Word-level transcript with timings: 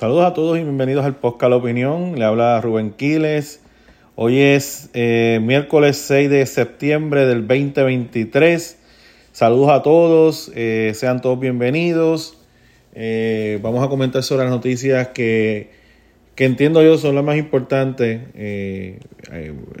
Saludos 0.00 0.24
a 0.24 0.32
todos 0.32 0.56
y 0.56 0.62
bienvenidos 0.62 1.04
al 1.04 1.16
podcast 1.16 1.50
La 1.50 1.56
Opinión. 1.56 2.18
Le 2.18 2.24
habla 2.24 2.58
Rubén 2.62 2.92
Quiles. 2.92 3.60
Hoy 4.14 4.38
es 4.38 4.88
eh, 4.94 5.40
miércoles 5.42 5.98
6 5.98 6.30
de 6.30 6.46
septiembre 6.46 7.26
del 7.26 7.46
2023. 7.46 8.78
Saludos 9.32 9.68
a 9.68 9.82
todos, 9.82 10.52
eh, 10.54 10.92
sean 10.94 11.20
todos 11.20 11.38
bienvenidos. 11.38 12.38
Eh, 12.94 13.58
vamos 13.62 13.84
a 13.84 13.90
comentar 13.90 14.22
sobre 14.22 14.44
las 14.44 14.50
noticias 14.50 15.08
que, 15.08 15.68
que 16.34 16.46
entiendo 16.46 16.82
yo 16.82 16.96
son 16.96 17.14
las 17.14 17.22
más 17.22 17.36
importantes 17.36 18.22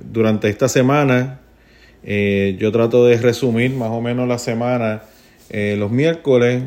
durante 0.04 0.50
esta 0.50 0.68
semana. 0.68 1.40
yo 2.04 2.72
trato 2.72 3.06
de 3.06 3.16
resumir 3.16 3.70
más 3.70 3.88
o 3.88 4.02
menos 4.02 4.28
la 4.28 4.36
semana 4.36 5.00
los 5.50 5.90
miércoles. 5.90 6.62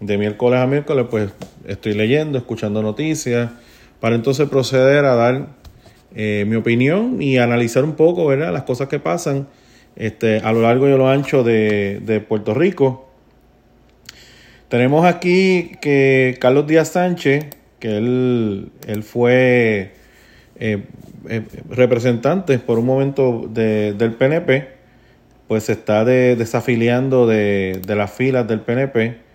De 0.00 0.18
miércoles 0.18 0.60
a 0.60 0.66
miércoles, 0.66 1.06
pues 1.10 1.30
estoy 1.66 1.94
leyendo, 1.94 2.38
escuchando 2.38 2.82
noticias, 2.82 3.50
para 4.00 4.14
entonces 4.14 4.48
proceder 4.48 5.04
a 5.04 5.14
dar 5.14 5.46
eh, 6.14 6.44
mi 6.46 6.56
opinión 6.56 7.20
y 7.20 7.38
analizar 7.38 7.84
un 7.84 7.94
poco, 7.94 8.26
¿verdad? 8.26 8.52
Las 8.52 8.62
cosas 8.62 8.88
que 8.88 8.98
pasan 8.98 9.46
este, 9.96 10.38
a 10.38 10.52
lo 10.52 10.62
largo 10.62 10.88
y 10.88 10.92
a 10.92 10.96
lo 10.96 11.08
ancho 11.08 11.42
de, 11.42 12.24
Puerto 12.28 12.54
Rico. 12.54 13.08
Tenemos 14.68 15.06
aquí 15.06 15.72
que 15.80 16.36
Carlos 16.40 16.66
Díaz 16.66 16.88
Sánchez, 16.88 17.46
que 17.78 17.96
él, 17.96 18.70
él 18.86 19.02
fue 19.02 19.92
eh, 20.56 20.84
eh, 21.28 21.42
representante 21.70 22.58
por 22.58 22.78
un 22.78 22.86
momento 22.86 23.48
del 23.48 24.14
PNP, 24.14 24.68
pues 25.48 25.64
se 25.64 25.72
está 25.72 26.04
desafiliando 26.04 27.26
de, 27.26 27.80
de 27.86 27.94
las 27.94 28.10
filas 28.10 28.48
del 28.48 28.60
PNP. 28.60 29.25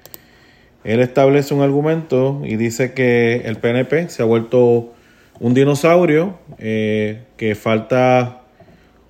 Él 0.84 1.00
establece 1.00 1.54
un 1.54 1.62
argumento 1.62 2.42
y 2.44 2.56
dice 2.56 2.94
que 2.94 3.42
el 3.46 3.58
PNP 3.58 4.10
se 4.10 4.24
ha 4.24 4.26
vuelto 4.26 4.94
un 5.40 5.54
dinosaurio, 5.54 6.40
eh, 6.58 7.24
que 7.38 7.56
falta 7.56 8.42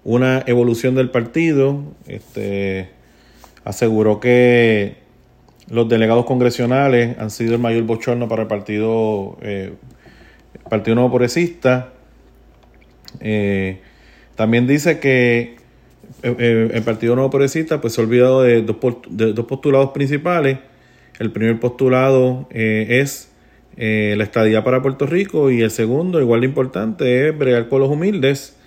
una 0.04 0.44
evolución 0.48 0.96
del 0.96 1.10
partido. 1.10 1.84
Este, 2.08 2.90
aseguró 3.64 4.20
que 4.20 4.96
los 5.70 5.88
delegados 5.88 6.26
congresionales 6.26 7.18
han 7.18 7.30
sido 7.30 7.54
el 7.54 7.60
mayor 7.60 7.84
bochorno 7.84 8.28
para 8.28 8.44
el 8.44 8.48
partido, 8.50 9.38
eh, 9.42 9.74
partido 10.70 10.96
Nuevo 10.96 11.12
Progresista. 11.12 11.94
Eh, 13.22 13.80
también 14.36 14.68
dice 14.68 15.00
que 15.00 15.56
el 16.24 16.82
Partido 16.84 17.16
Nuevo 17.16 17.30
Progresista 17.30 17.80
pues, 17.80 17.94
se 17.94 18.02
ha 18.02 18.04
olvidado 18.04 18.44
de 18.44 18.62
dos, 18.62 18.78
de 19.10 19.34
dos 19.34 19.46
postulados 19.46 19.92
principales. 19.92 20.58
El 21.22 21.32
primer 21.32 21.60
postulado 21.60 22.48
es 22.50 23.32
eh, 23.78 24.16
la 24.18 24.26
estadía 24.26 24.64
para 24.64 24.82
Puerto 24.82 25.06
Rico 25.06 25.50
y 25.50 25.62
el 25.62 25.72
segundo, 25.72 26.20
igual 26.20 26.42
de 26.42 26.48
importante, 26.48 27.30
es 27.30 27.38
bregar 27.38 27.70
con 27.70 27.80
los 27.80 27.90
humildes, 27.90 28.58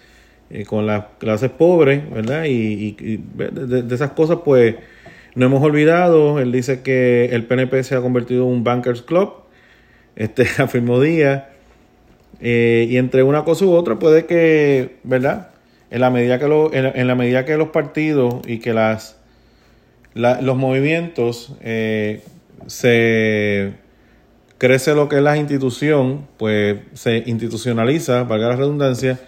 eh, 0.50 0.64
con 0.64 0.86
las 0.86 1.05
clases 1.19 1.50
pobres, 1.50 2.11
¿verdad? 2.11 2.44
Y, 2.46 2.92
de, 3.34 3.94
esas 3.94 4.12
cosas, 4.12 4.38
pues, 4.44 4.77
no 5.34 5.46
hemos 5.46 5.62
olvidado. 5.62 6.41
Él 6.41 6.52
dice 6.52 6.80
que 6.83 7.27
el 7.27 7.44
PNP 7.44 7.84
se 7.84 7.94
ha 7.94 8.00
convertido 8.00 8.44
en 8.44 8.52
un 8.55 8.64
bankers 8.64 9.02
club, 9.02 9.34
este 10.16 10.46
afirmó 10.58 11.00
Díaz. 11.00 11.44
Eh, 12.41 12.89
y 12.91 12.96
entre 12.96 13.22
una 13.22 13.44
cosa 13.44 13.66
u 13.66 13.72
otra 13.72 13.98
puede 13.98 14.27
que, 14.27 14.96
¿verdad? 15.05 15.50
En 15.91 16.00
la 16.00 16.11
medida 16.11 16.39
que, 16.39 16.48
lo, 16.48 16.72
en, 16.74 17.06
la 17.06 17.14
medida 17.14 17.44
que 17.44 17.56
los 17.56 17.68
partidos 17.68 18.41
y 18.46 18.58
que 18.58 18.74
las 18.74 19.20
los 20.14 20.56
movimientos 20.56 21.56
se 22.67 23.75
crece 24.59 24.95
lo 24.95 25.09
que 25.09 25.17
es 25.17 25.23
la 25.23 25.37
institución, 25.37 26.27
pues 26.39 26.79
se 26.95 27.23
institucionaliza, 27.27 28.25
valga 28.25 28.48
la 28.48 28.57
redundancia, 28.57 29.20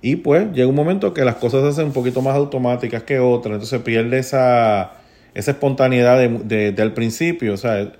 y 0.00 0.16
pues 0.16 0.52
llega 0.52 0.68
un 0.68 0.74
momento 0.74 1.12
que 1.12 1.24
las 1.24 1.36
cosas 1.36 1.62
se 1.62 1.68
hacen 1.68 1.86
un 1.86 1.92
poquito 1.92 2.22
más 2.22 2.36
automáticas 2.36 3.02
que 3.02 3.18
otras, 3.18 3.54
entonces 3.54 3.82
pierde 3.82 4.18
esa, 4.18 4.92
esa 5.34 5.50
espontaneidad 5.50 6.18
de, 6.18 6.72
del 6.72 6.92
principio. 6.92 7.54
O 7.54 7.56
sea, 7.56 7.92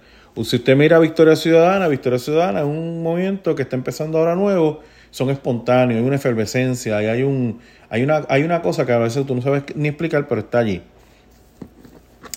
si 0.45 0.57
usted 0.57 0.77
mira 0.77 0.99
Victoria 1.01 1.35
Ciudadana, 1.35 1.89
Victoria 1.89 2.19
Ciudadana 2.19 2.61
es 2.61 2.67
un 2.67 3.03
movimiento 3.03 3.55
que 3.55 3.63
está 3.63 3.75
empezando 3.75 4.19
ahora 4.19 4.37
nuevo, 4.37 4.81
son 5.11 5.31
espontáneos, 5.31 6.01
hay 6.01 6.07
una 6.07 6.17
efervescencia, 6.17 6.99
hay, 6.99 7.23
un, 7.23 7.61
hay, 7.91 8.03
una, 8.03 8.25
hay 8.29 8.45
una 8.45 8.63
cosa 8.63 8.87
que 8.87 8.93
a 8.93 8.99
veces 8.99 9.27
tú 9.27 9.35
no 9.35 9.43
sabes 9.43 9.65
ni 9.75 9.89
explicar, 9.89 10.29
pero 10.29 10.43
está 10.43 10.59
allí. 10.59 10.83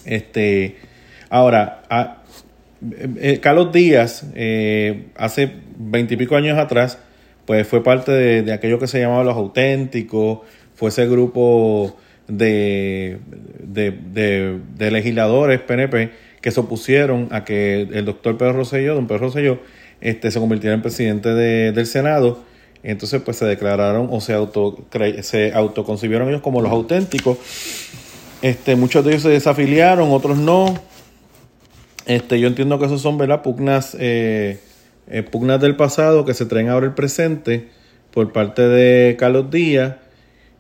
Este, 0.06 0.78
ahora, 1.30 1.84
eh, 2.82 3.40
Carlos 3.42 3.72
Díaz, 3.72 4.26
eh, 4.34 5.06
hace 5.16 5.52
veintipico 5.78 6.36
años 6.36 6.58
atrás, 6.58 6.98
pues 7.46 7.68
fue 7.68 7.84
parte 7.84 8.12
de, 8.12 8.54
aquello 8.54 8.80
que 8.80 8.88
se 8.88 9.00
llamaba 9.00 9.24
los 9.24 9.36
auténticos, 9.36 10.40
fue 10.76 10.90
ese 10.90 11.08
grupo 11.08 11.96
de, 12.28 13.20
de, 13.60 14.92
legisladores 14.92 15.60
PNP 15.60 16.12
que 16.42 16.50
se 16.50 16.60
opusieron 16.60 17.28
a 17.32 17.44
que 17.44 17.82
el 17.82 18.06
doctor 18.06 18.38
Pedro 18.38 18.54
Rosselló, 18.54 18.96
don 18.96 19.06
Pedro 19.06 19.28
Rosselló, 19.28 19.60
este, 20.00 20.32
se 20.32 20.40
convirtiera 20.40 20.74
en 20.74 20.82
presidente 20.82 21.30
del 21.34 21.86
Senado. 21.86 22.44
Entonces, 22.84 23.22
pues 23.22 23.38
se 23.38 23.46
declararon 23.46 24.08
o 24.10 24.22
se, 24.22 24.34
auto, 24.34 24.86
se 25.22 25.54
autoconcibieron 25.54 26.30
ellos 26.30 26.42
como 26.42 26.62
los 26.62 26.72
auténticos. 26.72 27.38
Este, 28.42 28.76
muchos 28.76 29.06
de 29.06 29.12
ellos 29.12 29.22
se 29.22 29.30
desafiliaron, 29.30 30.12
otros 30.12 30.40
no 30.40 30.74
este, 32.06 32.40
yo 32.40 32.48
entiendo 32.48 32.80
que 32.80 32.86
esos 32.86 33.02
son 33.02 33.18
¿verdad? 33.18 33.42
Pugnas, 33.42 33.96
eh, 34.00 34.60
eh, 35.08 35.24
pugnas 35.24 35.62
del 35.62 35.76
pasado 35.76 36.26
que 36.26 36.34
se 36.34 36.46
traen 36.46 36.70
ahora 36.70 36.88
el 36.88 36.94
presente 36.94 37.70
por 38.12 38.32
parte 38.32 38.64
de 38.64 39.16
Carlos 39.18 39.50
Díaz. 39.50 39.96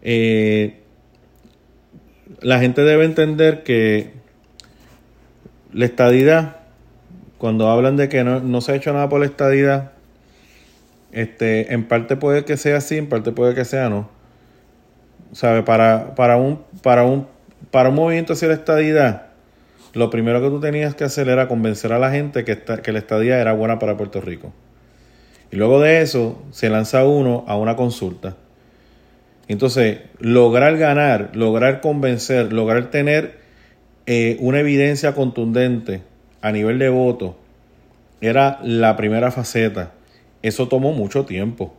Eh, 0.02 0.80
la 2.42 2.60
gente 2.60 2.82
debe 2.82 3.06
entender 3.06 3.64
que 3.64 4.14
la 5.74 5.86
estadidad, 5.86 6.58
cuando 7.38 7.70
hablan 7.70 7.98
de 7.98 8.10
que 8.10 8.24
no, 8.24 8.62
se 8.62 8.72
ha 8.72 8.76
hecho 8.76 8.94
nada 8.94 9.10
por 9.10 9.20
la 9.20 9.26
estadidad, 9.26 9.92
este, 11.12 11.74
en 11.74 11.88
parte 11.88 12.16
puede 12.16 12.46
que 12.46 12.58
sea 12.58 12.78
así, 12.78 12.98
en 12.98 13.10
parte 13.10 13.32
puede 13.32 13.54
que 13.54 13.66
sea 13.66 13.90
no. 13.90 14.10
¿Sabe? 15.34 15.64
Para, 15.64 16.16
para, 16.16 16.38
un, 16.38 16.62
para, 16.82 17.04
un, 17.04 17.28
para 17.70 17.90
un 17.90 17.96
movimiento 17.96 18.34
hacia 18.34 18.50
la 18.50 18.56
estadidad, 18.56 19.31
lo 19.94 20.10
primero 20.10 20.42
que 20.42 20.50
tú 20.50 20.60
tenías 20.60 20.96
que 20.96 21.04
hacer 21.04 21.28
era 21.30 21.48
convencer 21.48 21.94
a 21.94 22.00
la 22.00 22.12
gente 22.12 22.46
que, 22.46 22.58
que 22.58 22.92
la 22.92 23.00
estadía 23.00 23.40
era 23.40 23.54
buena 23.54 23.80
para 23.80 23.98
Puerto 23.98 24.22
Rico. 24.22 24.54
Y 25.52 25.58
luego 25.58 25.82
de 25.82 26.02
eso 26.02 26.42
se 26.52 26.70
lanza 26.70 27.06
uno 27.06 27.44
a 27.48 27.58
una 27.58 27.76
consulta. 27.76 28.38
Entonces, 29.48 30.00
lograr 30.20 30.78
ganar, 30.78 31.32
lograr 31.34 31.82
convencer, 31.82 32.54
lograr 32.54 32.90
tener 32.90 33.40
eh, 34.06 34.38
una 34.40 34.62
evidencia 34.62 35.14
contundente 35.14 36.04
a 36.42 36.54
nivel 36.54 36.80
de 36.80 36.88
voto, 36.88 37.38
era 38.22 38.60
la 38.64 38.96
primera 38.96 39.30
faceta. 39.30 39.92
Eso 40.42 40.70
tomó 40.70 40.94
mucho 40.94 41.26
tiempo, 41.26 41.74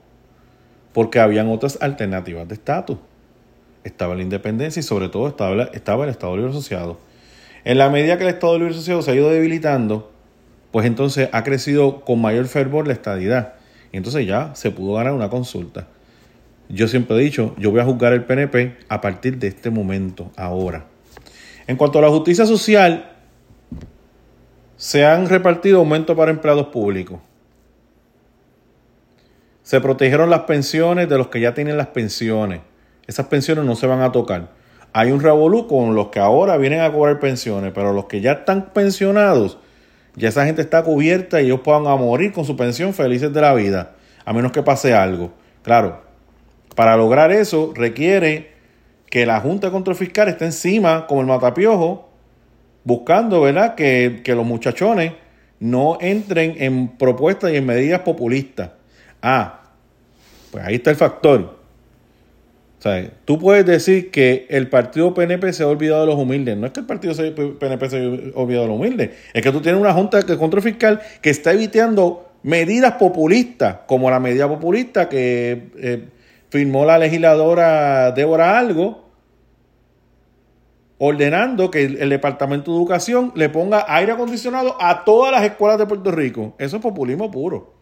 porque 0.93 1.19
habían 1.19 1.49
otras 1.49 1.79
alternativas 1.81 2.47
de 2.47 2.55
estatus. 2.55 2.99
Estaba 3.85 4.15
la 4.15 4.23
independencia 4.23 4.81
y 4.81 4.83
sobre 4.83 5.09
todo 5.09 5.29
estaba, 5.29 5.65
estaba 5.73 6.05
el 6.05 6.11
Estado 6.11 6.37
Libre 6.37 6.51
Asociado. 6.51 6.99
En 7.65 7.79
la 7.79 7.91
medida 7.91 8.19
que 8.19 8.25
el 8.25 8.31
Estado 8.31 8.59
Libre 8.59 8.75
Asociado 8.75 9.03
se 9.03 9.13
ha 9.13 9.15
ido 9.15 9.31
debilitando, 9.31 10.11
pues 10.73 10.87
entonces 10.87 11.29
ha 11.33 11.45
crecido 11.45 12.01
con 12.01 12.21
mayor 12.21 12.47
fervor 12.47 12.87
la 12.87 12.93
estadidad. 12.93 13.55
Y 13.93 13.99
entonces 13.99 14.27
ya 14.27 14.55
se 14.55 14.71
pudo 14.71 14.95
ganar 14.95 15.13
una 15.13 15.29
consulta. 15.29 15.87
Yo 16.69 16.89
siempre 16.89 17.17
he 17.17 17.21
dicho, 17.21 17.55
yo 17.59 17.71
voy 17.71 17.81
a 17.81 17.85
juzgar 17.85 18.15
el 18.15 18.25
PNP 18.25 18.79
a 18.89 19.01
partir 19.01 19.39
de 19.39 19.49
este 19.49 19.71
momento, 19.71 20.33
ahora. 20.37 20.87
En 21.67 21.77
cuanto 21.77 21.99
a 21.99 22.03
la 22.03 22.09
justicia 22.09 22.47
social, 22.47 23.13
se 24.77 25.05
han 25.05 25.29
repartido 25.29 25.79
aumentos 25.79 26.17
para 26.17 26.31
empleados 26.31 26.69
públicos. 26.69 27.21
Se 29.63 29.81
protegieron 29.81 30.31
las 30.31 30.41
pensiones 30.41 31.09
de 31.09 31.19
los 31.19 31.29
que 31.29 31.41
ya 31.41 31.55
tienen 31.55 31.77
las 31.77 31.89
pensiones. 31.89 32.61
Esas 33.07 33.27
pensiones 33.27 33.65
no 33.65 33.77
se 33.77 33.87
van 33.87 34.01
a 34.01 34.11
tocar 34.11 34.62
hay 34.93 35.11
un 35.11 35.21
revolú 35.21 35.67
con 35.67 35.95
los 35.95 36.09
que 36.09 36.21
ahora 36.21 36.57
vienen 36.57 36.81
a 36.81 36.93
cobrar 36.93 37.19
pensiones, 37.19 37.73
pero 37.75 37.93
los 37.93 38.07
que 38.07 38.21
ya 38.21 38.33
están 38.33 38.73
pensionados, 38.73 39.59
ya 40.17 40.29
esa 40.29 40.45
gente 40.45 40.61
está 40.61 40.83
cubierta 40.83 41.41
y 41.41 41.47
ellos 41.47 41.61
puedan 41.61 41.83
morir 41.83 42.33
con 42.33 42.45
su 42.45 42.57
pensión 42.57 42.93
felices 42.93 43.33
de 43.33 43.41
la 43.41 43.55
vida, 43.55 43.93
a 44.25 44.33
menos 44.33 44.53
que 44.53 44.63
pase 44.63 44.95
algo. 44.95 45.33
Claro, 45.63 46.03
para 46.75 46.97
lograr 46.97 47.33
eso 47.33 47.73
requiere 47.75 48.53
que 49.07 49.25
la 49.25 49.41
Junta 49.41 49.71
Control 49.71 49.97
Fiscal 49.97 50.29
esté 50.29 50.45
encima, 50.45 51.07
como 51.07 51.23
el 51.23 51.27
matapiojo, 51.27 52.11
buscando, 52.85 53.43
¿verdad?, 53.43 53.75
que, 53.75 54.21
que 54.25 54.35
los 54.35 54.45
muchachones 54.45 55.13
no 55.61 55.97
entren 56.01 56.57
en 56.59 56.89
propuestas 56.89 57.53
y 57.53 57.57
en 57.57 57.65
medidas 57.65 58.01
populistas. 58.01 58.71
Ah, 59.23 59.61
pues 60.51 60.65
ahí 60.65 60.75
está 60.75 60.91
el 60.91 60.97
factor 60.97 61.62
O 62.83 62.89
sea, 62.91 63.09
tú 63.25 63.39
puedes 63.39 63.65
decir 63.65 64.11
que 64.11 64.45
el 64.51 64.69
partido 64.69 65.15
PNP 65.15 65.53
se 65.53 65.63
ha 65.63 65.69
olvidado 65.69 66.01
de 66.01 66.09
los 66.09 66.17
humildes. 66.17 66.57
No 66.57 66.67
es 66.67 66.73
que 66.73 66.81
el 66.81 66.87
partido 66.87 67.15
PNP 67.15 67.89
se 67.89 67.97
haya 67.99 68.09
olvidado 68.35 68.65
de 68.65 68.69
los 68.71 68.77
humildes. 68.77 69.11
Es 69.33 69.41
que 69.41 69.53
tú 69.53 69.61
tienes 69.61 69.81
una 69.81 69.93
junta 69.93 70.21
de 70.21 70.37
control 70.37 70.65
fiscal 70.65 71.01
que 71.21 71.31
está 71.31 71.53
evitando 71.53 72.33
medidas 72.43 72.95
populistas, 72.95 73.77
como 73.87 74.11
la 74.11 74.19
medida 74.19 74.49
populista 74.49 75.09
que 75.09 75.71
eh, 75.77 76.09
firmó 76.51 76.85
la 76.85 76.99
legisladora 76.99 78.11
Débora 78.11 78.59
Algo, 78.59 79.05
ordenando 80.99 81.71
que 81.71 81.85
el, 81.85 82.09
Departamento 82.11 82.73
de 82.73 82.79
Educación 82.79 83.31
le 83.37 83.49
ponga 83.49 83.87
aire 83.87 84.11
acondicionado 84.11 84.77
a 84.81 85.05
todas 85.05 85.31
las 85.31 85.45
escuelas 85.45 85.79
de 85.79 85.87
Puerto 85.87 86.11
Rico. 86.11 86.57
Eso 86.59 86.79
es 86.79 86.83
populismo 86.83 87.31
puro. 87.31 87.75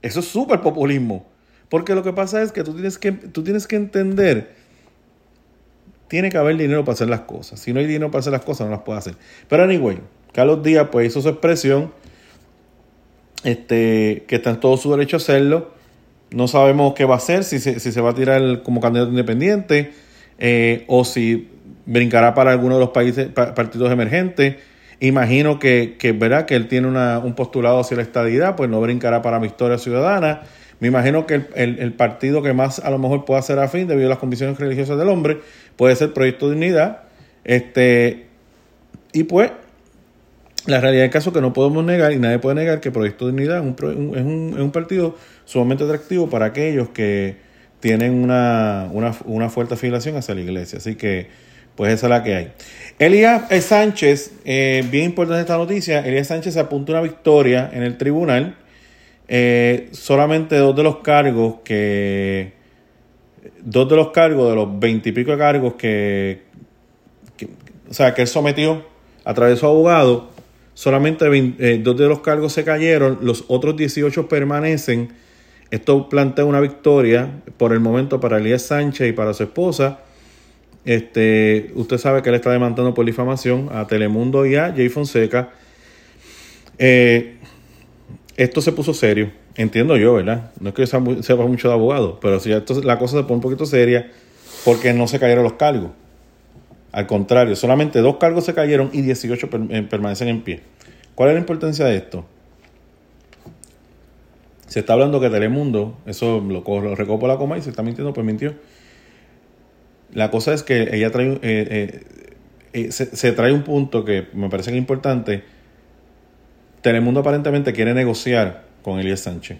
Eso 0.00 0.20
es 0.20 0.26
súper 0.28 0.62
populismo. 0.62 1.33
Porque 1.68 1.94
lo 1.94 2.02
que 2.02 2.12
pasa 2.12 2.42
es 2.42 2.52
que 2.52 2.62
tú 2.62 2.72
tienes 2.74 2.98
que, 2.98 3.12
tú 3.12 3.42
tienes 3.42 3.66
que 3.66 3.76
entender, 3.76 4.54
tiene 6.08 6.30
que 6.30 6.36
haber 6.36 6.56
dinero 6.56 6.84
para 6.84 6.94
hacer 6.94 7.08
las 7.08 7.20
cosas. 7.20 7.60
Si 7.60 7.72
no 7.72 7.80
hay 7.80 7.86
dinero 7.86 8.10
para 8.10 8.20
hacer 8.20 8.32
las 8.32 8.44
cosas, 8.44 8.66
no 8.66 8.72
las 8.72 8.82
puede 8.82 8.98
hacer. 8.98 9.14
Pero 9.48 9.64
anyway, 9.64 9.98
Carlos 10.32 10.62
Díaz 10.62 10.88
pues 10.90 11.08
hizo 11.08 11.22
su 11.22 11.28
expresión, 11.28 11.92
este, 13.44 14.24
que 14.26 14.36
está 14.36 14.50
en 14.50 14.60
todo 14.60 14.76
su 14.76 14.90
derecho 14.90 15.16
a 15.16 15.18
hacerlo. 15.18 15.72
No 16.30 16.48
sabemos 16.48 16.94
qué 16.94 17.04
va 17.04 17.14
a 17.14 17.18
hacer, 17.18 17.44
si 17.44 17.58
se, 17.58 17.80
si 17.80 17.92
se 17.92 18.00
va 18.00 18.10
a 18.10 18.14
tirar 18.14 18.62
como 18.62 18.80
candidato 18.80 19.10
independiente 19.10 19.92
eh, 20.38 20.84
o 20.88 21.04
si 21.04 21.48
brincará 21.86 22.34
para 22.34 22.50
alguno 22.50 22.74
de 22.74 22.80
los 22.80 22.90
países, 22.90 23.28
partidos 23.28 23.90
emergentes. 23.92 24.56
Imagino 25.00 25.58
que, 25.58 25.96
que, 25.98 26.16
que 26.46 26.54
él 26.54 26.68
tiene 26.68 26.88
una, 26.88 27.18
un 27.18 27.34
postulado 27.34 27.80
hacia 27.80 27.96
la 27.96 28.02
estadidad, 28.02 28.56
pues 28.56 28.70
no 28.70 28.80
brincará 28.80 29.22
para 29.22 29.38
mi 29.38 29.46
historia 29.46 29.78
ciudadana. 29.78 30.42
Me 30.84 30.88
imagino 30.88 31.26
que 31.26 31.40
el, 31.54 31.94
partido 31.94 32.42
que 32.42 32.52
más 32.52 32.78
a 32.78 32.90
lo 32.90 32.98
mejor 32.98 33.24
pueda 33.24 33.40
ser 33.40 33.58
afín 33.58 33.88
debido 33.88 34.08
a 34.08 34.10
las 34.10 34.18
convicciones 34.18 34.58
religiosas 34.58 34.98
del 34.98 35.08
hombre 35.08 35.38
puede 35.76 35.96
ser 35.96 36.12
Proyecto 36.12 36.50
de 36.50 36.56
Unidad. 36.56 37.04
Este, 37.42 38.26
y 39.14 39.22
pues, 39.22 39.50
la 40.66 40.82
realidad 40.82 41.04
del 41.04 41.10
caso 41.10 41.30
es 41.30 41.34
que 41.34 41.40
no 41.40 41.54
podemos 41.54 41.82
negar 41.86 42.12
y 42.12 42.18
nadie 42.18 42.38
puede 42.38 42.56
negar 42.56 42.80
que 42.80 42.90
Proyecto 42.90 43.24
de 43.24 43.32
Unidad 43.32 43.60
es 43.60 43.62
un, 43.62 44.14
es 44.14 44.22
un, 44.22 44.52
es 44.52 44.60
un 44.60 44.72
partido 44.72 45.16
sumamente 45.46 45.84
atractivo 45.84 46.28
para 46.28 46.44
aquellos 46.44 46.90
que 46.90 47.38
tienen 47.80 48.12
una, 48.22 48.90
una, 48.92 49.48
fuerte 49.48 49.72
afiliación 49.72 50.16
hacia 50.16 50.34
la 50.34 50.42
iglesia. 50.42 50.76
Así 50.76 50.96
que, 50.96 51.28
pues 51.76 51.94
esa 51.94 52.08
es 52.08 52.10
la 52.10 52.22
que 52.22 52.34
hay. 52.34 52.52
Elías 52.98 53.44
Sánchez, 53.64 54.32
eh, 54.44 54.86
bien 54.90 55.06
importante 55.06 55.40
esta 55.40 55.56
noticia, 55.56 56.00
Elías 56.00 56.26
Sánchez 56.26 56.58
apunta 56.58 56.92
una 56.92 57.00
victoria 57.00 57.70
en 57.72 57.84
el 57.84 57.96
tribunal 57.96 58.58
eh, 59.28 59.88
solamente 59.92 60.56
dos 60.56 60.76
de 60.76 60.82
los 60.82 60.96
cargos 60.98 61.56
que. 61.64 62.52
Dos 63.62 63.88
de 63.88 63.96
los 63.96 64.10
cargos, 64.10 64.50
de 64.50 64.56
los 64.56 64.78
veintipico 64.78 65.36
cargos 65.38 65.74
que, 65.74 66.42
O 67.88 67.94
sea, 67.94 68.14
que 68.14 68.22
él 68.22 68.28
sometió 68.28 68.84
a 69.24 69.32
través 69.32 69.54
de 69.54 69.60
su 69.60 69.66
abogado, 69.66 70.28
solamente 70.74 71.26
eh, 71.58 71.80
dos 71.82 71.96
de 71.96 72.08
los 72.08 72.20
cargos 72.20 72.52
se 72.52 72.64
cayeron, 72.64 73.18
los 73.22 73.44
otros 73.48 73.76
18 73.76 74.28
permanecen. 74.28 75.12
Esto 75.70 76.08
plantea 76.08 76.44
una 76.44 76.60
victoria 76.60 77.42
por 77.56 77.72
el 77.72 77.80
momento 77.80 78.20
para 78.20 78.36
Elías 78.38 78.62
Sánchez 78.62 79.08
y 79.08 79.12
para 79.12 79.32
su 79.32 79.44
esposa. 79.44 80.00
Este, 80.84 81.72
usted 81.74 81.96
sabe 81.96 82.22
que 82.22 82.28
él 82.28 82.34
está 82.34 82.50
demandando 82.50 82.92
por 82.92 83.06
difamación 83.06 83.70
a 83.72 83.86
Telemundo 83.86 84.44
y 84.44 84.56
a 84.56 84.72
Jay 84.72 84.90
Fonseca. 84.90 85.50
Eh, 86.78 87.38
esto 88.36 88.60
se 88.60 88.72
puso 88.72 88.94
serio, 88.94 89.30
entiendo 89.54 89.96
yo, 89.96 90.14
¿verdad? 90.14 90.50
No 90.58 90.70
es 90.70 90.74
que 90.74 90.84
yo 90.84 91.22
sepa 91.22 91.46
mucho 91.46 91.68
de 91.68 91.74
abogado, 91.74 92.18
pero 92.20 92.40
si 92.40 92.52
esto, 92.52 92.80
la 92.82 92.98
cosa 92.98 93.18
se 93.18 93.22
pone 93.22 93.36
un 93.36 93.40
poquito 93.40 93.64
seria 93.64 94.10
porque 94.64 94.92
no 94.92 95.06
se 95.06 95.20
cayeron 95.20 95.44
los 95.44 95.54
cargos. 95.54 95.90
Al 96.90 97.06
contrario, 97.06 97.54
solamente 97.56 98.00
dos 98.00 98.16
cargos 98.16 98.44
se 98.44 98.54
cayeron 98.54 98.90
y 98.92 99.02
18 99.02 99.48
eh, 99.70 99.82
permanecen 99.88 100.28
en 100.28 100.42
pie. 100.42 100.60
¿Cuál 101.14 101.30
es 101.30 101.34
la 101.34 101.40
importancia 101.40 101.84
de 101.84 101.96
esto? 101.96 102.24
Se 104.66 104.80
está 104.80 104.94
hablando 104.94 105.20
que 105.20 105.30
Telemundo, 105.30 105.96
eso 106.06 106.40
lo, 106.40 106.62
lo 106.80 106.94
recopo 106.96 107.28
la 107.28 107.36
coma 107.36 107.58
y 107.58 107.62
se 107.62 107.70
está 107.70 107.82
mintiendo, 107.82 108.12
pues 108.12 108.26
mintió. 108.26 108.54
La 110.12 110.30
cosa 110.30 110.54
es 110.54 110.62
que 110.62 110.96
ella 110.96 111.10
trae, 111.10 111.38
eh, 111.42 112.04
eh, 112.72 112.92
se, 112.92 113.14
se, 113.14 113.32
trae 113.32 113.52
un 113.52 113.62
punto 113.62 114.04
que 114.04 114.26
me 114.32 114.48
parece 114.48 114.70
que 114.70 114.76
es 114.76 114.80
importante 114.80 115.44
Telemundo 116.84 117.20
aparentemente 117.20 117.72
quiere 117.72 117.94
negociar 117.94 118.64
con 118.82 119.00
Elías 119.00 119.20
Sánchez. 119.20 119.56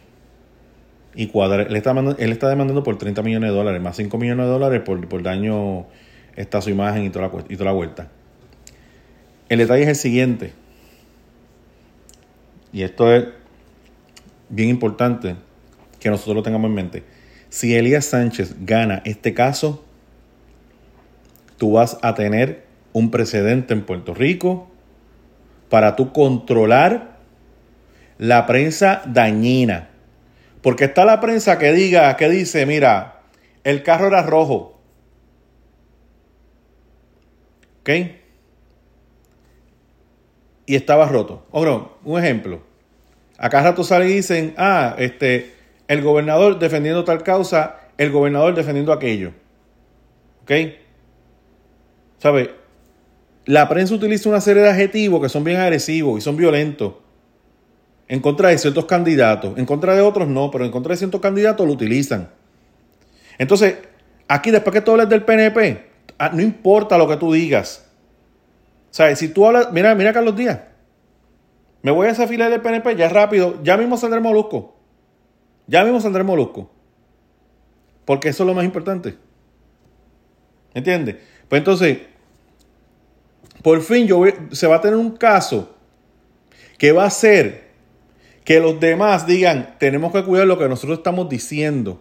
Y 1.14 1.28
cuadrar, 1.28 1.68
él 1.68 1.74
está, 1.74 1.92
él 1.92 2.32
está 2.32 2.50
demandando 2.50 2.82
por 2.82 2.98
30 2.98 3.22
millones 3.22 3.48
de 3.48 3.56
dólares, 3.56 3.80
más 3.80 3.96
5 3.96 4.18
millones 4.18 4.44
de 4.44 4.52
dólares 4.52 4.82
por, 4.84 5.08
por 5.08 5.22
daño 5.22 5.86
está 6.36 6.60
su 6.60 6.68
imagen 6.68 7.02
y 7.02 7.08
toda, 7.08 7.28
la, 7.28 7.44
y 7.48 7.54
toda 7.54 7.64
la 7.64 7.72
vuelta. 7.72 8.08
El 9.48 9.60
detalle 9.60 9.84
es 9.84 9.88
el 9.88 9.96
siguiente. 9.96 10.52
Y 12.74 12.82
esto 12.82 13.10
es 13.10 13.24
bien 14.50 14.68
importante 14.68 15.36
que 16.00 16.10
nosotros 16.10 16.36
lo 16.36 16.42
tengamos 16.42 16.68
en 16.68 16.74
mente. 16.74 17.04
Si 17.48 17.74
Elías 17.74 18.04
Sánchez 18.04 18.54
gana 18.66 19.00
este 19.06 19.32
caso, 19.32 19.82
tú 21.56 21.72
vas 21.72 21.96
a 22.02 22.14
tener 22.14 22.66
un 22.92 23.10
precedente 23.10 23.72
en 23.72 23.80
Puerto 23.86 24.12
Rico 24.12 24.68
para 25.70 25.96
tú 25.96 26.12
controlar 26.12 27.13
la 28.18 28.46
prensa 28.46 29.02
dañina. 29.06 29.90
Porque 30.62 30.84
está 30.84 31.04
la 31.04 31.20
prensa 31.20 31.58
que 31.58 31.72
diga, 31.72 32.16
que 32.16 32.28
dice, 32.28 32.64
mira, 32.66 33.20
el 33.64 33.82
carro 33.82 34.06
era 34.06 34.22
rojo. 34.22 34.80
¿Ok? 37.80 37.90
Y 40.66 40.74
estaba 40.74 41.06
roto. 41.06 41.46
O 41.50 41.90
un 42.04 42.18
ejemplo. 42.18 42.62
Acá 43.36 43.62
rato 43.62 43.84
sale 43.84 44.08
y 44.08 44.14
dicen, 44.14 44.54
ah, 44.56 44.94
este, 44.98 45.54
el 45.88 46.00
gobernador 46.00 46.58
defendiendo 46.58 47.04
tal 47.04 47.22
causa, 47.22 47.80
el 47.98 48.10
gobernador 48.10 48.54
defendiendo 48.54 48.92
aquello. 48.92 49.32
¿Ok? 50.42 50.52
¿Sabe? 52.18 52.54
La 53.44 53.68
prensa 53.68 53.94
utiliza 53.94 54.30
una 54.30 54.40
serie 54.40 54.62
de 54.62 54.70
adjetivos 54.70 55.20
que 55.20 55.28
son 55.28 55.44
bien 55.44 55.60
agresivos 55.60 56.18
y 56.18 56.22
son 56.22 56.38
violentos 56.38 56.94
en 58.08 58.20
contra 58.20 58.50
de 58.50 58.58
ciertos 58.58 58.84
candidatos. 58.84 59.56
En 59.58 59.66
contra 59.66 59.94
de 59.94 60.00
otros 60.00 60.28
no, 60.28 60.50
pero 60.50 60.64
en 60.64 60.70
contra 60.70 60.92
de 60.92 60.98
ciertos 60.98 61.20
candidatos 61.20 61.66
lo 61.66 61.72
utilizan. 61.72 62.30
Entonces, 63.38 63.76
aquí 64.28 64.50
después 64.50 64.72
que 64.72 64.80
tú 64.80 64.92
hables 64.92 65.08
del 65.08 65.24
PNP, 65.24 65.86
ah, 66.18 66.30
no 66.32 66.42
importa 66.42 66.98
lo 66.98 67.08
que 67.08 67.16
tú 67.16 67.32
digas. 67.32 67.86
O 68.90 68.94
sea, 68.94 69.14
si 69.16 69.28
tú 69.28 69.46
hablas, 69.46 69.72
mira, 69.72 69.94
mira 69.94 70.12
Carlos 70.12 70.36
Díaz. 70.36 70.60
Me 71.82 71.90
voy 71.90 72.06
a 72.06 72.10
esa 72.10 72.26
fila 72.26 72.48
del 72.48 72.60
PNP, 72.60 72.96
ya 72.96 73.08
rápido, 73.08 73.62
ya 73.62 73.76
mismo 73.76 73.96
saldré 73.96 74.20
Molusco. 74.20 74.76
Ya 75.66 75.84
mismo 75.84 76.00
saldré 76.00 76.22
Molusco. 76.22 76.70
Porque 78.04 78.28
eso 78.28 78.42
es 78.44 78.46
lo 78.46 78.54
más 78.54 78.64
importante. 78.64 79.16
¿Entiendes? 80.72 81.16
Pues 81.48 81.60
entonces, 81.60 81.98
por 83.62 83.80
fin 83.80 84.06
yo 84.06 84.22
se 84.52 84.66
va 84.66 84.76
a 84.76 84.80
tener 84.80 84.96
un 84.96 85.16
caso 85.16 85.74
que 86.78 86.92
va 86.92 87.04
a 87.04 87.10
ser 87.10 87.63
que 88.44 88.60
los 88.60 88.78
demás 88.78 89.26
digan, 89.26 89.74
tenemos 89.78 90.12
que 90.12 90.22
cuidar 90.22 90.46
lo 90.46 90.58
que 90.58 90.68
nosotros 90.68 90.98
estamos 90.98 91.28
diciendo. 91.28 92.00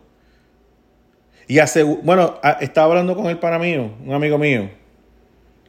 Y 1.47 1.57
bueno, 2.03 2.39
estaba 2.61 2.87
hablando 2.87 3.15
con 3.15 3.27
el 3.27 3.39
pana 3.39 3.59
mío, 3.59 3.91
un 4.05 4.13
amigo 4.13 4.37
mío, 4.37 4.69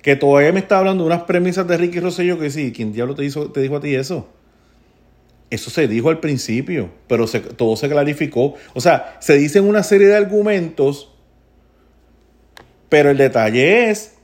que 0.03 0.17
todavía 0.17 0.53
me 0.53 0.61
está 0.61 0.79
hablando 0.79 1.05
de 1.05 1.09
unas 1.09 1.23
premisas 1.23 1.67
de 1.67 1.77
Ricky 1.77 2.01
Rosselló 2.01 2.39
que 2.39 2.51
sí, 2.51 2.73
¿quién 2.73 2.93
diablo 2.93 3.15
te, 3.15 3.25
hizo, 3.25 3.51
te 3.51 3.61
dijo 3.61 3.77
a 3.77 3.81
ti 3.81 3.95
eso? 3.95 4.29
Eso 5.51 5.71
se 5.71 5.87
dijo 5.87 6.11
al 6.11 6.21
principio, 6.21 6.91
pero 7.07 7.27
todo 7.27 7.77
se 7.77 7.89
clarificó. 7.89 8.55
O 8.75 8.81
sea, 8.81 9.17
se 9.21 9.37
dicen 9.37 9.65
una 9.65 9.83
serie 9.83 10.09
de 10.09 10.17
argumentos, 10.17 11.13
pero 12.89 13.11
el 13.11 13.17
detalle 13.17 13.91
es 13.91 14.15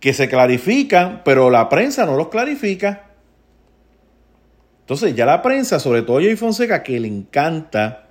que 0.00 0.12
se 0.12 0.28
clarifican, 0.28 1.22
pero 1.24 1.50
la 1.50 1.68
prensa 1.68 2.06
no 2.06 2.16
los 2.16 2.28
clarifica. 2.28 3.07
Entonces 4.88 5.14
ya 5.14 5.26
la 5.26 5.42
prensa, 5.42 5.78
sobre 5.78 6.00
todo 6.00 6.16
Jay 6.16 6.34
Fonseca, 6.34 6.82
que 6.82 6.98
le 6.98 7.08
encanta, 7.08 8.08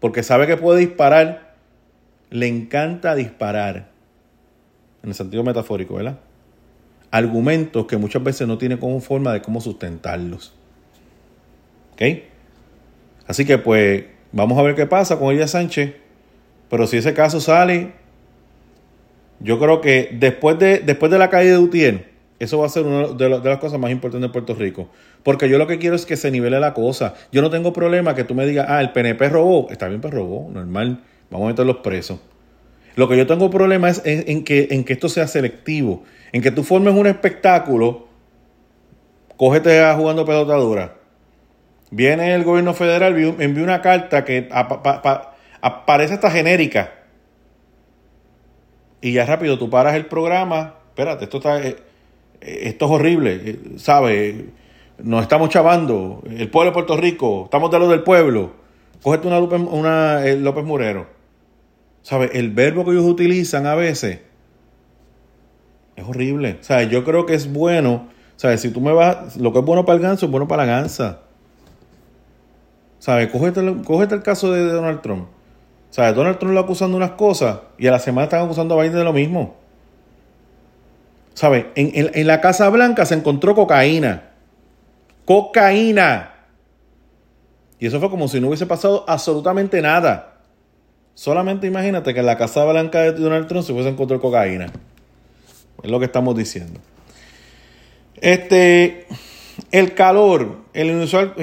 porque 0.00 0.22
sabe 0.22 0.46
que 0.46 0.58
puede 0.58 0.80
disparar, 0.80 1.54
le 2.28 2.46
encanta 2.46 3.14
disparar, 3.14 3.88
en 5.02 5.08
el 5.08 5.14
sentido 5.14 5.42
metafórico, 5.44 5.94
¿verdad? 5.94 6.18
Argumentos 7.10 7.86
que 7.86 7.96
muchas 7.96 8.22
veces 8.22 8.46
no 8.46 8.58
tiene 8.58 8.78
como 8.78 9.00
forma 9.00 9.32
de 9.32 9.40
cómo 9.40 9.62
sustentarlos. 9.62 10.52
¿Ok? 11.94 12.02
Así 13.26 13.46
que 13.46 13.56
pues 13.56 14.04
vamos 14.30 14.58
a 14.58 14.62
ver 14.62 14.74
qué 14.74 14.84
pasa 14.84 15.18
con 15.18 15.34
ella 15.34 15.48
Sánchez. 15.48 15.94
Pero 16.68 16.86
si 16.86 16.98
ese 16.98 17.14
caso 17.14 17.40
sale, 17.40 17.94
yo 19.40 19.58
creo 19.58 19.80
que 19.80 20.10
después 20.12 20.58
de, 20.58 20.80
después 20.80 21.10
de 21.10 21.18
la 21.18 21.30
caída 21.30 21.52
de 21.52 21.60
Utiel, 21.60 22.14
eso 22.38 22.58
va 22.58 22.66
a 22.66 22.68
ser 22.68 22.84
una 22.84 23.08
de, 23.08 23.28
las 23.28 23.58
cosas 23.58 23.78
más 23.78 23.90
importantes 23.90 24.28
de 24.28 24.32
Puerto 24.32 24.54
Rico. 24.54 24.88
Porque 25.24 25.48
yo 25.48 25.58
lo 25.58 25.66
que 25.66 25.78
quiero 25.78 25.96
es 25.96 26.06
que 26.06 26.16
se 26.16 26.30
nivele 26.30 26.60
la 26.60 26.74
cosa. 26.74 27.14
Yo 27.32 27.42
no 27.42 27.50
tengo 27.50 27.72
problema 27.72 28.14
que 28.14 28.24
tú 28.24 28.34
me 28.34 28.46
digas, 28.46 28.66
ah, 28.68 28.80
el 28.80 28.92
PNP 28.92 29.30
robó. 29.30 29.68
Está 29.70 29.88
bien, 29.88 30.00
pues 30.00 30.12
robó, 30.12 30.48
normal. 30.52 31.02
Vamos 31.30 31.46
a 31.46 31.48
meter 31.48 31.66
los 31.66 31.78
presos. 31.78 32.20
Lo 32.94 33.08
que 33.08 33.16
yo 33.16 33.26
tengo 33.26 33.50
problema 33.50 33.88
es 33.88 34.02
en, 34.04 34.44
que, 34.44 34.68
en 34.70 34.84
que 34.84 34.92
esto 34.92 35.08
sea 35.08 35.26
selectivo, 35.26 36.04
en 36.32 36.42
que 36.42 36.50
tú 36.50 36.62
formes 36.62 36.94
un 36.94 37.06
espectáculo, 37.06 38.06
cógete 39.36 39.80
a 39.80 39.94
jugando 39.96 40.24
pelotadura. 40.26 40.94
Viene 41.90 42.34
el 42.34 42.44
gobierno 42.44 42.74
federal, 42.74 43.16
envía 43.38 43.64
una 43.64 43.80
carta 43.80 44.24
que 44.24 44.48
aparece 45.60 46.14
hasta 46.14 46.30
genérica. 46.30 46.92
Y 49.00 49.12
ya 49.12 49.24
rápido 49.24 49.58
tú 49.58 49.70
paras 49.70 49.94
el 49.94 50.06
programa. 50.06 50.74
Espérate, 50.88 51.24
esto 51.24 51.38
está. 51.38 51.62
Eh, 51.62 51.76
esto 52.40 52.84
es 52.84 52.90
horrible, 52.90 53.40
eh, 53.44 53.58
¿sabes? 53.76 54.34
Nos 54.98 55.22
estamos 55.22 55.48
chavando. 55.48 56.22
El 56.28 56.50
pueblo 56.50 56.70
de 56.70 56.74
Puerto 56.74 56.96
Rico, 56.96 57.44
estamos 57.44 57.70
de 57.70 57.78
lo 57.78 57.88
del 57.88 58.02
pueblo. 58.02 58.52
Cógete 59.02 59.26
una, 59.26 59.40
López, 59.40 59.60
una 59.60 60.24
eh, 60.24 60.36
López 60.36 60.64
Murero. 60.64 61.06
¿Sabes? 62.02 62.30
El 62.34 62.50
verbo 62.50 62.84
que 62.84 62.92
ellos 62.92 63.04
utilizan 63.04 63.66
a 63.66 63.74
veces 63.74 64.20
es 65.96 66.04
horrible. 66.04 66.58
O 66.60 66.64
sea, 66.64 66.82
yo 66.84 67.04
creo 67.04 67.26
que 67.26 67.34
es 67.34 67.52
bueno. 67.52 68.08
¿Sabes? 68.36 68.60
Si 68.60 68.70
tú 68.70 68.80
me 68.80 68.92
vas. 68.92 69.36
Lo 69.36 69.52
que 69.52 69.60
es 69.60 69.64
bueno 69.64 69.84
para 69.84 69.96
el 69.96 70.02
ganso 70.02 70.26
es 70.26 70.32
bueno 70.32 70.48
para 70.48 70.64
la 70.64 70.72
gansa. 70.72 71.20
¿Sabes? 72.98 73.28
Cógete, 73.30 74.14
el 74.14 74.22
caso 74.22 74.52
de 74.52 74.64
Donald 74.64 75.02
Trump. 75.02 75.26
¿Sabes? 75.90 76.14
Donald 76.14 76.38
Trump 76.38 76.54
lo 76.54 76.60
acusando 76.60 76.96
unas 76.96 77.12
cosas 77.12 77.58
y 77.78 77.86
a 77.86 77.90
la 77.90 77.98
semana 77.98 78.24
están 78.24 78.44
acusando 78.44 78.78
a 78.78 78.82
Biden 78.82 78.98
de 78.98 79.04
lo 79.04 79.12
mismo. 79.12 79.56
¿Sabes? 81.34 81.66
En, 81.74 82.10
en 82.14 82.26
la 82.26 82.40
Casa 82.40 82.68
Blanca 82.70 83.04
se 83.04 83.14
encontró 83.14 83.54
cocaína. 83.54 84.33
Cocaína. 85.24 86.34
Y 87.78 87.86
eso 87.86 88.00
fue 88.00 88.10
como 88.10 88.28
si 88.28 88.40
no 88.40 88.48
hubiese 88.48 88.66
pasado 88.66 89.04
absolutamente 89.08 89.80
nada. 89.82 90.40
Solamente 91.14 91.66
imagínate 91.66 92.12
que 92.12 92.20
en 92.20 92.26
la 92.26 92.36
Casa 92.36 92.64
Blanca 92.64 93.00
de 93.00 93.12
Donald 93.12 93.46
Trump 93.46 93.64
se 93.64 93.72
hubiese 93.72 93.90
encontrado 93.90 94.20
cocaína. 94.20 94.66
Es 95.82 95.90
lo 95.90 95.98
que 95.98 96.06
estamos 96.06 96.36
diciendo. 96.36 96.80
Este, 98.20 99.06
el 99.70 99.94
calor, 99.94 100.62
el 100.72 100.88
inusual, 100.88 101.34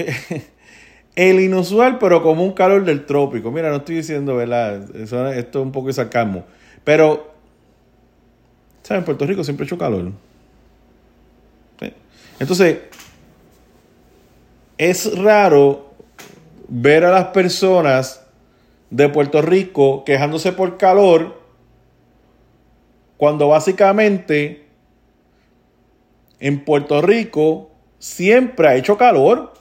el 1.16 1.40
inusual, 1.40 2.00
pero 2.00 2.24
como 2.24 2.44
un 2.44 2.54
calor 2.54 2.84
del 2.84 3.06
trópico. 3.06 3.52
Mira, 3.52 3.70
no 3.70 3.78
estoy 3.78 3.96
diciendo, 3.98 4.36
¿verdad? 4.36 4.84
esto 4.96 5.60
es 5.60 5.66
un 5.66 5.72
poco 5.72 5.88
de 5.88 5.94
sarcasmo. 5.94 6.46
Pero, 6.84 7.34
¿sabes? 8.84 9.00
En 9.02 9.06
Puerto 9.06 9.26
Rico 9.26 9.44
siempre 9.44 9.64
ha 9.64 9.68
hecho 9.68 9.78
calor. 9.78 10.12
Entonces, 12.40 12.80
es 14.82 15.16
raro 15.16 15.92
ver 16.68 17.06
a 17.06 17.12
las 17.12 17.26
personas 17.28 18.26
de 18.90 19.10
Puerto 19.10 19.44
Rico 19.44 20.04
quejándose 20.04 20.54
por 20.54 20.80
calor 20.80 21.40
cuando 23.16 23.48
básicamente 23.50 24.66
en 26.40 26.66
Puerto 26.66 27.00
Rico 27.04 27.70
siempre 28.00 28.70
ha 28.70 28.76
hecho 28.76 28.98
calor. 28.98 29.54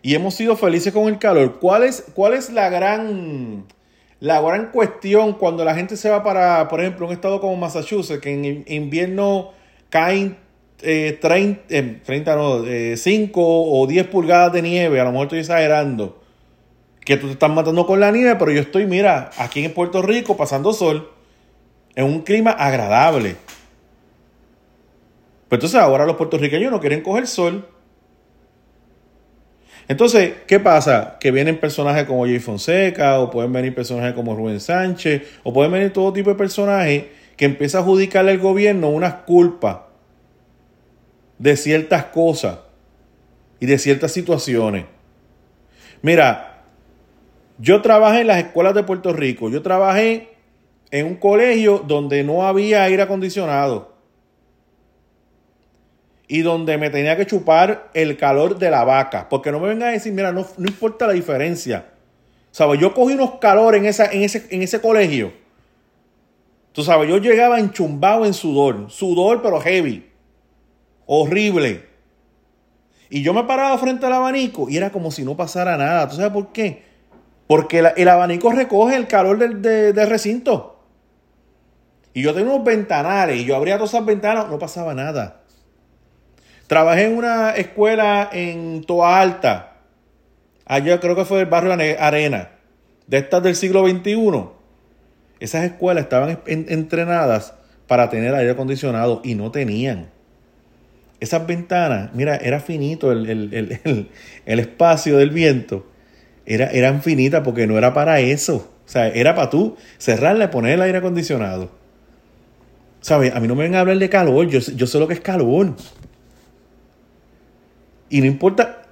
Y 0.00 0.14
hemos 0.14 0.34
sido 0.34 0.56
felices 0.56 0.90
con 0.90 1.08
el 1.08 1.18
calor. 1.18 1.58
¿Cuál 1.60 1.82
es, 1.82 2.06
cuál 2.14 2.32
es 2.32 2.48
la 2.48 2.70
gran 2.70 3.66
la 4.20 4.40
gran 4.40 4.70
cuestión 4.70 5.34
cuando 5.34 5.66
la 5.66 5.74
gente 5.74 5.98
se 5.98 6.08
va 6.08 6.22
para, 6.22 6.66
por 6.68 6.80
ejemplo, 6.80 7.06
un 7.06 7.12
estado 7.12 7.42
como 7.42 7.56
Massachusetts, 7.56 8.22
que 8.22 8.32
en 8.32 8.64
invierno 8.68 9.50
caen 9.90 10.38
eh, 10.82 11.18
30, 11.20 12.02
30, 12.04 12.32
eh, 12.32 12.36
no, 12.36 12.96
5 12.96 13.40
eh, 13.40 13.42
o 13.44 13.86
10 13.86 14.06
pulgadas 14.08 14.52
de 14.52 14.62
nieve, 14.62 15.00
a 15.00 15.04
lo 15.04 15.12
mejor 15.12 15.26
estoy 15.26 15.38
exagerando, 15.40 16.20
que 17.00 17.16
tú 17.16 17.26
te 17.26 17.32
estás 17.32 17.50
matando 17.50 17.86
con 17.86 18.00
la 18.00 18.10
nieve, 18.10 18.36
pero 18.38 18.50
yo 18.50 18.60
estoy, 18.60 18.86
mira, 18.86 19.30
aquí 19.38 19.64
en 19.64 19.72
Puerto 19.72 20.02
Rico 20.02 20.36
pasando 20.36 20.72
sol, 20.72 21.10
en 21.94 22.04
un 22.04 22.22
clima 22.22 22.50
agradable. 22.50 23.36
Pero 25.48 25.58
entonces 25.58 25.80
ahora 25.80 26.06
los 26.06 26.16
puertorriqueños 26.16 26.72
no 26.72 26.80
quieren 26.80 27.02
coger 27.02 27.26
sol. 27.26 27.68
Entonces, 29.86 30.32
¿qué 30.46 30.58
pasa? 30.60 31.18
Que 31.20 31.30
vienen 31.30 31.60
personajes 31.60 32.04
como 32.04 32.24
Jay 32.24 32.40
Fonseca, 32.40 33.20
o 33.20 33.30
pueden 33.30 33.52
venir 33.52 33.74
personajes 33.74 34.14
como 34.14 34.34
Rubén 34.34 34.58
Sánchez, 34.58 35.22
o 35.44 35.52
pueden 35.52 35.70
venir 35.70 35.92
todo 35.92 36.12
tipo 36.12 36.30
de 36.30 36.36
personajes 36.36 37.04
que 37.36 37.44
empieza 37.44 37.78
a 37.78 37.80
adjudicarle 37.82 38.32
al 38.32 38.38
gobierno 38.38 38.88
unas 38.88 39.14
culpas 39.26 39.76
de 41.38 41.56
ciertas 41.56 42.06
cosas 42.06 42.58
y 43.60 43.66
de 43.66 43.78
ciertas 43.78 44.12
situaciones. 44.12 44.86
Mira, 46.02 46.64
yo 47.58 47.82
trabajé 47.82 48.22
en 48.22 48.26
las 48.26 48.38
escuelas 48.38 48.74
de 48.74 48.82
Puerto 48.82 49.12
Rico, 49.12 49.48
yo 49.50 49.62
trabajé 49.62 50.34
en 50.90 51.06
un 51.06 51.16
colegio 51.16 51.82
donde 51.86 52.22
no 52.24 52.46
había 52.46 52.84
aire 52.84 53.02
acondicionado 53.02 53.94
y 56.26 56.42
donde 56.42 56.78
me 56.78 56.90
tenía 56.90 57.16
que 57.16 57.26
chupar 57.26 57.90
el 57.94 58.16
calor 58.16 58.58
de 58.58 58.70
la 58.70 58.84
vaca, 58.84 59.28
porque 59.28 59.52
no 59.52 59.60
me 59.60 59.68
vengan 59.68 59.88
a 59.88 59.92
decir, 59.92 60.12
mira, 60.12 60.32
no, 60.32 60.46
no 60.56 60.68
importa 60.68 61.06
la 61.06 61.12
diferencia. 61.12 61.90
¿Sabes? 62.50 62.80
Yo 62.80 62.94
cogí 62.94 63.14
unos 63.14 63.38
calores 63.40 63.80
en, 63.80 63.86
esa, 63.86 64.06
en, 64.06 64.22
ese, 64.22 64.46
en 64.50 64.62
ese 64.62 64.80
colegio. 64.80 65.32
Tú 66.72 66.82
sabes, 66.82 67.08
yo 67.08 67.18
llegaba 67.18 67.58
enchumbado 67.58 68.24
en 68.24 68.34
sudor, 68.34 68.90
sudor 68.90 69.42
pero 69.42 69.60
heavy. 69.60 70.08
Horrible. 71.06 71.94
Y 73.10 73.22
yo 73.22 73.32
me 73.32 73.44
paraba 73.44 73.76
frente 73.78 74.06
al 74.06 74.12
abanico 74.12 74.68
y 74.68 74.76
era 74.76 74.90
como 74.90 75.10
si 75.10 75.24
no 75.24 75.36
pasara 75.36 75.76
nada. 75.76 76.08
¿Tú 76.08 76.16
sabes 76.16 76.32
por 76.32 76.52
qué? 76.52 76.82
Porque 77.46 77.78
el, 77.96 78.08
abanico 78.08 78.50
recoge 78.50 78.96
el 78.96 79.06
calor 79.06 79.38
del, 79.38 79.94
recinto. 80.08 80.80
Y 82.12 82.22
yo 82.22 82.32
tenía 82.34 82.52
unos 82.52 82.64
ventanales 82.64 83.40
y 83.40 83.44
yo 83.44 83.56
abría 83.56 83.76
todas 83.76 83.90
esas 83.90 84.06
ventanas, 84.06 84.48
no 84.48 84.58
pasaba 84.58 84.94
nada. 84.94 85.42
Trabajé 86.66 87.04
en 87.04 87.16
una 87.16 87.50
escuela 87.50 88.30
en 88.32 88.82
Toa 88.84 89.20
Alta. 89.20 89.74
Allá 90.64 90.98
creo 91.00 91.14
que 91.14 91.24
fue 91.24 91.40
el 91.40 91.46
barrio 91.46 91.72
Arena. 91.72 92.52
De 93.06 93.18
estas 93.18 93.42
del 93.42 93.54
siglo 93.54 93.86
XXI. 93.86 94.48
Esas 95.40 95.64
escuelas 95.64 96.04
estaban 96.04 96.40
entrenadas 96.46 97.54
para 97.86 98.08
tener 98.08 98.34
aire 98.34 98.52
acondicionado 98.52 99.20
y 99.22 99.34
no 99.34 99.50
tenían 99.50 100.13
esas 101.20 101.46
ventanas, 101.46 102.10
mira, 102.14 102.36
era 102.36 102.60
finito 102.60 103.12
el, 103.12 104.08
espacio 104.44 105.16
del 105.18 105.30
viento. 105.30 105.86
Era, 106.46 106.66
eran 106.66 107.02
finitas 107.02 107.42
porque 107.42 107.66
no 107.66 107.78
era 107.78 107.94
para 107.94 108.20
eso. 108.20 108.70
O 108.84 108.88
sea, 108.88 109.08
era 109.08 109.34
para 109.34 109.48
tú 109.48 109.76
cerrarla 109.98 110.46
y 110.46 110.48
poner 110.48 110.74
el 110.74 110.82
aire 110.82 110.98
acondicionado. 110.98 111.70
¿Sabes? 113.00 113.34
A 113.34 113.40
mí 113.40 113.48
no 113.48 113.54
me 113.54 113.64
ven 113.64 113.74
a 113.74 113.80
hablar 113.80 113.98
de 113.98 114.08
calor. 114.08 114.48
Yo, 114.48 114.60
yo 114.60 114.86
sé 114.86 114.98
lo 114.98 115.08
que 115.08 115.14
es 115.14 115.20
calor. 115.20 115.74
Y 118.10 118.20
no 118.20 118.26
importa. 118.26 118.82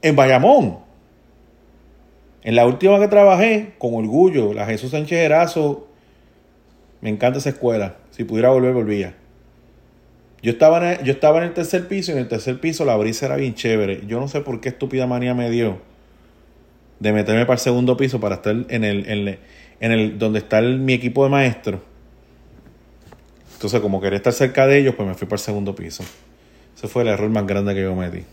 En 0.00 0.16
Bayamón. 0.16 0.78
En 2.42 2.56
la 2.56 2.66
última 2.66 2.98
que 2.98 3.08
trabajé, 3.08 3.74
con 3.78 3.94
orgullo, 3.94 4.52
la 4.52 4.66
Jesús 4.66 4.90
Sánchez 4.90 5.18
Erazo. 5.18 5.88
Me 7.00 7.10
encanta 7.10 7.38
esa 7.38 7.50
escuela. 7.50 7.96
Si 8.10 8.24
pudiera 8.24 8.50
volver, 8.50 8.74
volvía. 8.74 9.14
Yo 10.42 10.50
estaba, 10.50 10.78
en 10.78 10.84
el, 10.84 11.04
yo 11.04 11.12
estaba 11.12 11.38
en 11.38 11.44
el 11.44 11.54
tercer 11.54 11.86
piso 11.86 12.10
y 12.10 12.14
en 12.14 12.20
el 12.20 12.28
tercer 12.28 12.58
piso 12.58 12.84
la 12.84 12.96
brisa 12.96 13.26
era 13.26 13.36
bien 13.36 13.54
chévere. 13.54 14.02
Yo 14.06 14.18
no 14.18 14.26
sé 14.26 14.40
por 14.40 14.60
qué 14.60 14.70
estúpida 14.70 15.06
manía 15.06 15.34
me 15.34 15.48
dio 15.50 15.78
de 16.98 17.12
meterme 17.12 17.46
para 17.46 17.54
el 17.54 17.60
segundo 17.60 17.96
piso 17.96 18.20
para 18.20 18.36
estar 18.36 18.54
en 18.68 18.84
el, 18.84 19.38
en 19.80 19.92
el, 19.92 20.18
donde 20.18 20.40
está 20.40 20.60
mi 20.60 20.94
equipo 20.94 21.24
de 21.24 21.30
maestros. 21.30 21.80
Entonces, 23.54 23.80
como 23.80 24.00
quería 24.00 24.16
estar 24.16 24.32
cerca 24.32 24.66
de 24.66 24.78
ellos, 24.78 24.94
pues 24.96 25.08
me 25.08 25.14
fui 25.14 25.26
para 25.28 25.36
el 25.36 25.44
segundo 25.44 25.74
piso. 25.74 26.02
Ese 26.76 26.88
fue 26.88 27.02
el 27.02 27.08
error 27.08 27.30
más 27.30 27.46
grande 27.46 27.74
que 27.74 27.82
yo 27.82 27.94
metí. 27.94 28.24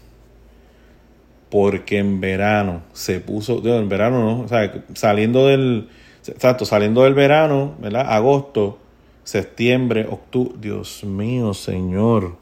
Porque 1.52 2.00
en 2.00 2.20
verano 2.20 2.82
se 2.94 3.20
puso, 3.20 3.62
en 3.64 3.90
verano 3.90 4.20
no, 4.20 4.42
o 4.42 4.48
sea, 4.48 4.72
saliendo 4.94 5.48
del, 5.48 5.90
exacto, 6.28 6.66
saliendo 6.66 7.04
del 7.04 7.14
verano, 7.14 7.76
¿verdad? 7.80 8.06
Agosto, 8.08 8.80
septiembre, 9.24 10.08
octubre. 10.10 10.56
Dios 10.60 11.04
mío, 11.04 11.54
Señor. 11.54 12.38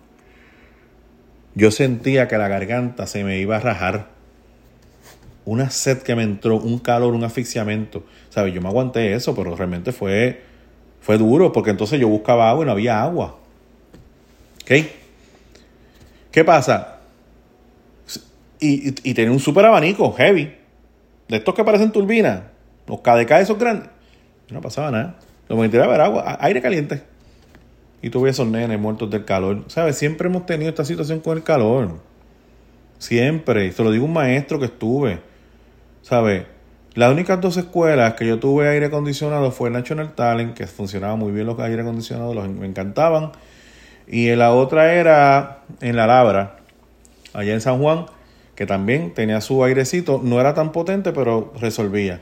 Yo 1.56 1.72
sentía 1.72 2.28
que 2.28 2.38
la 2.38 2.48
garganta 2.48 3.08
se 3.08 3.24
me 3.24 3.40
iba 3.40 3.58
a 3.58 3.60
rajar. 3.60 4.08
Una 5.44 5.70
sed 5.70 6.00
que 6.00 6.16
me 6.16 6.24
entró, 6.24 6.58
un 6.58 6.78
calor, 6.78 7.14
un 7.14 7.24
asfixiamiento. 7.24 8.04
¿Sabes? 8.30 8.54
Yo 8.54 8.62
me 8.62 8.68
aguanté 8.68 9.14
eso, 9.14 9.34
pero 9.34 9.56
realmente 9.56 9.92
fue, 9.92 10.44
fue 11.02 11.18
duro 11.18 11.52
porque 11.52 11.72
entonces 11.72 12.00
yo 12.00 12.08
buscaba 12.08 12.50
agua 12.50 12.64
y 12.64 12.66
no 12.68 12.74
había 12.74 13.02
agua. 13.02 13.40
¿Ok? 14.62 14.72
¿Qué 16.32 16.44
pasa? 16.44 17.00
Y, 18.60 18.90
y, 19.10 19.14
tenía 19.14 19.32
un 19.32 19.40
super 19.40 19.66
abanico, 19.66 20.12
heavy. 20.14 20.54
De 21.28 21.38
estos 21.38 21.56
que 21.56 21.64
parecen 21.64 21.92
turbinas. 21.92 22.42
Los 22.86 23.02
KDK 23.02 23.32
esos 23.32 23.58
grandes. 23.58 23.90
No 24.50 24.62
pasaba 24.62 24.92
nada. 24.92 25.20
Lo 25.50 25.56
que 25.56 25.62
me 25.62 25.70
tiraba 25.70 25.96
era 25.96 26.06
agua, 26.06 26.38
aire 26.42 26.62
caliente. 26.62 27.04
Y 28.02 28.10
tuve 28.10 28.30
esos 28.30 28.48
nenes 28.48 28.80
muertos 28.80 29.10
del 29.10 29.26
calor. 29.26 29.64
¿Sabes? 29.68 29.98
Siempre 29.98 30.28
hemos 30.28 30.46
tenido 30.46 30.70
esta 30.70 30.86
situación 30.86 31.20
con 31.20 31.38
el 31.38 31.44
calor. 31.44 32.00
Siempre. 33.00 33.72
Se 33.72 33.84
lo 33.84 33.92
digo 33.92 34.06
un 34.06 34.14
maestro 34.14 34.60
que 34.60 34.66
estuve. 34.66 35.20
¿Sabes? 36.02 36.46
Las 36.94 37.12
únicas 37.12 37.40
dos 37.40 37.58
escuelas 37.58 38.16
que 38.16 38.26
yo 38.26 38.40
tuve 38.40 38.68
aire 38.68 38.88
acondicionado 38.88 39.52
fue 39.52 39.70
National 39.70 40.16
Talent, 40.16 40.56
que 40.56 40.66
funcionaba 40.66 41.16
muy 41.16 41.32
bien 41.32 41.46
los 41.46 41.60
aire 41.60 41.82
acondicionados, 41.82 42.36
los, 42.36 42.50
me 42.50 42.66
encantaban. 42.66 43.34
Y 44.08 44.34
la 44.36 44.52
otra 44.54 44.94
era 44.94 45.64
en 45.82 45.96
La 45.96 46.08
Labra, 46.08 46.58
allá 47.34 47.54
en 47.54 47.62
San 47.62 47.80
Juan, 47.80 48.08
que 48.56 48.66
también 48.66 49.14
tenía 49.14 49.42
su 49.42 49.64
airecito. 49.64 50.22
No 50.24 50.40
era 50.40 50.54
tan 50.56 50.72
potente, 50.72 51.12
pero 51.14 51.54
resolvía. 51.60 52.22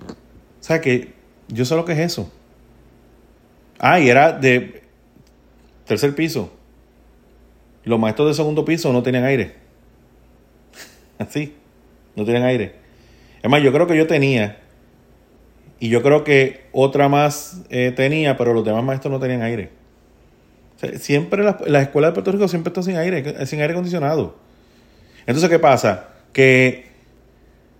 O 0.00 0.62
sea 0.62 0.80
que 0.80 1.14
yo 1.48 1.64
sé 1.64 1.74
lo 1.76 1.84
que 1.84 1.92
es 1.92 2.00
eso. 2.00 2.30
Ah, 3.78 4.00
y 4.00 4.08
era 4.08 4.32
de 4.32 4.82
tercer 5.86 6.14
piso. 6.14 6.52
Los 7.84 7.98
maestros 7.98 8.28
de 8.28 8.34
segundo 8.34 8.64
piso 8.64 8.92
no 8.92 9.02
tenían 9.02 9.24
aire. 9.24 9.54
Así, 11.18 11.54
no 12.16 12.24
tenían 12.24 12.44
aire. 12.44 12.76
Es 13.42 13.50
más, 13.50 13.62
yo 13.62 13.72
creo 13.72 13.86
que 13.86 13.96
yo 13.96 14.06
tenía. 14.06 14.58
Y 15.78 15.88
yo 15.90 16.02
creo 16.02 16.24
que 16.24 16.62
otra 16.72 17.08
más 17.08 17.62
eh, 17.68 17.92
tenía, 17.94 18.36
pero 18.36 18.54
los 18.54 18.64
demás 18.64 18.84
maestros 18.84 19.12
no 19.12 19.20
tenían 19.20 19.42
aire. 19.42 19.70
siempre 20.98 21.42
las, 21.42 21.60
las 21.68 21.82
escuelas 21.82 22.10
de 22.10 22.14
Puerto 22.14 22.32
Rico 22.32 22.48
siempre 22.48 22.70
están 22.70 22.84
sin 22.84 22.96
aire, 22.96 23.46
sin 23.46 23.60
aire 23.60 23.72
acondicionado. 23.72 24.36
Entonces, 25.26 25.50
¿qué 25.50 25.58
pasa? 25.58 26.08
Que, 26.32 26.86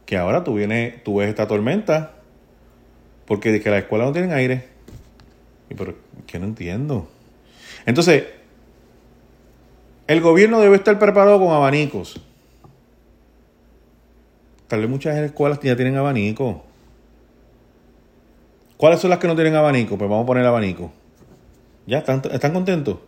que 0.07 0.17
ahora 0.17 0.45
tú 0.45 0.55
vienes, 0.55 1.03
tú 1.03 1.17
ves 1.17 1.29
esta 1.29 1.47
tormenta, 1.47 2.13
porque 3.27 3.61
que 3.61 3.71
la 3.71 3.79
escuela 3.79 4.05
no 4.05 4.13
tiene 4.13 4.33
aire. 4.35 4.74
Y 5.71 5.75
pero, 5.75 5.95
que 6.27 6.39
no 6.39 6.47
entiendo. 6.47 7.09
Entonces, 7.87 8.25
el 10.07 10.21
gobierno 10.21 10.61
debe 10.61 10.77
estar 10.77 10.99
preparado 10.99 11.39
con 11.39 11.53
abanicos. 11.55 12.21
Tal 14.69 14.81
vez 14.81 14.89
muchas 14.89 15.17
escuelas 15.19 15.61
ya 15.61 15.77
tienen 15.77 15.97
abanico. 15.97 16.65
¿Cuáles 18.77 19.01
son 19.01 19.11
las 19.11 19.19
que 19.19 19.27
no 19.27 19.35
tienen 19.35 19.55
abanico? 19.55 19.97
Pues 19.97 20.11
vamos 20.11 20.25
a 20.25 20.27
poner 20.27 20.45
abanico. 20.45 20.93
¿Ya? 21.87 21.99
¿Están, 21.99 22.23
están 22.31 22.53
contentos? 22.53 22.99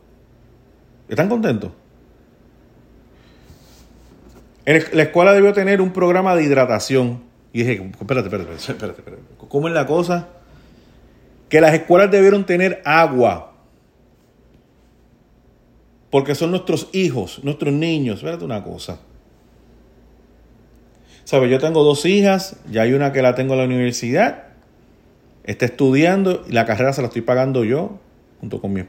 ¿Están 1.08 1.28
contentos? 1.28 1.72
la 4.66 5.04
escuela 5.04 5.32
debió 5.32 5.52
tener 5.52 5.80
un 5.80 5.92
programa 5.92 6.34
de 6.34 6.42
hidratación. 6.42 7.22
Y 7.52 7.60
dije, 7.60 7.90
espérate, 8.00 8.26
espérate, 8.26 8.54
espérate, 8.54 9.00
espérate. 9.00 9.22
¿Cómo 9.48 9.68
es 9.68 9.74
la 9.74 9.86
cosa? 9.86 10.28
Que 11.48 11.60
las 11.60 11.74
escuelas 11.74 12.10
debieron 12.10 12.44
tener 12.44 12.82
agua. 12.84 13.52
Porque 16.10 16.34
son 16.34 16.50
nuestros 16.50 16.88
hijos, 16.92 17.42
nuestros 17.44 17.72
niños. 17.72 18.18
Espérate 18.18 18.44
una 18.44 18.62
cosa. 18.62 19.00
¿Sabes? 21.24 21.50
Yo 21.50 21.58
tengo 21.58 21.82
dos 21.82 22.06
hijas, 22.06 22.56
ya 22.70 22.82
hay 22.82 22.92
una 22.92 23.12
que 23.12 23.20
la 23.20 23.34
tengo 23.34 23.54
en 23.54 23.58
la 23.58 23.64
universidad, 23.64 24.44
está 25.42 25.64
estudiando 25.64 26.44
y 26.48 26.52
la 26.52 26.66
carrera 26.66 26.92
se 26.92 27.02
la 27.02 27.08
estoy 27.08 27.22
pagando 27.22 27.64
yo, 27.64 27.98
junto 28.38 28.60
con 28.60 28.72
mi, 28.72 28.84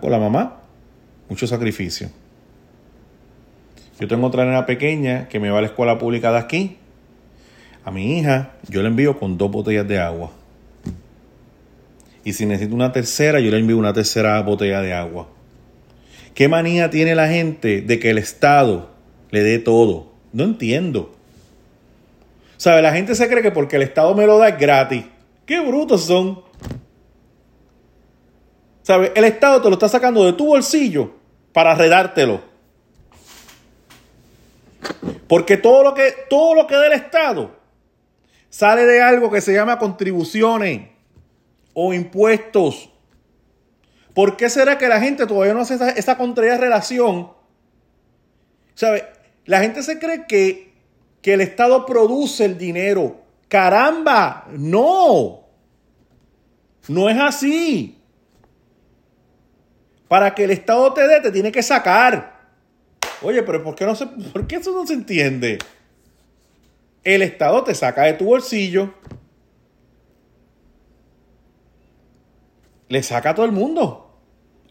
con 0.00 0.10
la 0.12 0.18
mamá. 0.18 0.60
Mucho 1.28 1.48
sacrificio. 1.48 2.08
Yo 3.98 4.06
tengo 4.06 4.28
otra 4.28 4.44
nena 4.44 4.64
pequeña 4.64 5.26
que 5.26 5.40
me 5.40 5.50
va 5.50 5.58
a 5.58 5.60
la 5.62 5.66
escuela 5.66 5.98
pública 5.98 6.30
de 6.30 6.38
aquí. 6.38 6.76
A 7.84 7.90
mi 7.90 8.16
hija 8.16 8.52
yo 8.68 8.82
le 8.82 8.88
envío 8.88 9.18
con 9.18 9.36
dos 9.36 9.50
botellas 9.50 9.88
de 9.88 9.98
agua. 9.98 10.30
Y 12.26 12.32
si 12.32 12.44
necesito 12.44 12.74
una 12.74 12.90
tercera, 12.90 13.38
yo 13.38 13.52
le 13.52 13.58
envío 13.58 13.78
una 13.78 13.92
tercera 13.92 14.42
botella 14.42 14.82
de 14.82 14.92
agua. 14.92 15.28
¿Qué 16.34 16.48
manía 16.48 16.90
tiene 16.90 17.14
la 17.14 17.28
gente 17.28 17.82
de 17.82 18.00
que 18.00 18.10
el 18.10 18.18
Estado 18.18 18.90
le 19.30 19.44
dé 19.44 19.60
todo? 19.60 20.12
No 20.32 20.42
entiendo. 20.42 21.14
¿Sabe? 22.56 22.82
La 22.82 22.92
gente 22.92 23.14
se 23.14 23.28
cree 23.28 23.44
que 23.44 23.52
porque 23.52 23.76
el 23.76 23.82
Estado 23.82 24.12
me 24.16 24.26
lo 24.26 24.38
da 24.38 24.48
es 24.48 24.58
gratis. 24.58 25.04
¡Qué 25.46 25.60
brutos 25.60 26.06
son! 26.06 26.42
¿Sabe? 28.82 29.12
El 29.14 29.22
Estado 29.22 29.62
te 29.62 29.68
lo 29.68 29.74
está 29.74 29.88
sacando 29.88 30.24
de 30.24 30.32
tu 30.32 30.46
bolsillo 30.46 31.14
para 31.52 31.76
redártelo. 31.76 32.40
Porque 35.28 35.58
todo 35.58 35.84
lo 35.84 35.94
que, 35.94 36.12
todo 36.28 36.56
lo 36.56 36.66
que 36.66 36.74
da 36.74 36.88
el 36.88 36.92
Estado 36.94 37.52
sale 38.50 38.84
de 38.84 39.00
algo 39.00 39.30
que 39.30 39.40
se 39.40 39.54
llama 39.54 39.78
contribuciones 39.78 40.95
o 41.78 41.92
impuestos. 41.92 42.90
¿Por 44.14 44.38
qué 44.38 44.48
será 44.48 44.78
que 44.78 44.88
la 44.88 44.98
gente 44.98 45.26
todavía 45.26 45.52
no 45.52 45.60
hace 45.60 45.74
esa, 45.74 46.16
contraria 46.16 46.56
relación? 46.56 47.32
¿Sabe? 48.74 49.04
La 49.44 49.60
gente 49.60 49.82
se 49.82 49.98
cree 49.98 50.26
que 50.26 50.66
que 51.26 51.34
el 51.34 51.40
Estado 51.40 51.84
produce 51.84 52.44
el 52.44 52.56
dinero. 52.56 53.20
Caramba, 53.48 54.46
no. 54.52 55.40
No 56.86 57.10
es 57.10 57.18
así. 57.18 58.00
Para 60.06 60.36
que 60.36 60.44
el 60.44 60.52
Estado 60.52 60.92
te 60.94 61.06
dé, 61.08 61.20
te 61.20 61.32
tiene 61.32 61.50
que 61.50 61.64
sacar. 61.64 62.46
Oye, 63.22 63.42
pero 63.42 63.60
¿por 63.64 63.74
qué, 63.74 63.84
no 63.84 63.96
se, 63.96 64.06
¿por 64.06 64.46
qué 64.46 64.54
eso 64.54 64.72
no 64.72 64.86
se 64.86 64.94
entiende? 64.94 65.58
El 67.02 67.22
Estado 67.22 67.64
te 67.64 67.74
saca 67.74 68.04
de 68.04 68.12
tu 68.12 68.26
bolsillo. 68.26 68.94
Le 72.88 73.02
saca 73.02 73.30
a 73.30 73.34
todo 73.34 73.46
el 73.46 73.52
mundo. 73.52 74.10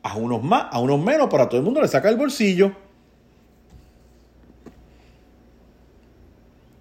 A 0.03 0.15
unos 0.15 0.43
más, 0.43 0.67
a 0.71 0.79
unos 0.79 0.99
menos, 0.99 1.27
pero 1.29 1.43
a 1.43 1.49
todo 1.49 1.59
el 1.59 1.65
mundo 1.65 1.81
le 1.81 1.87
saca 1.87 2.09
el 2.09 2.17
bolsillo. 2.17 2.71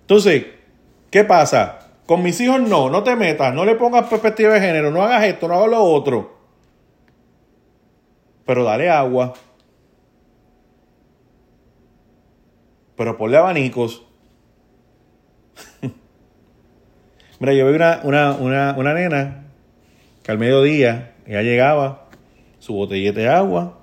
Entonces, 0.03 0.47
¿qué 1.11 1.25
pasa? 1.25 1.79
Con 2.05 2.23
mis 2.23 2.39
hijos 2.41 2.61
no, 2.61 2.91
no 2.91 3.03
te 3.03 3.17
metas, 3.17 3.55
no 3.55 3.65
le 3.65 3.75
pongas 3.77 4.07
perspectiva 4.09 4.53
de 4.53 4.61
género, 4.61 4.91
no 4.91 5.03
hagas 5.03 5.25
esto, 5.25 5.49
no 5.49 5.55
hagas 5.55 5.71
lo 5.71 5.83
otro. 5.83 6.35
Pero 8.45 8.65
dale 8.65 8.91
agua. 8.91 9.33
Pero 12.97 13.17
ponle 13.17 13.39
abanicos. 13.39 14.05
Mira, 17.41 17.55
yo 17.55 17.67
vi 17.69 17.75
una, 17.75 18.01
una, 18.05 18.75
una, 18.77 18.95
nena 18.95 19.47
que 20.23 20.31
al 20.31 20.39
mediodía 20.39 21.14
ella 21.27 21.43
llegaba, 21.43 22.09
su 22.59 22.75
botellita 22.75 23.21
de 23.21 23.29
agua, 23.29 23.79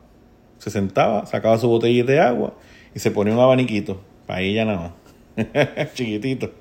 se 0.58 0.70
sentaba, 0.70 1.26
sacaba 1.26 1.58
su 1.58 1.68
botellita 1.68 2.12
de 2.12 2.20
agua 2.20 2.54
y 2.94 3.00
se 3.00 3.12
ponía 3.12 3.34
un 3.34 3.40
abaniquito. 3.40 4.02
Para 4.28 4.42
ella 4.42 4.66
nada 4.66 4.96
más. 5.36 5.94
Chiquitito. 5.94 6.52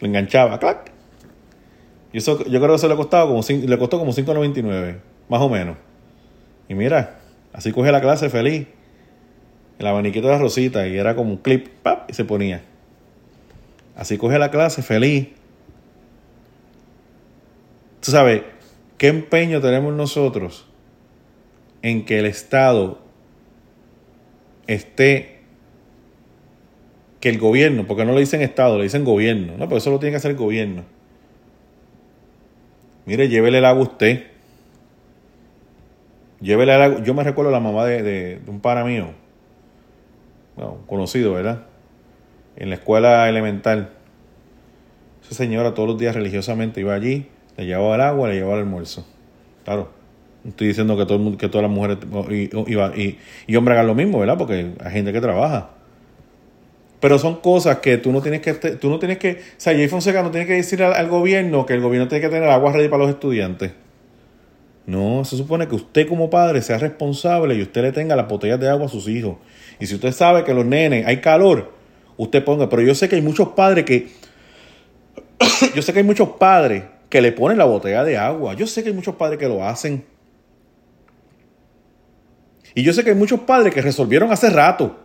Lo 0.00 0.06
enganchaba, 0.06 0.58
clac. 0.58 0.90
Y 2.12 2.18
eso, 2.18 2.44
yo 2.44 2.60
creo 2.60 2.68
que 2.68 2.76
eso 2.76 2.88
le, 2.88 2.96
costaba 2.96 3.26
como, 3.26 3.42
le 3.42 3.78
costó 3.78 3.98
como 3.98 4.12
5.99, 4.12 4.98
más 5.28 5.40
o 5.40 5.48
menos. 5.48 5.76
Y 6.68 6.74
mira, 6.74 7.18
así 7.52 7.72
coge 7.72 7.90
la 7.90 8.00
clase 8.00 8.30
feliz. 8.30 8.66
El 9.78 9.86
abaniquito 9.86 10.28
de 10.28 10.38
Rosita 10.38 10.86
y 10.86 10.96
era 10.96 11.16
como 11.16 11.30
un 11.30 11.38
clip, 11.38 11.68
¡pap! 11.82 12.08
y 12.08 12.14
se 12.14 12.24
ponía. 12.24 12.62
Así 13.96 14.18
coge 14.18 14.38
la 14.38 14.50
clase 14.50 14.82
feliz. 14.82 15.28
Tú 18.00 18.10
sabes, 18.10 18.42
¿qué 18.98 19.08
empeño 19.08 19.60
tenemos 19.60 19.94
nosotros 19.94 20.66
en 21.82 22.04
que 22.04 22.18
el 22.18 22.26
Estado 22.26 22.98
esté 24.66 25.34
que 27.20 27.30
el 27.30 27.38
gobierno, 27.38 27.86
porque 27.86 28.04
no 28.04 28.12
le 28.12 28.20
dicen 28.20 28.42
Estado, 28.42 28.76
le 28.76 28.84
dicen 28.84 29.02
gobierno, 29.02 29.54
no, 29.56 29.66
pero 29.66 29.78
eso 29.78 29.90
lo 29.90 29.98
tiene 29.98 30.12
que 30.12 30.16
hacer 30.18 30.32
el 30.32 30.36
gobierno. 30.36 30.84
Mire, 33.06 33.28
llévele 33.28 33.58
el 33.58 33.64
agua 33.64 33.80
a 33.80 33.88
usted. 33.88 34.24
Llévele 36.40 36.74
el 36.74 36.82
agua. 36.82 37.02
Yo 37.02 37.14
me 37.14 37.24
recuerdo 37.24 37.50
la 37.50 37.60
mamá 37.60 37.86
de, 37.86 38.40
un 38.46 38.60
pana 38.60 38.84
mío, 38.84 39.12
conocido, 40.86 41.32
¿verdad? 41.32 41.64
En 42.56 42.68
la 42.68 42.76
escuela 42.76 43.28
elemental. 43.28 43.90
Esa 45.22 45.34
señora 45.34 45.72
todos 45.72 45.88
los 45.88 45.98
días 45.98 46.14
religiosamente 46.14 46.80
iba 46.80 46.94
allí, 46.94 47.28
le 47.56 47.66
llevaba 47.66 47.94
el 47.94 48.00
agua, 48.00 48.28
le 48.28 48.34
llevaba 48.34 48.54
el 48.54 48.60
almuerzo. 48.60 49.06
Claro, 49.64 49.90
estoy 50.46 50.68
diciendo 50.68 50.96
que, 50.96 51.06
todo, 51.06 51.36
que 51.36 51.48
todas 51.48 51.62
las 51.62 51.70
mujeres 51.70 51.98
y, 52.30 52.50
y, 53.02 53.18
y 53.46 53.56
hombres 53.56 53.74
hagan 53.74 53.86
lo 53.86 53.94
mismo, 53.94 54.18
¿verdad? 54.18 54.36
Porque 54.36 54.72
hay 54.82 54.92
gente 54.92 55.12
que 55.12 55.20
trabaja. 55.20 55.70
Pero 57.04 57.18
son 57.18 57.36
cosas 57.36 57.80
que 57.80 57.98
tú 57.98 58.12
no 58.12 58.22
tienes 58.22 58.40
que, 58.40 58.54
tú 58.54 58.88
no 58.88 58.98
tienes 58.98 59.18
que, 59.18 59.32
o 59.32 59.58
sea, 59.58 59.74
Jay 59.74 59.88
Fonseca 59.88 60.22
no 60.22 60.30
tiene 60.30 60.46
que 60.46 60.54
decir 60.54 60.82
al, 60.82 61.08
gobierno 61.08 61.66
que 61.66 61.74
el 61.74 61.82
gobierno 61.82 62.08
tiene 62.08 62.22
que 62.22 62.30
tener 62.30 62.48
agua 62.48 62.72
ready 62.72 62.88
para 62.88 63.02
los 63.02 63.10
estudiantes. 63.10 63.72
No, 64.86 65.22
se 65.26 65.36
supone 65.36 65.68
que 65.68 65.74
usted 65.74 66.08
como 66.08 66.30
padre 66.30 66.62
sea 66.62 66.78
responsable 66.78 67.56
y 67.56 67.60
usted 67.60 67.82
le 67.82 67.92
tenga 67.92 68.16
las 68.16 68.26
botellas 68.26 68.58
de 68.58 68.70
agua 68.70 68.86
a 68.86 68.88
sus 68.88 69.06
hijos. 69.08 69.36
Y 69.80 69.84
si 69.84 69.96
usted 69.96 70.12
sabe 70.12 70.44
que 70.44 70.54
los 70.54 70.64
nenes 70.64 71.06
hay 71.06 71.20
calor, 71.20 71.72
usted 72.16 72.42
ponga. 72.42 72.70
Pero 72.70 72.80
yo 72.80 72.94
sé 72.94 73.06
que 73.06 73.16
hay 73.16 73.22
muchos 73.22 73.48
padres 73.48 73.84
que, 73.84 74.08
yo 75.74 75.82
sé 75.82 75.92
que 75.92 75.98
hay 75.98 76.06
muchos 76.06 76.30
padres 76.38 76.84
que 77.14 77.20
le 77.20 77.30
ponen 77.30 77.58
la 77.58 77.64
botella 77.64 78.02
de 78.02 78.18
agua. 78.18 78.54
Yo 78.54 78.66
sé 78.66 78.82
que 78.82 78.88
hay 78.88 78.94
muchos 78.94 79.14
padres 79.14 79.38
que 79.38 79.46
lo 79.46 79.64
hacen. 79.64 80.04
Y 82.74 82.82
yo 82.82 82.92
sé 82.92 83.04
que 83.04 83.10
hay 83.10 83.16
muchos 83.16 83.38
padres 83.38 83.72
que 83.72 83.80
resolvieron 83.80 84.32
hace 84.32 84.50
rato 84.50 84.98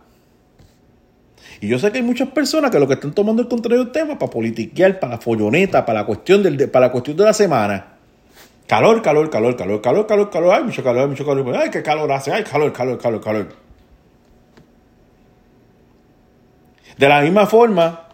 Y 1.60 1.68
yo 1.68 1.78
sé 1.78 1.92
que 1.92 1.98
hay 1.98 2.02
muchas 2.02 2.28
personas 2.30 2.72
que 2.72 2.80
lo 2.80 2.88
que 2.88 2.94
están 2.94 3.12
tomando 3.12 3.42
el 3.42 3.46
contrario 3.46 3.84
del 3.84 3.92
tema 3.92 4.18
para 4.18 4.28
politiquear, 4.28 4.98
para 4.98 5.12
la 5.12 5.20
folloneta, 5.20 5.86
para 5.86 6.00
la 6.00 6.06
cuestión 6.06 6.42
del, 6.42 6.68
para 6.68 6.86
la 6.86 6.90
cuestión 6.90 7.16
de 7.16 7.22
la 7.22 7.32
semana. 7.32 7.98
Calor, 8.66 9.02
calor, 9.02 9.30
calor, 9.30 9.56
calor, 9.56 9.80
calor, 9.80 10.06
calor, 10.08 10.30
calor, 10.30 10.52
hay 10.52 10.64
mucho 10.64 10.82
calor, 10.82 11.08
mucho 11.08 11.24
calor. 11.24 11.56
Ay, 11.56 11.70
qué 11.70 11.80
calor 11.80 12.10
hace, 12.10 12.32
ay, 12.32 12.42
calor, 12.42 12.72
calor, 12.72 12.98
calor, 12.98 13.20
calor. 13.20 13.48
De 16.98 17.08
la 17.08 17.20
misma 17.20 17.46
forma 17.46 18.09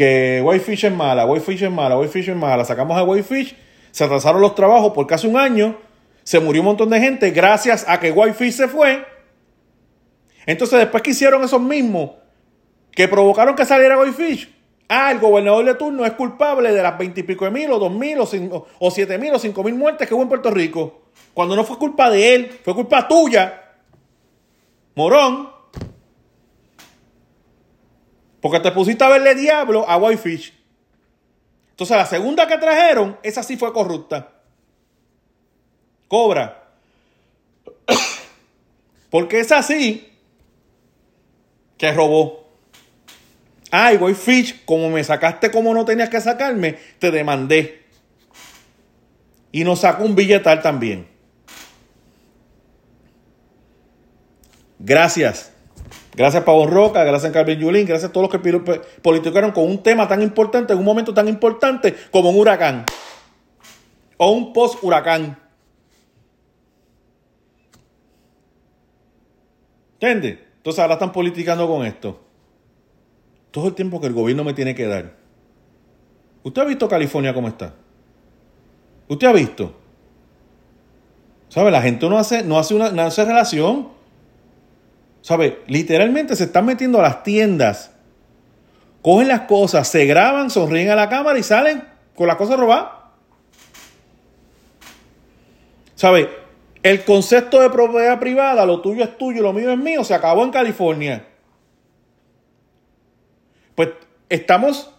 que 0.00 0.40
Whitefish 0.42 0.86
es 0.86 0.92
mala, 0.92 1.26
Whitefish 1.26 1.64
es 1.64 1.70
mala, 1.70 1.98
Whitefish 1.98 2.30
es 2.30 2.34
mala, 2.34 2.64
sacamos 2.64 2.96
a 2.96 3.02
Whitefish, 3.02 3.54
se 3.90 4.02
atrasaron 4.02 4.40
los 4.40 4.54
trabajos 4.54 4.94
por 4.94 5.06
casi 5.06 5.26
un 5.26 5.36
año, 5.36 5.76
se 6.22 6.40
murió 6.40 6.62
un 6.62 6.68
montón 6.68 6.88
de 6.88 6.98
gente 6.98 7.30
gracias 7.32 7.84
a 7.86 8.00
que 8.00 8.10
Whitefish 8.10 8.54
se 8.54 8.66
fue. 8.66 9.04
Entonces 10.46 10.78
después 10.78 11.02
que 11.02 11.10
hicieron 11.10 11.44
esos 11.44 11.60
mismos 11.60 12.12
que 12.92 13.08
provocaron 13.08 13.54
que 13.54 13.66
saliera 13.66 13.98
Whitefish, 13.98 14.56
Ah, 14.88 15.12
el 15.12 15.18
gobernador 15.18 15.66
de 15.66 15.74
turno 15.74 16.06
es 16.06 16.12
culpable 16.14 16.72
de 16.72 16.82
las 16.82 16.96
veintipico 16.96 17.44
de 17.44 17.50
mil 17.50 17.70
o 17.70 17.78
dos 17.78 17.92
mil 17.92 18.18
o, 18.20 18.90
siete 18.90 19.18
mil 19.18 19.34
o 19.34 19.38
cinco 19.38 19.62
mil 19.62 19.74
muertes 19.74 20.08
que 20.08 20.14
hubo 20.14 20.22
en 20.22 20.28
Puerto 20.28 20.50
Rico. 20.50 21.02
Cuando 21.34 21.54
no 21.54 21.62
fue 21.62 21.76
culpa 21.76 22.08
de 22.10 22.34
él, 22.34 22.58
fue 22.64 22.74
culpa 22.74 23.06
tuya. 23.06 23.74
Morón. 24.94 25.59
Porque 28.40 28.60
te 28.60 28.72
pusiste 28.72 29.04
a 29.04 29.08
verle 29.08 29.34
diablo 29.34 29.88
a 29.88 29.96
Whitefish. 29.96 30.54
Entonces 31.70 31.96
la 31.96 32.06
segunda 32.06 32.46
que 32.46 32.58
trajeron, 32.58 33.18
esa 33.22 33.42
sí 33.42 33.56
fue 33.56 33.72
corrupta. 33.72 34.32
Cobra. 36.08 36.68
Porque 39.10 39.40
es 39.40 39.52
así 39.52 40.10
que 41.76 41.92
robó. 41.92 42.40
Ay, 43.70 43.96
voy 43.96 44.14
Fish, 44.14 44.64
como 44.64 44.90
me 44.90 45.02
sacaste 45.04 45.50
como 45.50 45.72
no 45.72 45.84
tenías 45.84 46.10
que 46.10 46.20
sacarme, 46.20 46.78
te 46.98 47.10
demandé. 47.10 47.84
Y 49.52 49.64
nos 49.64 49.80
sacó 49.80 50.04
un 50.04 50.14
billetal 50.14 50.60
también. 50.60 51.08
Gracias. 54.78 55.52
Gracias 56.20 56.44
Pablo 56.44 56.66
Roca, 56.66 57.02
gracias 57.02 57.32
Carmen 57.32 57.58
Yulín, 57.58 57.86
gracias 57.86 58.10
a 58.10 58.12
todos 58.12 58.30
los 58.30 58.42
que 58.42 58.82
politicaron 59.00 59.52
con 59.52 59.64
un 59.64 59.82
tema 59.82 60.06
tan 60.06 60.20
importante, 60.20 60.74
en 60.74 60.78
un 60.78 60.84
momento 60.84 61.14
tan 61.14 61.26
importante 61.28 61.96
como 62.10 62.28
un 62.28 62.36
huracán. 62.36 62.84
O 64.18 64.30
un 64.32 64.52
post-huracán. 64.52 65.38
¿Entiendes? 69.94 70.40
Entonces 70.58 70.78
ahora 70.78 70.92
están 70.92 71.10
politicando 71.10 71.66
con 71.66 71.86
esto 71.86 72.20
todo 73.50 73.68
el 73.68 73.74
tiempo 73.74 73.98
que 73.98 74.08
el 74.08 74.12
gobierno 74.12 74.44
me 74.44 74.52
tiene 74.52 74.74
que 74.74 74.86
dar. 74.86 75.14
¿Usted 76.42 76.60
ha 76.60 76.66
visto 76.66 76.86
California 76.86 77.32
cómo 77.32 77.48
está? 77.48 77.72
¿Usted 79.08 79.26
ha 79.26 79.32
visto? 79.32 79.74
¿Sabe? 81.48 81.70
La 81.70 81.80
gente 81.80 82.06
no 82.10 82.18
hace, 82.18 82.42
no 82.42 82.58
hace, 82.58 82.74
una, 82.74 82.90
no 82.90 83.00
hace 83.00 83.24
relación. 83.24 83.99
¿Sabe? 85.22 85.62
Literalmente 85.66 86.36
se 86.36 86.44
están 86.44 86.66
metiendo 86.66 86.98
a 86.98 87.02
las 87.02 87.22
tiendas, 87.22 87.92
cogen 89.02 89.28
las 89.28 89.42
cosas, 89.42 89.88
se 89.88 90.06
graban, 90.06 90.50
sonríen 90.50 90.90
a 90.90 90.96
la 90.96 91.08
cámara 91.08 91.38
y 91.38 91.42
salen 91.42 91.84
con 92.14 92.26
las 92.26 92.36
cosas 92.36 92.58
robadas. 92.58 92.88
¿Sabe? 95.94 96.30
El 96.82 97.04
concepto 97.04 97.60
de 97.60 97.68
propiedad 97.68 98.18
privada, 98.18 98.64
lo 98.64 98.80
tuyo 98.80 99.04
es 99.04 99.18
tuyo, 99.18 99.42
lo 99.42 99.52
mío 99.52 99.70
es 99.70 99.78
mío, 99.78 100.02
se 100.02 100.14
acabó 100.14 100.44
en 100.44 100.50
California 100.50 101.26
pues 103.80 103.94
estamos 104.28 104.90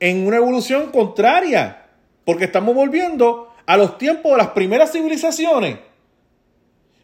en 0.00 0.26
una 0.26 0.38
evolución 0.38 0.90
contraria, 0.90 1.88
porque 2.24 2.44
estamos 2.44 2.74
volviendo 2.74 3.52
a 3.66 3.76
los 3.76 3.98
tiempos 3.98 4.32
de 4.32 4.38
las 4.38 4.46
primeras 4.48 4.92
civilizaciones. 4.92 5.76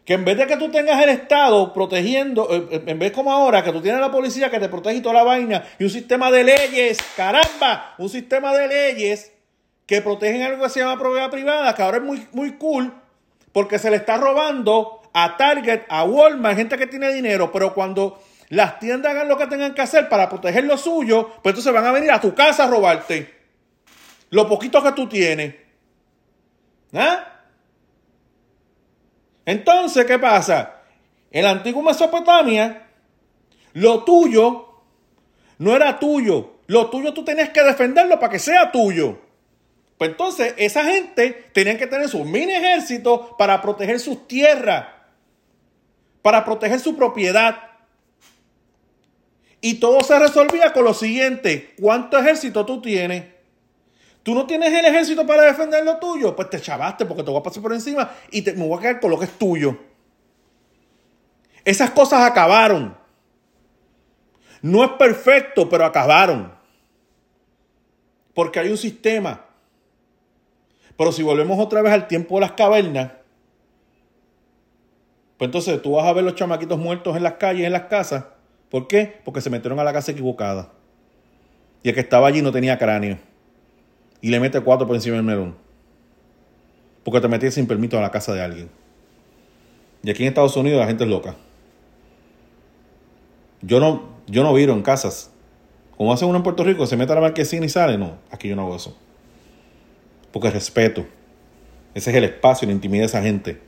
Que 0.09 0.15
en 0.15 0.25
vez 0.25 0.39
de 0.39 0.47
que 0.47 0.57
tú 0.57 0.71
tengas 0.71 0.99
el 1.03 1.09
Estado 1.09 1.71
protegiendo, 1.71 2.47
eh, 2.49 2.67
eh, 2.71 2.83
en 2.87 2.97
vez 2.97 3.11
como 3.11 3.31
ahora, 3.31 3.63
que 3.63 3.71
tú 3.71 3.79
tienes 3.79 4.01
la 4.01 4.09
policía 4.09 4.49
que 4.49 4.59
te 4.59 4.67
protege 4.67 4.95
y 4.95 5.01
toda 5.01 5.13
la 5.13 5.23
vaina, 5.23 5.63
y 5.77 5.83
un 5.83 5.91
sistema 5.91 6.31
de 6.31 6.43
leyes, 6.43 6.97
caramba, 7.15 7.93
un 7.99 8.09
sistema 8.09 8.51
de 8.57 8.67
leyes 8.67 9.31
que 9.85 10.01
protegen 10.01 10.41
algo 10.41 10.63
que 10.63 10.69
se 10.71 10.79
llama 10.79 10.97
propiedad 10.97 11.29
privada, 11.29 11.75
que 11.75 11.83
ahora 11.83 11.97
es 11.97 12.03
muy, 12.03 12.27
muy 12.31 12.53
cool, 12.53 12.91
porque 13.51 13.77
se 13.77 13.91
le 13.91 13.97
está 13.97 14.17
robando 14.17 14.99
a 15.13 15.37
Target, 15.37 15.81
a 15.89 16.03
Walmart, 16.05 16.57
gente 16.57 16.75
que 16.75 16.87
tiene 16.87 17.13
dinero, 17.13 17.51
pero 17.51 17.75
cuando 17.75 18.19
las 18.47 18.79
tiendas 18.79 19.11
hagan 19.11 19.29
lo 19.29 19.37
que 19.37 19.45
tengan 19.45 19.75
que 19.75 19.81
hacer 19.83 20.09
para 20.09 20.27
proteger 20.27 20.63
lo 20.63 20.75
suyo, 20.75 21.29
pues 21.43 21.53
entonces 21.53 21.71
van 21.71 21.85
a 21.85 21.91
venir 21.91 22.09
a 22.09 22.19
tu 22.19 22.33
casa 22.33 22.63
a 22.63 22.67
robarte 22.67 23.31
lo 24.31 24.49
poquito 24.49 24.81
que 24.81 24.91
tú 24.93 25.07
tienes. 25.07 25.53
¿Ah? 26.95 27.38
Entonces, 29.49 30.05
¿qué 30.05 30.19
pasa? 30.19 30.83
En 31.31 31.43
la 31.43 31.49
antigua 31.49 31.81
Mesopotamia, 31.81 32.85
lo 33.73 34.03
tuyo 34.03 34.83
no 35.57 35.75
era 35.75 35.97
tuyo. 35.97 36.59
Lo 36.67 36.91
tuyo 36.91 37.15
tú 37.15 37.23
tenías 37.23 37.49
que 37.49 37.63
defenderlo 37.63 38.19
para 38.19 38.31
que 38.31 38.37
sea 38.37 38.71
tuyo. 38.71 39.19
Pues 39.97 40.11
entonces, 40.11 40.53
esa 40.55 40.83
gente 40.85 41.49
tenía 41.51 41.79
que 41.79 41.87
tener 41.87 42.07
su 42.07 42.23
mini 42.25 42.53
ejército 42.53 43.35
para 43.39 43.59
proteger 43.59 43.99
sus 43.99 44.27
tierras, 44.27 44.85
para 46.21 46.45
proteger 46.45 46.79
su 46.79 46.95
propiedad. 46.95 47.57
Y 49.61 49.79
todo 49.79 50.01
se 50.01 50.19
resolvía 50.19 50.73
con 50.73 50.83
lo 50.83 50.93
siguiente, 50.93 51.73
¿cuánto 51.81 52.19
ejército 52.19 52.67
tú 52.67 52.83
tienes? 52.83 53.38
¿Tú 54.29 54.35
no 54.35 54.45
tienes 54.45 54.71
el 54.71 54.85
ejército 54.85 55.25
para 55.25 55.41
defender 55.41 55.83
lo 55.83 55.97
tuyo? 55.97 56.35
Pues 56.35 56.51
te 56.51 56.61
chavaste 56.61 57.03
porque 57.03 57.23
te 57.23 57.31
voy 57.31 57.39
a 57.39 57.41
pasar 57.41 57.63
por 57.63 57.73
encima 57.73 58.11
y 58.29 58.43
te, 58.43 58.53
me 58.53 58.67
voy 58.67 58.77
a 58.77 58.81
quedar 58.81 58.99
con 58.99 59.09
lo 59.09 59.17
que 59.17 59.25
es 59.25 59.31
tuyo. 59.39 59.75
Esas 61.65 61.89
cosas 61.89 62.21
acabaron. 62.21 62.95
No 64.61 64.83
es 64.83 64.91
perfecto, 64.91 65.67
pero 65.67 65.83
acabaron. 65.83 66.53
Porque 68.35 68.59
hay 68.59 68.69
un 68.69 68.77
sistema. 68.77 69.47
Pero 70.95 71.11
si 71.11 71.23
volvemos 71.23 71.57
otra 71.57 71.81
vez 71.81 71.91
al 71.91 72.07
tiempo 72.07 72.35
de 72.35 72.41
las 72.41 72.51
cavernas, 72.51 73.13
pues 75.39 75.47
entonces 75.47 75.81
tú 75.81 75.93
vas 75.93 76.05
a 76.05 76.13
ver 76.13 76.23
los 76.23 76.35
chamaquitos 76.35 76.77
muertos 76.77 77.17
en 77.17 77.23
las 77.23 77.33
calles, 77.33 77.65
en 77.65 77.73
las 77.73 77.85
casas, 77.85 78.25
¿Por 78.69 78.87
qué? 78.87 79.21
Porque 79.25 79.41
se 79.41 79.49
metieron 79.49 79.79
a 79.79 79.83
la 79.83 79.91
casa 79.91 80.11
equivocada. 80.11 80.71
Y 81.81 81.89
el 81.89 81.95
que 81.95 82.01
estaba 82.01 82.27
allí 82.27 82.43
no 82.43 82.51
tenía 82.51 82.77
cráneo. 82.77 83.28
Y 84.21 84.29
le 84.29 84.39
mete 84.39 84.59
cuatro 84.61 84.85
por 84.85 84.95
encima 84.95 85.15
del 85.15 85.25
melón. 85.25 85.55
Porque 87.03 87.21
te 87.21 87.27
metiste 87.27 87.51
sin 87.51 87.67
permiso 87.67 87.97
a 87.97 88.01
la 88.01 88.11
casa 88.11 88.33
de 88.33 88.41
alguien. 88.41 88.69
Y 90.03 90.09
aquí 90.09 90.23
en 90.23 90.29
Estados 90.29 90.55
Unidos 90.57 90.79
la 90.79 90.87
gente 90.87 91.03
es 91.03 91.09
loca. 91.09 91.35
Yo 93.61 93.79
no, 93.79 94.09
yo 94.27 94.43
no 94.43 94.53
viro 94.53 94.73
en 94.73 94.81
casas. 94.81 95.31
Como 95.97 96.13
hace 96.13 96.25
uno 96.25 96.37
en 96.37 96.43
Puerto 96.43 96.63
Rico, 96.63 96.85
se 96.85 96.95
mete 96.95 97.11
a 97.11 97.15
la 97.15 97.21
marquesina 97.21 97.65
y 97.65 97.69
sale. 97.69 97.97
No, 97.97 98.17
aquí 98.31 98.47
yo 98.49 98.55
no 98.55 98.63
hago 98.63 98.75
eso. 98.75 98.97
Porque 100.31 100.49
respeto. 100.49 101.05
Ese 101.93 102.11
es 102.11 102.15
el 102.15 102.23
espacio 102.23 102.67
la 102.67 102.73
intimidad 102.73 103.03
de 103.03 103.07
esa 103.07 103.21
gente. 103.21 103.59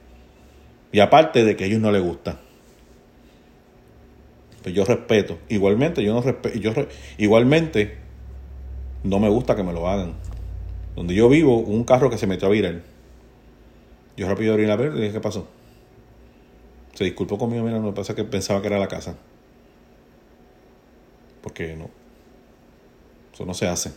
Y 0.91 0.99
aparte 0.99 1.43
de 1.43 1.55
que 1.55 1.63
a 1.63 1.67
ellos 1.67 1.79
no 1.79 1.91
les 1.91 2.01
gusta 2.01 2.39
pues 4.61 4.75
yo 4.75 4.85
respeto. 4.85 5.39
Igualmente, 5.49 6.03
yo 6.03 6.13
no 6.13 6.21
respeto, 6.21 6.57
yo 6.59 6.73
igualmente 7.17 7.97
no 9.03 9.19
me 9.19 9.29
gusta 9.29 9.55
que 9.55 9.63
me 9.63 9.73
lo 9.73 9.87
hagan. 9.87 10.13
Donde 10.95 11.15
yo 11.15 11.29
vivo, 11.29 11.57
un 11.57 11.83
carro 11.83 12.09
que 12.09 12.17
se 12.17 12.27
metió 12.27 12.47
a 12.47 12.51
virar. 12.51 12.81
Yo 14.17 14.27
rápido 14.27 14.53
abrí 14.53 14.65
la 14.65 14.77
puerta 14.77 14.97
y 14.97 15.01
dije, 15.01 15.13
¿qué 15.13 15.19
pasó? 15.19 15.47
Se 16.93 17.03
disculpó 17.05 17.37
conmigo, 17.37 17.63
mira, 17.63 17.79
no 17.79 17.93
pasa 17.93 18.13
que 18.13 18.23
pensaba 18.23 18.61
que 18.61 18.67
era 18.67 18.77
la 18.77 18.87
casa. 18.87 19.15
Porque 21.41 21.75
no. 21.75 21.89
Eso 23.33 23.45
no 23.45 23.53
se 23.53 23.67
hace. 23.67 23.89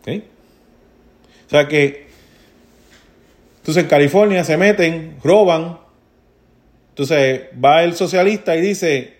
¿Ok? 0.00 0.22
O 1.46 1.50
sea 1.50 1.66
que. 1.66 2.06
Entonces 3.58 3.84
en 3.84 3.88
California 3.88 4.44
se 4.44 4.58
meten, 4.58 5.16
roban, 5.24 5.78
entonces 6.94 7.46
va 7.62 7.82
el 7.82 7.96
socialista 7.96 8.54
y 8.54 8.60
dice, 8.60 9.16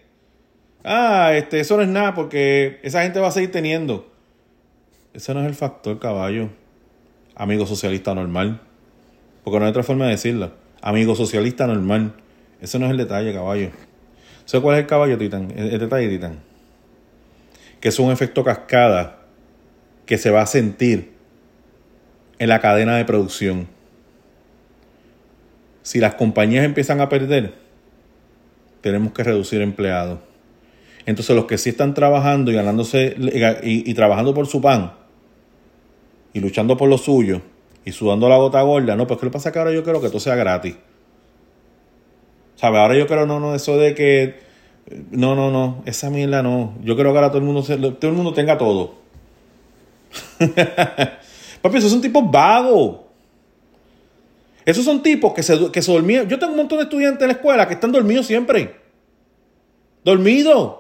ah, 0.84 1.32
este, 1.34 1.58
eso 1.58 1.76
no 1.76 1.82
es 1.82 1.88
nada 1.88 2.14
porque 2.14 2.78
esa 2.84 3.02
gente 3.02 3.18
va 3.18 3.26
a 3.28 3.32
seguir 3.32 3.50
teniendo. 3.50 4.13
Ese 5.14 5.32
no 5.32 5.42
es 5.42 5.46
el 5.46 5.54
factor, 5.54 6.00
caballo. 6.00 6.50
Amigo 7.36 7.66
socialista 7.66 8.16
normal. 8.16 8.60
Porque 9.44 9.60
no 9.60 9.64
hay 9.64 9.70
otra 9.70 9.84
forma 9.84 10.06
de 10.06 10.10
decirlo. 10.10 10.50
Amigo 10.82 11.14
socialista 11.14 11.68
normal. 11.68 12.14
Ese 12.60 12.80
no 12.80 12.86
es 12.86 12.90
el 12.90 12.96
detalle, 12.96 13.32
caballo. 13.32 13.70
¿Sabes 14.44 14.62
cuál 14.62 14.76
es 14.76 14.82
el 14.82 14.88
caballo, 14.88 15.16
Titán? 15.16 15.52
El, 15.56 15.78
detalle, 15.78 16.08
Titán. 16.08 16.40
Que 17.80 17.90
es 17.90 17.98
un 18.00 18.10
efecto 18.10 18.42
cascada 18.42 19.20
que 20.04 20.18
se 20.18 20.30
va 20.30 20.42
a 20.42 20.46
sentir 20.46 21.12
en 22.40 22.48
la 22.48 22.60
cadena 22.60 22.96
de 22.96 23.04
producción. 23.04 23.68
Si 25.82 26.00
las 26.00 26.16
compañías 26.16 26.64
empiezan 26.64 27.00
a 27.00 27.08
perder, 27.08 27.54
tenemos 28.80 29.12
que 29.12 29.22
reducir 29.22 29.62
empleados. 29.62 30.18
Entonces 31.06 31.36
los 31.36 31.44
que 31.44 31.56
sí 31.56 31.70
están 31.70 31.94
trabajando 31.94 32.50
y 32.50 32.54
ganándose 32.54 33.14
y, 33.62 33.88
y 33.88 33.94
trabajando 33.94 34.34
por 34.34 34.48
su 34.48 34.60
pan 34.60 35.03
y 36.34 36.40
luchando 36.40 36.76
por 36.76 36.90
lo 36.90 36.98
suyo 36.98 37.40
y 37.84 37.92
sudando 37.92 38.28
la 38.28 38.36
gota 38.36 38.60
gorda, 38.60 38.96
no, 38.96 39.06
pues 39.06 39.18
¿qué 39.18 39.26
le 39.26 39.32
pasa 39.32 39.50
que 39.50 39.58
ahora 39.58 39.72
yo 39.72 39.82
quiero 39.82 40.02
que 40.02 40.08
todo 40.08 40.20
sea 40.20 40.34
gratis? 40.34 40.76
¿Sabes? 42.56 42.80
Ahora 42.80 42.96
yo 42.96 43.06
creo, 43.06 43.24
no, 43.24 43.40
no, 43.40 43.54
eso 43.54 43.78
de 43.78 43.94
que. 43.94 44.42
No, 45.10 45.34
no, 45.34 45.50
no, 45.50 45.82
esa 45.86 46.10
mierda 46.10 46.42
no. 46.42 46.74
Yo 46.82 46.96
creo 46.96 47.12
que 47.12 47.18
ahora 47.18 47.30
todo 47.30 47.38
el 47.38 47.44
mundo, 47.44 47.62
todo 47.62 48.10
el 48.10 48.16
mundo 48.16 48.34
tenga 48.34 48.58
todo. 48.58 48.96
Papi, 51.62 51.78
esos 51.78 51.90
son 51.90 52.02
tipos 52.02 52.30
vagos. 52.30 53.00
Esos 54.64 54.84
son 54.84 55.02
tipos 55.02 55.32
que 55.34 55.42
se, 55.42 55.70
que 55.70 55.82
se 55.82 55.92
dormían. 55.92 56.28
Yo 56.28 56.38
tengo 56.38 56.52
un 56.52 56.58
montón 56.58 56.78
de 56.78 56.84
estudiantes 56.84 57.22
en 57.22 57.28
la 57.28 57.34
escuela 57.34 57.66
que 57.66 57.74
están 57.74 57.92
dormidos 57.92 58.26
siempre. 58.26 58.76
Dormidos. 60.04 60.76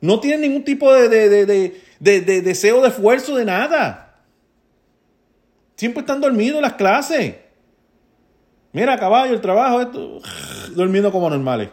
No 0.00 0.18
tienen 0.20 0.42
ningún 0.42 0.64
tipo 0.64 0.92
de, 0.92 1.08
de, 1.08 1.46
de, 1.46 1.80
de, 2.00 2.42
deseo 2.42 2.80
de 2.82 2.88
esfuerzo, 2.88 3.36
de 3.36 3.44
nada. 3.44 4.11
Siempre 5.82 6.02
están 6.02 6.20
dormidos 6.20 6.62
las 6.62 6.74
clases. 6.74 7.34
Mira, 8.70 8.96
caballo, 9.00 9.34
el 9.34 9.40
trabajo, 9.40 9.80
esto. 9.80 10.20
Durmiendo 10.76 11.10
como 11.10 11.28
normales. 11.28 11.70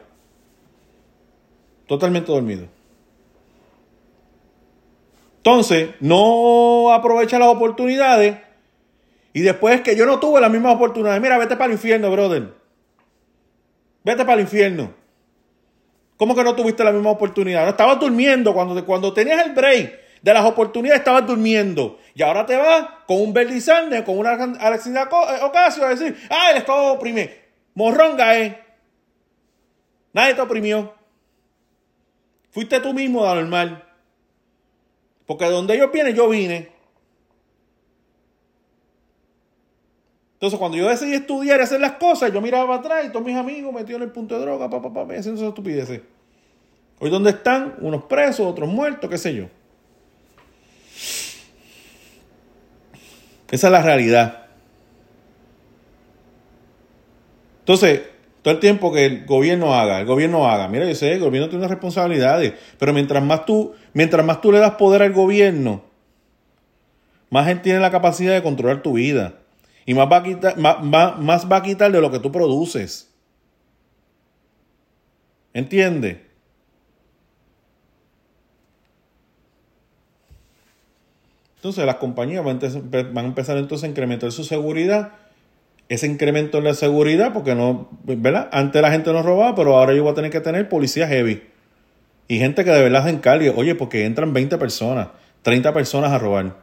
Totalmente 1.85 2.31
dormido. 2.31 2.65
Entonces, 5.37 5.91
no 5.99 6.91
aprovecha 6.91 7.37
las 7.37 7.49
oportunidades. 7.49 8.35
Y 9.31 9.41
después 9.41 9.81
que 9.81 9.95
yo 9.95 10.07
no 10.07 10.19
tuve 10.19 10.41
las 10.41 10.49
mismas 10.49 10.73
oportunidades. 10.73 11.21
Mira, 11.21 11.37
vete 11.37 11.55
para 11.55 11.67
el 11.67 11.73
infierno, 11.73 12.09
brother. 12.09 12.51
Vete 14.03 14.25
para 14.25 14.33
el 14.33 14.39
infierno. 14.39 14.91
¿Cómo 16.17 16.33
que 16.33 16.43
no 16.43 16.55
tuviste 16.55 16.83
la 16.83 16.91
misma 16.91 17.11
oportunidad? 17.11 17.61
No 17.65 17.69
estabas 17.69 17.99
durmiendo 17.99 18.55
cuando, 18.55 18.83
cuando 18.83 19.13
tenías 19.13 19.45
el 19.45 19.53
break 19.53 20.08
de 20.21 20.33
las 20.33 20.45
oportunidades, 20.45 20.99
estabas 20.99 21.25
durmiendo. 21.25 21.99
Y 22.13 22.21
ahora 22.21 22.45
te 22.45 22.55
vas 22.55 22.87
con 23.07 23.21
un 23.21 23.33
Bernie 23.33 23.61
con 24.05 24.17
una 24.17 24.31
Alexis 24.59 24.93
Ocasio 25.41 25.85
a 25.85 25.89
decir, 25.89 26.17
ah, 26.29 26.51
el 26.51 26.57
Estado 26.57 26.93
oprime. 26.93 27.33
Morronga, 27.73 28.37
eh. 28.37 28.61
Nadie 30.13 30.33
te 30.33 30.41
oprimió. 30.41 30.93
Fuiste 32.51 32.79
tú 32.79 32.93
mismo 32.93 33.25
de 33.25 33.35
normal. 33.35 33.85
Porque 35.25 35.45
donde 35.45 35.75
ellos 35.75 35.91
vienen, 35.91 36.15
yo 36.15 36.27
vine. 36.27 36.71
Entonces, 40.33 40.57
cuando 40.57 40.77
yo 40.77 40.87
decidí 40.87 41.13
estudiar 41.13 41.59
y 41.59 41.63
hacer 41.63 41.81
las 41.81 41.93
cosas, 41.93 42.31
yo 42.33 42.41
miraba 42.41 42.75
atrás 42.75 43.05
y 43.05 43.09
todos 43.09 43.25
mis 43.25 43.35
amigos 43.35 43.73
metidos 43.73 44.01
en 44.01 44.07
el 44.07 44.11
punto 44.11 44.35
de 44.35 44.41
droga, 44.41 44.69
papá, 44.69 44.91
papá, 44.91 45.13
haciendo 45.13 45.39
esas 45.39 45.49
estupideces. 45.49 46.01
Hoy, 46.99 47.09
¿dónde 47.09 47.31
están? 47.31 47.75
Unos 47.81 48.05
presos, 48.05 48.47
otros 48.47 48.69
muertos, 48.69 49.09
qué 49.09 49.17
sé 49.17 49.35
yo. 49.35 49.45
Esa 53.51 53.67
es 53.67 53.71
la 53.71 53.81
realidad. 53.81 54.45
Entonces, 57.59 58.01
todo 58.41 58.53
el 58.53 58.59
tiempo 58.59 58.91
que 58.91 59.05
el 59.05 59.25
gobierno 59.25 59.75
haga, 59.75 59.99
el 59.99 60.05
gobierno 60.05 60.49
haga. 60.49 60.67
Mira, 60.67 60.85
yo 60.85 60.95
sé, 60.95 61.13
el 61.13 61.19
gobierno 61.19 61.49
tiene 61.49 61.59
unas 61.59 61.71
responsabilidades, 61.71 62.53
pero 62.77 62.93
mientras 62.93 63.23
más 63.23 63.45
tú, 63.45 63.73
mientras 63.93 64.25
más 64.25 64.41
tú 64.41 64.51
le 64.51 64.59
das 64.59 64.71
poder 64.71 65.01
al 65.01 65.13
gobierno, 65.13 65.83
más 67.29 67.47
él 67.47 67.61
tiene 67.61 67.79
la 67.79 67.91
capacidad 67.91 68.33
de 68.33 68.41
controlar 68.41 68.81
tu 68.81 68.93
vida. 68.93 69.35
Y 69.85 69.93
más 69.93 70.07
va 70.11 70.17
a 70.17 70.23
quitar, 70.23 70.57
más, 70.57 70.81
más 71.19 71.51
va 71.51 71.57
a 71.57 71.63
quitar 71.63 71.91
de 71.91 72.01
lo 72.01 72.11
que 72.11 72.19
tú 72.19 72.31
produces. 72.31 73.11
¿Entiendes? 75.53 76.17
Entonces 81.59 81.85
las 81.85 81.95
compañías 81.95 82.41
van 82.45 82.57
a 83.17 83.21
empezar 83.21 83.57
entonces 83.57 83.83
a 83.83 83.89
incrementar 83.89 84.31
su 84.31 84.45
seguridad. 84.45 85.11
Ese 85.89 86.07
incremento 86.07 86.59
en 86.59 86.63
la 86.63 86.73
seguridad, 86.73 87.33
porque 87.33 87.53
no, 87.53 87.89
¿verdad? 88.03 88.47
Antes 88.53 88.81
la 88.81 88.91
gente 88.91 89.11
no 89.11 89.23
robaba, 89.23 89.55
pero 89.55 89.77
ahora 89.77 89.93
yo 89.93 90.03
voy 90.03 90.13
a 90.13 90.15
tener 90.15 90.31
que 90.31 90.39
tener 90.39 90.69
policía 90.69 91.05
heavy. 91.09 91.43
Y 92.29 92.37
gente 92.37 92.63
que 92.63 92.71
de 92.71 92.81
verdad 92.81 93.03
se 93.03 93.09
encargue. 93.09 93.49
Oye, 93.49 93.75
porque 93.75 94.05
entran 94.05 94.31
20 94.31 94.57
personas, 94.57 95.09
30 95.41 95.73
personas 95.73 96.13
a 96.13 96.17
robar. 96.17 96.55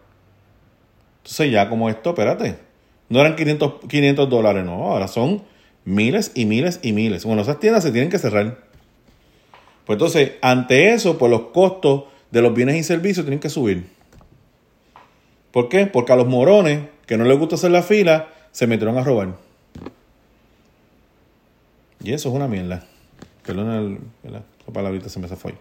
Entonces 1.19 1.51
ya 1.53 1.69
como 1.69 1.91
esto, 1.91 2.11
espérate. 2.11 2.57
No 3.11 3.21
eran 3.21 3.37
500, 3.37 3.75
500 3.87 4.31
dólares, 4.31 4.65
no. 4.65 4.93
Ahora 4.93 5.09
son 5.09 5.43
miles 5.85 6.33
y 6.35 6.47
miles 6.47 6.81
y 6.83 6.95
miles. 6.95 7.27
Bueno, 7.27 7.43
esas 7.43 7.61
tiendas 7.61 7.83
se 7.83 7.93
tienen 7.93 8.09
que 8.09 8.19
cerrar. 8.19 8.65
Pues 9.85 9.97
entonces, 9.97 10.33
ante 10.41 10.95
eso, 10.95 11.19
pues 11.19 11.31
los 11.31 11.49
costos 11.49 12.05
de 12.31 12.41
los 12.41 12.55
bienes 12.55 12.77
y 12.77 12.83
servicios 12.83 13.27
tienen 13.27 13.41
que 13.41 13.51
subir. 13.51 13.96
¿Por 15.57 15.71
qué? 15.71 15.87
Porque 15.87 16.13
a 16.13 16.17
los 16.17 16.27
morones 16.27 16.87
que 17.07 17.17
no 17.17 17.25
les 17.25 17.39
gusta 17.39 17.55
hacer 17.55 17.71
la 17.71 17.83
fila 17.83 18.29
se 18.53 18.67
metieron 18.67 18.99
a 18.99 19.03
robar. 19.03 19.39
Y 22.05 22.13
eso 22.13 22.29
es 22.29 22.35
una 22.35 22.47
mierda. 22.47 22.85
Perdón, 23.43 24.01
la 24.23 24.43
palabrita 24.71 25.09
se 25.09 25.19
me 25.19 25.29
fue. 25.29 25.55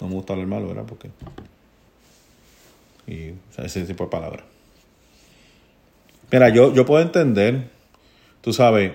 No 0.00 0.08
me 0.08 0.14
gusta 0.14 0.32
hablar 0.32 0.48
malo, 0.48 0.68
¿verdad? 0.68 0.84
Porque. 0.88 1.10
Y 3.06 3.34
ese 3.62 3.84
tipo 3.84 4.04
de 4.04 4.10
palabras. 4.10 4.46
Mira, 6.30 6.48
yo, 6.48 6.72
yo 6.72 6.86
puedo 6.86 7.02
entender, 7.02 7.68
tú 8.40 8.54
sabes, 8.54 8.94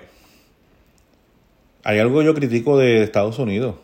hay 1.84 2.00
algo 2.00 2.18
que 2.18 2.26
yo 2.26 2.34
critico 2.34 2.80
de 2.80 3.04
Estados 3.04 3.38
Unidos. 3.38 3.76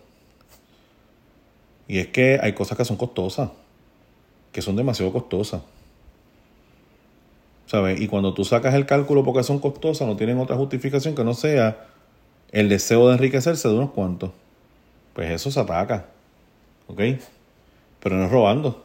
Y 1.87 1.99
es 1.99 2.07
que 2.07 2.39
hay 2.41 2.53
cosas 2.53 2.75
que 2.75 2.83
son 2.83 2.97
costosas 2.97 3.51
que 4.53 4.61
son 4.61 4.77
demasiado 4.77 5.11
costosas. 5.11 5.61
¿Sabes? 7.65 7.99
Y 7.99 8.07
cuando 8.07 8.33
tú 8.33 8.45
sacas 8.45 8.75
el 8.75 8.85
cálculo 8.85 9.23
porque 9.23 9.43
son 9.43 9.59
costosas, 9.59 10.07
no 10.07 10.15
tienen 10.15 10.37
otra 10.37 10.55
justificación 10.55 11.15
que 11.15 11.23
no 11.23 11.33
sea 11.33 11.87
el 12.51 12.69
deseo 12.69 13.07
de 13.07 13.15
enriquecerse 13.15 13.67
de 13.67 13.73
unos 13.73 13.91
cuantos. 13.91 14.31
Pues 15.13 15.31
eso 15.31 15.51
se 15.51 15.59
ataca. 15.59 16.05
¿Ok? 16.87 17.01
Pero 17.99 18.15
no 18.15 18.25
es 18.25 18.31
robando. 18.31 18.83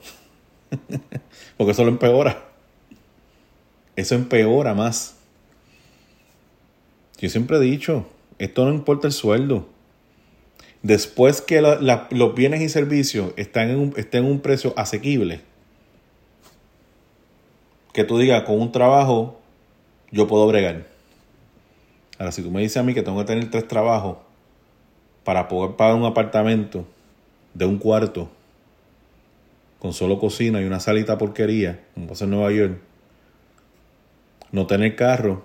porque 1.57 1.73
eso 1.73 1.85
lo 1.85 1.91
empeora. 1.91 2.45
Eso 3.95 4.15
empeora 4.15 4.75
más. 4.75 5.17
Yo 7.21 7.29
siempre 7.29 7.57
he 7.59 7.61
dicho, 7.61 8.07
esto 8.39 8.65
no 8.65 8.73
importa 8.73 9.07
el 9.07 9.13
sueldo. 9.13 9.69
Después 10.83 11.41
que 11.41 11.61
los 11.61 12.35
bienes 12.35 12.63
y 12.63 12.69
servicios 12.69 13.33
están 13.37 13.93
estén 13.97 14.25
en 14.25 14.31
un 14.31 14.41
precio 14.41 14.73
asequible, 14.77 15.41
que 17.99 18.05
tú 18.05 18.17
digas, 18.17 18.45
con 18.45 18.61
un 18.61 18.71
trabajo 18.71 19.41
yo 20.13 20.29
puedo 20.29 20.47
bregar. 20.47 20.87
Ahora, 22.17 22.31
si 22.31 22.45
tú 22.45 22.51
me 22.53 22.61
dices 22.61 22.77
a 22.77 22.85
mí 22.85 22.95
que 22.95 23.03
tengo 23.03 23.19
que 23.19 23.25
tener 23.25 23.51
tres 23.51 23.67
trabajos 23.67 24.19
para 25.25 25.49
poder 25.49 25.75
pagar 25.75 25.97
un 25.97 26.05
apartamento 26.05 26.87
de 27.55 27.65
un 27.65 27.77
cuarto 27.77 28.31
con 29.81 29.93
solo 29.93 30.21
cocina 30.21 30.63
y 30.63 30.65
una 30.65 30.79
salita 30.79 31.19
porquería, 31.19 31.87
como 31.95 32.07
pasa 32.07 32.23
en 32.23 32.31
Nueva 32.31 32.53
York, 32.53 32.79
no 34.53 34.69
tener 34.69 34.95
carro, 34.95 35.43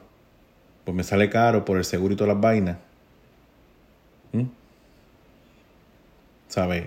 pues 0.86 0.96
me 0.96 1.04
sale 1.04 1.32
caro 1.32 1.66
por 1.66 1.78
el 1.78 1.86
seguro 1.86 2.14
y 2.14 2.18
todas 2.18 2.36
las 2.36 2.42
vainas. 2.42 2.78
¿Mm? 4.32 4.44
¿Sabes? 6.50 6.84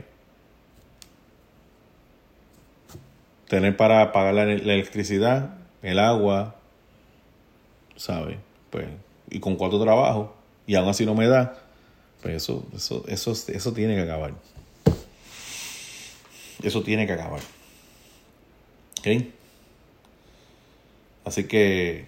tener 3.48 3.76
para 3.76 4.12
pagar 4.12 4.34
la, 4.34 4.42
electricidad, 4.44 5.55
el 5.82 5.98
agua, 5.98 6.56
¿sabes? 7.96 8.38
Pues, 8.70 8.86
y 9.30 9.40
con 9.40 9.56
cuatro 9.56 9.80
trabajos, 9.80 10.30
y 10.66 10.74
aún 10.74 10.88
así 10.88 11.06
no 11.06 11.14
me 11.14 11.26
da, 11.26 11.58
pues 12.22 12.36
eso, 12.36 12.66
eso, 12.74 13.04
eso, 13.08 13.32
eso 13.32 13.72
tiene 13.72 13.94
que 13.94 14.02
acabar. 14.02 14.34
Eso 16.62 16.82
tiene 16.82 17.06
que 17.06 17.12
acabar. 17.12 17.40
¿Ok? 18.98 19.24
Así 21.24 21.44
que 21.44 22.06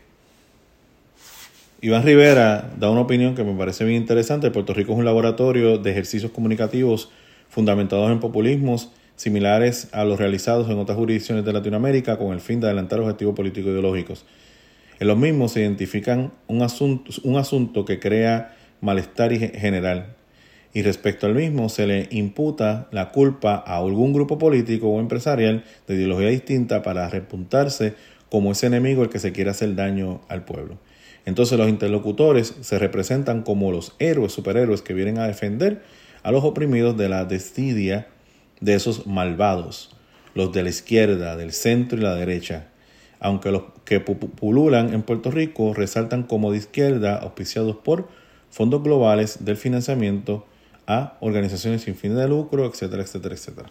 Iván 1.81 2.03
Rivera 2.03 2.73
da 2.77 2.91
una 2.91 3.03
opinión 3.03 3.35
que 3.35 3.45
me 3.45 3.57
parece 3.57 3.85
bien 3.85 4.03
interesante. 4.03 4.51
Puerto 4.51 4.75
Rico 4.75 4.93
es 4.93 4.99
un 4.99 5.05
laboratorio 5.05 5.79
de 5.79 5.91
ejercicios 5.91 6.33
comunicativos 6.33 7.11
fundamentados 7.49 8.11
en 8.11 8.21
populismos 8.21 8.91
similares 9.19 9.89
a 9.93 10.05
los 10.05 10.19
realizados 10.19 10.71
en 10.71 10.79
otras 10.79 10.97
jurisdicciones 10.97 11.45
de 11.45 11.53
Latinoamérica 11.53 12.17
con 12.17 12.33
el 12.33 12.41
fin 12.41 12.61
de 12.61 12.69
adelantar 12.69 13.01
objetivos 13.01 13.35
políticos 13.35 13.73
ideológicos. 13.73 14.25
En 15.01 15.09
los 15.09 15.19
mismos 15.19 15.53
se 15.53 15.61
identifican 15.61 16.33
un 16.47 16.63
asunto, 16.63 17.11
un 17.25 17.37
asunto 17.37 17.85
que 17.85 17.99
crea 17.99 18.57
malestar 18.81 19.33
general 19.33 20.15
y 20.73 20.83
respecto 20.83 21.27
al 21.27 21.35
mismo 21.35 21.69
se 21.69 21.87
le 21.89 22.07
imputa 22.11 22.87
la 22.93 23.11
culpa 23.11 23.63
a 23.67 23.79
algún 23.79 24.13
grupo 24.13 24.39
político 24.39 24.89
o 24.89 25.01
empresarial 25.01 25.65
de 25.89 25.95
ideología 25.95 26.29
distinta 26.29 26.83
para 26.83 27.09
repuntarse 27.09 27.95
como 28.31 28.53
ese 28.53 28.67
enemigo 28.67 29.03
el 29.03 29.09
que 29.09 29.19
se 29.19 29.33
quiere 29.33 29.51
hacer 29.51 29.75
daño 29.75 30.21
al 30.29 30.45
pueblo. 30.45 30.79
Entonces 31.25 31.59
los 31.59 31.69
interlocutores 31.69 32.55
se 32.61 32.79
representan 32.79 33.43
como 33.43 33.73
los 33.73 33.97
héroes, 33.99 34.33
superhéroes 34.33 34.83
que 34.83 34.95
vienen 34.95 35.19
a 35.19 35.27
defender 35.27 35.83
a 36.23 36.31
los 36.31 36.45
oprimidos 36.45 36.97
de 36.97 37.09
la 37.09 37.25
destidia 37.25 38.07
de 38.61 38.75
esos 38.75 39.07
malvados, 39.07 39.97
los 40.35 40.53
de 40.53 40.63
la 40.63 40.69
izquierda, 40.69 41.37
del 41.37 41.53
centro 41.53 41.99
y 41.99 42.03
la 42.03 42.15
derecha, 42.15 42.69
aunque 43.21 43.51
los 43.51 43.63
que 43.85 44.01
pululan 44.01 44.93
en 44.93 45.03
Puerto 45.03 45.31
Rico 45.31 45.75
resaltan 45.75 46.23
como 46.23 46.53
de 46.53 46.59
izquierda, 46.59 47.17
auspiciados 47.17 47.77
por 47.77 48.09
fondos 48.51 48.83
globales 48.83 49.45
del 49.45 49.57
financiamiento 49.57 50.47
a 50.87 51.17
organizaciones 51.21 51.83
sin 51.83 51.97
fines 51.97 52.19
de 52.19 52.29
lucro, 52.29 52.67
etcétera, 52.67 53.03
etcétera, 53.03 53.35
etcétera. 53.35 53.71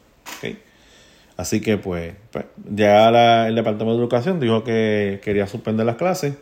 Así 1.35 1.61
que 1.61 1.77
pues, 1.77 2.15
pues 2.31 2.45
ya 2.69 3.47
el 3.47 3.55
Departamento 3.55 3.95
de 3.95 4.01
Educación 4.01 4.39
dijo 4.39 4.63
que 4.63 5.21
quería 5.23 5.47
suspender 5.47 5.85
las 5.85 5.95
clases 5.95 6.35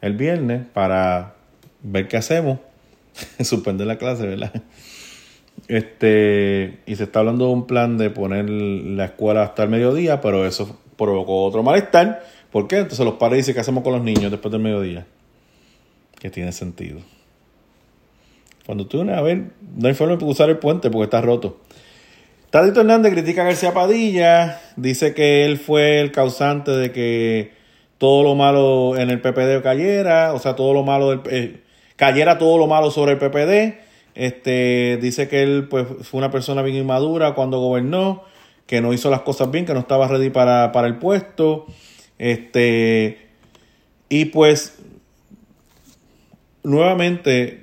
el 0.00 0.14
viernes 0.14 0.66
para 0.72 1.34
ver 1.82 2.08
qué 2.08 2.16
hacemos. 2.16 2.58
suspender 3.40 3.86
la 3.86 3.98
clase, 3.98 4.26
¿verdad? 4.26 4.52
Este, 5.68 6.80
y 6.86 6.96
se 6.96 7.04
está 7.04 7.20
hablando 7.20 7.46
de 7.46 7.52
un 7.52 7.66
plan 7.66 7.98
de 7.98 8.10
poner 8.10 8.48
la 8.48 9.06
escuela 9.06 9.42
hasta 9.42 9.62
el 9.62 9.68
mediodía, 9.68 10.20
pero 10.20 10.46
eso 10.46 10.78
provocó 10.96 11.44
otro 11.44 11.62
malestar. 11.62 12.24
¿Por 12.50 12.68
qué? 12.68 12.78
Entonces 12.78 13.04
los 13.04 13.14
padres 13.14 13.38
dicen, 13.38 13.54
¿qué 13.54 13.60
hacemos 13.60 13.82
con 13.82 13.92
los 13.92 14.02
niños 14.02 14.30
después 14.30 14.52
del 14.52 14.60
mediodía? 14.60 15.06
Que 16.18 16.30
tiene 16.30 16.52
sentido. 16.52 17.00
Cuando 18.66 18.86
tú 18.86 18.98
vienes 18.98 19.16
a 19.16 19.22
ver, 19.22 19.50
no 19.76 19.88
hay 19.88 19.94
forma 19.94 20.16
de 20.16 20.24
usar 20.24 20.50
el 20.50 20.58
puente 20.58 20.90
porque 20.90 21.04
está 21.04 21.20
roto. 21.20 21.60
Tadito 22.50 22.80
Hernández 22.80 23.12
critica 23.12 23.42
a 23.42 23.46
García 23.46 23.72
Padilla, 23.72 24.60
dice 24.76 25.14
que 25.14 25.46
él 25.46 25.56
fue 25.56 26.00
el 26.00 26.12
causante 26.12 26.70
de 26.72 26.92
que 26.92 27.52
todo 27.96 28.22
lo 28.22 28.34
malo 28.34 28.96
en 28.98 29.08
el 29.08 29.22
PPD 29.22 29.62
cayera, 29.62 30.34
o 30.34 30.38
sea, 30.38 30.54
todo 30.54 30.74
lo 30.74 30.82
malo 30.82 31.10
del, 31.10 31.20
eh, 31.30 31.62
cayera 31.96 32.36
todo 32.36 32.58
lo 32.58 32.66
malo 32.66 32.90
sobre 32.90 33.12
el 33.12 33.18
PPD. 33.18 33.78
Este, 34.14 34.98
dice 35.00 35.28
que 35.28 35.42
él 35.42 35.68
pues, 35.68 35.86
fue 36.02 36.18
una 36.18 36.30
persona 36.30 36.62
bien 36.62 36.76
inmadura 36.76 37.34
cuando 37.34 37.58
gobernó, 37.58 38.24
que 38.66 38.80
no 38.80 38.92
hizo 38.92 39.10
las 39.10 39.22
cosas 39.22 39.50
bien, 39.50 39.64
que 39.64 39.74
no 39.74 39.80
estaba 39.80 40.08
ready 40.08 40.30
para, 40.30 40.72
para 40.72 40.86
el 40.86 40.98
puesto. 40.98 41.66
Este, 42.18 43.18
y 44.08 44.26
pues, 44.26 44.78
nuevamente, 46.62 47.62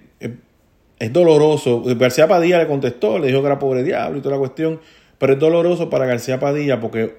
es 1.00 1.14
doloroso. 1.14 1.82
García 1.96 2.28
Padilla 2.28 2.60
le 2.60 2.68
contestó, 2.68 3.20
le 3.20 3.28
dijo 3.28 3.40
que 3.40 3.48
era 3.48 3.58
pobre 3.58 3.84
diablo 3.84 4.20
y 4.20 4.22
toda 4.22 4.36
la 4.36 4.40
cuestión. 4.40 4.80
Pero 5.18 5.34
es 5.34 5.40
doloroso 5.40 5.90
para 5.90 6.06
García 6.06 6.40
Padilla 6.40 6.80
porque 6.80 7.18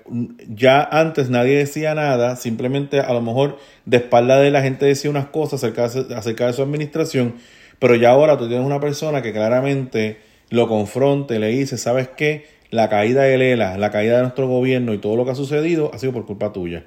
ya 0.49 0.83
antes 0.83 1.29
nadie 1.29 1.59
decía 1.59 1.95
nada, 1.95 2.37
simplemente 2.37 3.01
a 3.01 3.13
lo 3.13 3.21
mejor 3.21 3.59
de 3.85 3.99
espalda 3.99 4.41
de 4.41 4.51
la 4.51 4.63
gente 4.63 4.87
decía 4.87 5.11
unas 5.11 5.27
cosas 5.27 5.63
acerca 5.63 5.85
acerca 5.85 6.47
de 6.47 6.53
su 6.55 6.63
administración, 6.63 7.35
pero 7.81 7.97
ya 7.97 8.11
ahora 8.11 8.39
tú 8.39 8.47
tienes 8.47 8.65
una 8.65 8.79
persona 8.79 9.23
que 9.23 9.33
claramente 9.33 10.19
lo 10.51 10.69
confronte, 10.69 11.39
le 11.39 11.49
dice, 11.49 11.79
¿sabes 11.79 12.09
qué? 12.09 12.47
La 12.71 12.89
caída 12.89 13.23
de 13.23 13.39
Lela, 13.39 13.77
la 13.79 13.91
caída 13.91 14.17
de 14.17 14.23
nuestro 14.23 14.47
gobierno 14.47 14.95
y 14.95 14.99
todo 14.99 15.17
lo 15.17 15.25
que 15.25 15.33
ha 15.33 15.35
sucedido 15.35 15.91
ha 15.93 15.99
sido 15.99 16.13
por 16.13 16.27
culpa 16.27 16.53
tuya. 16.53 16.85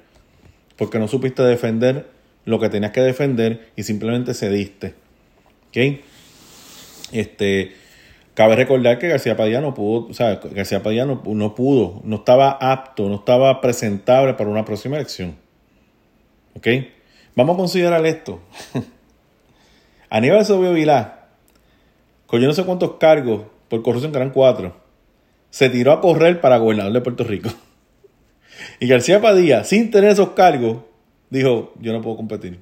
Porque 0.76 0.98
no 0.98 1.08
supiste 1.08 1.42
defender 1.42 2.06
lo 2.44 2.60
que 2.60 2.68
tenías 2.68 2.92
que 2.92 3.00
defender 3.00 3.68
y 3.76 3.82
simplemente 3.82 4.34
cediste. 4.34 4.94
¿Ok? 5.68 6.00
Este, 7.12 7.72
cabe 8.34 8.56
recordar 8.56 8.98
que 8.98 9.08
García 9.08 9.36
Padilla 9.36 9.60
no 9.60 9.74
pudo, 9.74 10.08
o 10.08 10.14
sea, 10.14 10.36
García 10.36 10.82
Padilla 10.82 11.06
no, 11.06 11.22
pudo, 11.54 12.00
no 12.04 12.16
estaba 12.16 12.50
apto, 12.50 13.08
no 13.08 13.16
estaba 13.16 13.60
presentable 13.60 14.34
para 14.34 14.50
una 14.50 14.64
próxima 14.64 14.96
elección. 14.96 15.36
¿Ok? 16.56 16.68
Vamos 17.34 17.54
a 17.54 17.58
considerar 17.58 18.06
esto. 18.06 18.40
Aníbal 20.10 20.44
Sobio 20.44 20.72
Vilá, 20.72 21.28
con 22.26 22.40
yo 22.40 22.46
no 22.46 22.54
sé 22.54 22.64
cuántos 22.64 22.94
cargos 22.94 23.42
por 23.68 23.82
corrupción, 23.82 24.12
que 24.12 24.18
eran 24.18 24.30
cuatro, 24.30 24.76
se 25.50 25.68
tiró 25.70 25.92
a 25.92 26.00
correr 26.00 26.40
para 26.40 26.58
gobernador 26.58 26.92
de 26.92 27.00
Puerto 27.00 27.24
Rico. 27.24 27.50
Y 28.78 28.86
García 28.86 29.20
Padilla, 29.20 29.64
sin 29.64 29.90
tener 29.90 30.10
esos 30.10 30.30
cargos, 30.30 30.78
dijo, 31.28 31.74
yo 31.80 31.92
no 31.92 32.00
puedo 32.02 32.16
competir. 32.16 32.60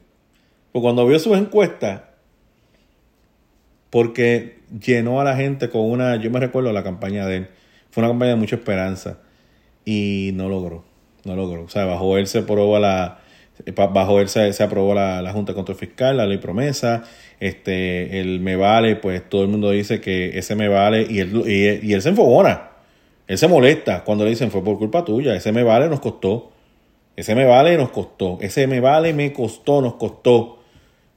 Pues 0.73 0.83
cuando 0.83 1.07
vio 1.07 1.19
sus 1.19 1.37
encuestas, 1.37 2.03
porque 3.91 4.61
llenó 4.81 5.21
a 5.21 5.25
la 5.25 5.37
gente 5.37 5.69
con 5.69 5.83
una, 5.83 6.17
yo 6.17 6.31
me 6.31 6.41
recuerdo 6.41 6.73
la 6.73 6.83
campaña 6.83 7.27
de 7.27 7.37
él, 7.37 7.49
fue 7.91 8.03
una 8.03 8.11
campaña 8.11 8.31
de 8.31 8.37
mucha 8.37 8.57
esperanza 8.57 9.19
y 9.85 10.31
no 10.33 10.49
logró, 10.49 10.83
no 11.25 11.37
logró. 11.37 11.65
O 11.65 11.69
sea, 11.69 11.85
bajo 11.85 12.17
él 12.17 12.27
se 12.27 12.39
aprobó 12.39 12.79
la, 12.79 13.22
bajo 13.75 14.21
él 14.21 14.29
se, 14.29 14.63
aprobó 14.63 14.95
la, 14.95 15.31
Junta 15.33 15.53
de 15.53 15.57
Control 15.57 15.79
Fiscal, 15.79 16.17
la 16.17 16.27
ley 16.27 16.39
promesa, 16.39 17.05
este, 17.41 18.21
el 18.21 18.41
me 18.41 18.57
vale, 18.57 18.97
pues 18.97 19.29
todo 19.29 19.43
el 19.43 19.49
mundo 19.49 19.71
dice 19.71 20.01
que 20.01 20.39
ese 20.39 20.55
me 20.55 20.69
vale 20.69 21.07
y 21.09 21.21
él, 21.21 21.43
y, 21.47 21.93
él 21.93 22.03
se 22.03 22.11
enfogona, 22.11 22.71
él 23.27 23.39
se 23.39 23.49
molesta 23.49 24.05
cuando 24.05 24.25
le 24.25 24.31
dicen 24.31 24.51
fue 24.51 24.63
por 24.63 24.79
culpa 24.79 25.05
tuya, 25.05 25.35
ese 25.35 25.53
me 25.53 25.63
vale 25.63 25.89
nos 25.89 26.01
costó, 26.01 26.53
ese 27.17 27.35
me 27.35 27.45
vale 27.45 27.77
nos 27.77 27.91
costó, 27.91 28.39
ese 28.41 28.67
me 28.67 28.81
vale 28.81 29.13
me 29.13 29.33
costó, 29.33 29.81
nos 29.81 29.95
costó. 29.95 30.59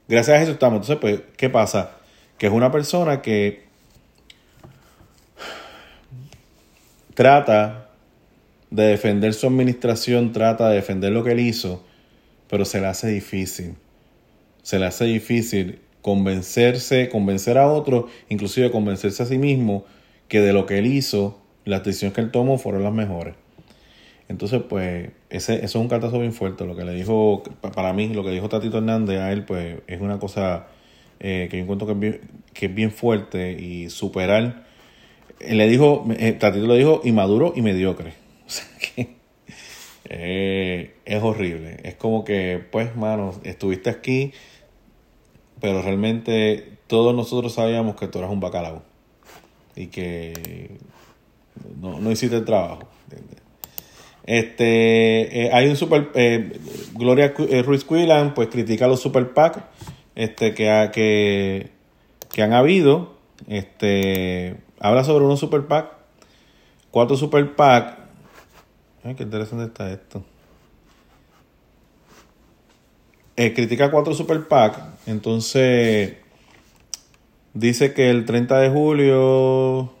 Gracias 0.08 0.38
a 0.38 0.42
eso 0.42 0.52
estamos. 0.52 0.88
Entonces, 0.88 0.98
pues, 1.00 1.20
¿qué 1.36 1.48
pasa? 1.48 1.96
que 2.38 2.46
es 2.46 2.52
una 2.52 2.70
persona 2.70 3.22
que 3.22 3.64
trata 7.14 7.88
de 8.70 8.84
defender 8.84 9.32
su 9.32 9.46
administración, 9.46 10.32
trata 10.32 10.68
de 10.68 10.76
defender 10.76 11.12
lo 11.12 11.24
que 11.24 11.32
él 11.32 11.40
hizo, 11.40 11.84
pero 12.48 12.64
se 12.64 12.80
le 12.80 12.86
hace 12.86 13.08
difícil. 13.08 13.74
Se 14.62 14.78
le 14.78 14.86
hace 14.86 15.04
difícil 15.04 15.80
convencerse, 16.02 17.08
convencer 17.08 17.58
a 17.58 17.66
otros, 17.66 18.06
inclusive 18.28 18.70
convencerse 18.70 19.22
a 19.22 19.26
sí 19.26 19.38
mismo 19.38 19.84
que 20.28 20.40
de 20.40 20.52
lo 20.52 20.66
que 20.66 20.78
él 20.78 20.86
hizo, 20.86 21.40
las 21.64 21.84
decisiones 21.84 22.14
que 22.14 22.20
él 22.20 22.30
tomó 22.30 22.58
fueron 22.58 22.82
las 22.82 22.92
mejores. 22.92 23.34
Entonces, 24.28 24.62
pues, 24.68 25.10
ese, 25.30 25.54
eso 25.56 25.64
es 25.64 25.74
un 25.76 25.88
cartazo 25.88 26.18
bien 26.18 26.32
fuerte. 26.32 26.64
Lo 26.64 26.76
que 26.76 26.84
le 26.84 26.92
dijo, 26.92 27.42
para 27.74 27.92
mí, 27.92 28.08
lo 28.08 28.24
que 28.24 28.30
dijo 28.30 28.48
Tatito 28.48 28.78
Hernández 28.78 29.20
a 29.20 29.32
él, 29.32 29.44
pues, 29.44 29.78
es 29.86 30.00
una 30.00 30.18
cosa 30.18 30.66
eh, 31.20 31.48
que 31.50 31.58
yo 31.58 31.62
encuentro 31.62 31.86
que 31.86 31.92
es, 31.94 31.98
bien, 31.98 32.20
que 32.52 32.66
es 32.66 32.74
bien 32.74 32.90
fuerte 32.90 33.52
y 33.52 33.90
superar. 33.90 34.64
Le 35.40 35.68
dijo, 35.68 36.06
eh, 36.18 36.32
Tatito 36.32 36.66
le 36.66 36.78
dijo 36.78 37.00
inmaduro 37.04 37.52
y 37.56 37.62
mediocre. 37.62 38.14
O 38.46 38.48
sea 38.48 38.66
que 38.78 39.16
eh, 40.08 40.94
es 41.04 41.22
horrible. 41.22 41.78
Es 41.82 41.94
como 41.94 42.24
que, 42.24 42.64
pues, 42.70 42.96
mano, 42.96 43.32
estuviste 43.44 43.90
aquí, 43.90 44.32
pero 45.60 45.82
realmente 45.82 46.78
todos 46.86 47.14
nosotros 47.14 47.54
sabíamos 47.54 47.96
que 47.96 48.08
tú 48.08 48.18
eras 48.18 48.30
un 48.30 48.40
bacalao 48.40 48.82
y 49.74 49.88
que 49.88 50.78
no, 51.80 52.00
no 52.00 52.10
hiciste 52.10 52.36
el 52.36 52.44
trabajo. 52.44 52.88
Este, 54.24 55.50
hay 55.52 55.68
un 55.68 55.76
super. 55.76 56.10
Gloria 56.94 57.32
Ruiz 57.64 57.84
Quillan, 57.84 58.34
pues 58.34 58.48
critica 58.48 58.88
los 58.88 59.00
super 59.00 59.32
PAC 59.32 59.64
este, 60.16 60.54
que, 60.54 60.90
que, 60.92 61.70
que 62.32 62.42
han 62.42 62.52
habido. 62.52 63.14
Este, 63.46 64.56
habla 64.80 65.04
sobre 65.04 65.24
unos 65.24 65.38
super 65.38 65.66
pack, 65.66 65.92
cuatro 66.90 67.16
super 67.16 67.54
pack. 67.54 68.05
Ay, 69.06 69.14
qué 69.14 69.22
interesante 69.22 69.64
está 69.64 69.92
esto. 69.92 70.24
Eh, 73.36 73.54
critica 73.54 73.90
cuatro 73.90 74.14
super 74.14 74.48
pack. 74.48 74.82
Entonces, 75.06 76.14
dice 77.54 77.94
que 77.94 78.10
el 78.10 78.24
30 78.24 78.58
de 78.58 78.70
julio. 78.70 79.92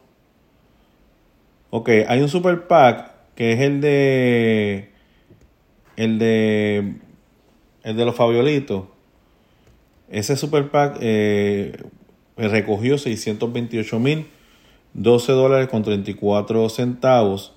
Ok, 1.70 1.88
hay 2.08 2.20
un 2.20 2.28
super 2.28 2.66
pack 2.66 3.12
que 3.36 3.52
es 3.52 3.60
el 3.60 3.80
de. 3.80 4.90
El 5.96 6.18
de. 6.18 6.96
El 7.84 7.96
de 7.96 8.04
los 8.04 8.16
Fabiolitos 8.16 8.84
ese 10.08 10.36
super 10.36 10.70
PAC 10.70 10.98
eh, 11.00 11.82
recogió 12.36 12.96
628 12.98 13.98
mil 13.98 14.26
12 14.94 15.32
dólares 15.32 15.68
con 15.68 15.82
34 15.82 16.68
centavos. 16.68 17.55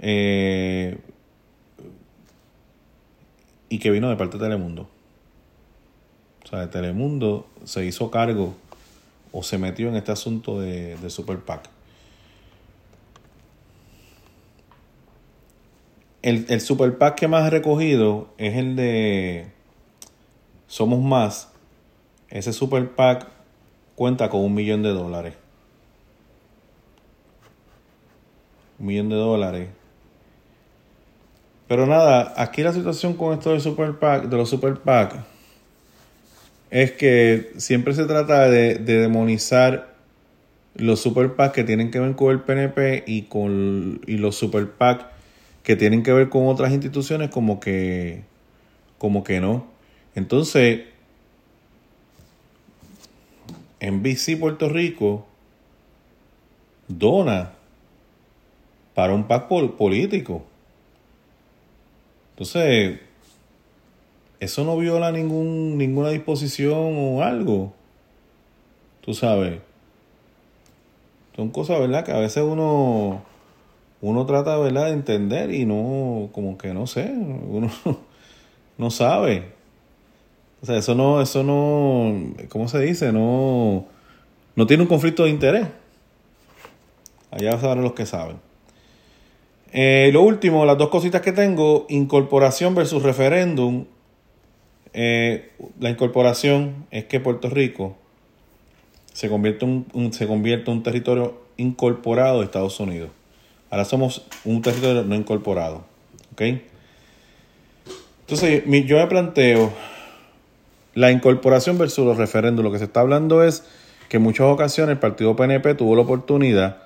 Eh, 0.00 0.98
y 3.68 3.78
que 3.78 3.90
vino 3.90 4.10
de 4.10 4.16
parte 4.16 4.36
de 4.36 4.44
Telemundo. 4.44 4.88
O 6.44 6.48
sea, 6.48 6.60
de 6.60 6.66
Telemundo 6.66 7.46
se 7.64 7.84
hizo 7.86 8.10
cargo 8.10 8.54
o 9.30 9.42
se 9.42 9.58
metió 9.58 9.88
en 9.88 9.96
este 9.96 10.10
asunto 10.10 10.60
de, 10.60 10.96
de 10.96 11.10
Super 11.10 11.38
PAC. 11.38 11.68
El, 16.22 16.46
el 16.48 16.60
Super 16.60 16.98
PAC 16.98 17.14
que 17.14 17.28
más 17.28 17.44
ha 17.44 17.50
recogido 17.50 18.28
es 18.36 18.56
el 18.56 18.76
de 18.76 19.46
Somos 20.66 21.00
Más, 21.00 21.50
ese 22.30 22.52
super 22.52 22.94
pack 22.94 23.26
cuenta 23.96 24.30
con 24.30 24.42
un 24.42 24.54
millón 24.54 24.82
de 24.82 24.90
dólares. 24.90 25.34
Un 28.78 28.86
millón 28.86 29.08
de 29.08 29.16
dólares. 29.16 29.68
Pero 31.70 31.86
nada, 31.86 32.34
aquí 32.36 32.64
la 32.64 32.72
situación 32.72 33.14
con 33.14 33.32
esto 33.32 33.50
del 33.50 33.60
super 33.60 33.96
de 34.28 34.36
los 34.36 34.50
super 34.50 34.74
pack, 34.80 35.24
es 36.68 36.90
que 36.90 37.52
siempre 37.58 37.94
se 37.94 38.06
trata 38.06 38.48
de, 38.48 38.74
demonizar 38.74 39.94
los 40.74 40.98
super 40.98 41.36
PAC 41.36 41.52
que 41.52 41.62
tienen 41.62 41.92
que 41.92 42.00
ver 42.00 42.16
con 42.16 42.32
el 42.32 42.40
PNP 42.40 43.04
y 43.06 43.22
con 43.22 44.00
y 44.08 44.16
los 44.16 44.34
super 44.34 44.68
PAC 44.68 45.12
que 45.62 45.76
tienen 45.76 46.02
que 46.02 46.12
ver 46.12 46.28
con 46.28 46.48
otras 46.48 46.72
instituciones 46.72 47.30
como 47.30 47.60
que 47.60 48.24
como 48.98 49.22
que 49.22 49.40
no. 49.40 49.68
Entonces, 50.16 50.86
NBC 53.80 54.40
Puerto 54.40 54.68
Rico 54.68 55.24
dona 56.88 57.52
para 58.92 59.14
un 59.14 59.28
PAC 59.28 59.46
político. 59.46 60.49
Entonces, 62.40 62.98
eso 64.40 64.64
no 64.64 64.78
viola 64.78 65.12
ningún, 65.12 65.76
ninguna 65.76 66.08
disposición 66.08 66.94
o 66.96 67.22
algo. 67.22 67.74
Tú 69.02 69.12
sabes. 69.12 69.60
Son 71.36 71.50
cosas, 71.50 71.78
¿verdad? 71.80 72.02
Que 72.02 72.12
a 72.12 72.18
veces 72.18 72.42
uno, 72.42 73.20
uno 74.00 74.24
trata, 74.24 74.56
¿verdad? 74.56 74.86
De 74.86 74.92
entender 74.92 75.52
y 75.52 75.66
no, 75.66 76.30
como 76.32 76.56
que 76.56 76.72
no 76.72 76.86
sé, 76.86 77.12
uno 77.12 77.70
no 78.78 78.90
sabe. 78.90 79.52
O 80.62 80.66
sea, 80.66 80.78
eso 80.78 80.94
no, 80.94 81.20
eso 81.20 81.42
no, 81.42 82.34
¿cómo 82.48 82.68
se 82.68 82.78
dice? 82.80 83.12
No, 83.12 83.84
no 84.56 84.66
tiene 84.66 84.84
un 84.84 84.88
conflicto 84.88 85.24
de 85.24 85.30
interés. 85.30 85.66
Allá 87.30 87.58
saben 87.58 87.82
los 87.82 87.92
que 87.92 88.06
saben. 88.06 88.49
Eh, 89.72 90.10
lo 90.12 90.22
último, 90.22 90.64
las 90.64 90.78
dos 90.78 90.88
cositas 90.88 91.20
que 91.20 91.32
tengo, 91.32 91.86
incorporación 91.88 92.74
versus 92.74 93.02
referéndum. 93.02 93.86
Eh, 94.92 95.50
la 95.78 95.90
incorporación 95.90 96.86
es 96.90 97.04
que 97.04 97.20
Puerto 97.20 97.48
Rico 97.48 97.96
se 99.12 99.28
convierte, 99.28 99.64
un, 99.64 100.12
se 100.12 100.26
convierte 100.26 100.70
en 100.70 100.78
un 100.78 100.82
territorio 100.82 101.40
incorporado 101.56 102.38
de 102.38 102.46
Estados 102.46 102.80
Unidos. 102.80 103.10
Ahora 103.70 103.84
somos 103.84 104.26
un 104.44 104.62
territorio 104.62 105.04
no 105.04 105.14
incorporado. 105.14 105.84
¿Ok? 106.32 106.42
Entonces, 108.20 108.64
yo 108.86 108.96
me 108.96 109.06
planteo 109.06 109.72
la 110.94 111.12
incorporación 111.12 111.78
versus 111.78 112.04
los 112.04 112.16
referéndums. 112.16 112.64
Lo 112.64 112.72
que 112.72 112.78
se 112.78 112.84
está 112.84 113.00
hablando 113.00 113.44
es 113.44 113.64
que 114.08 114.16
en 114.16 114.24
muchas 114.24 114.46
ocasiones 114.46 114.94
el 114.94 114.98
partido 114.98 115.36
PNP 115.36 115.74
tuvo 115.74 115.94
la 115.94 116.02
oportunidad 116.02 116.82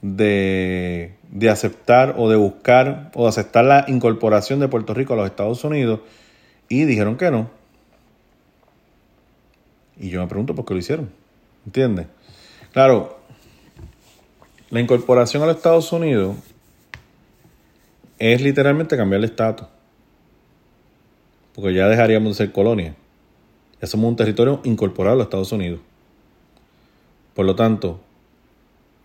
de, 0.00 1.14
aceptar 1.50 2.14
o 2.18 2.28
de 2.28 2.36
buscar 2.36 3.10
o 3.14 3.22
de 3.24 3.28
aceptar 3.28 3.64
la 3.64 3.84
incorporación 3.88 4.60
de 4.60 4.68
Puerto 4.68 4.94
Rico 4.94 5.14
a 5.14 5.16
los 5.16 5.26
Estados 5.26 5.64
Unidos 5.64 6.00
y 6.68 6.84
dijeron 6.84 7.16
que 7.16 7.30
no. 7.30 7.50
Y 9.98 10.10
yo 10.10 10.20
me 10.20 10.26
pregunto 10.26 10.54
por 10.54 10.64
qué 10.64 10.74
lo 10.74 10.80
hicieron. 10.80 11.10
¿Entiendes? 11.64 12.06
Claro, 12.72 13.18
la 14.70 14.80
incorporación 14.80 15.42
a 15.42 15.46
los 15.46 15.56
Estados 15.56 15.92
Unidos 15.92 16.36
es 18.18 18.40
literalmente 18.40 18.96
cambiar 18.96 19.18
el 19.18 19.24
estatus. 19.24 19.66
Porque 21.54 21.74
ya 21.74 21.88
dejaríamos 21.88 22.30
de 22.30 22.44
ser 22.44 22.52
colonia. 22.52 22.94
Ya 23.80 23.86
somos 23.86 24.08
un 24.08 24.16
territorio 24.16 24.60
incorporado 24.64 25.14
a 25.14 25.18
los 25.18 25.26
Estados 25.26 25.52
Unidos. 25.52 25.80
Por 27.34 27.46
lo 27.46 27.54
tanto, 27.54 28.00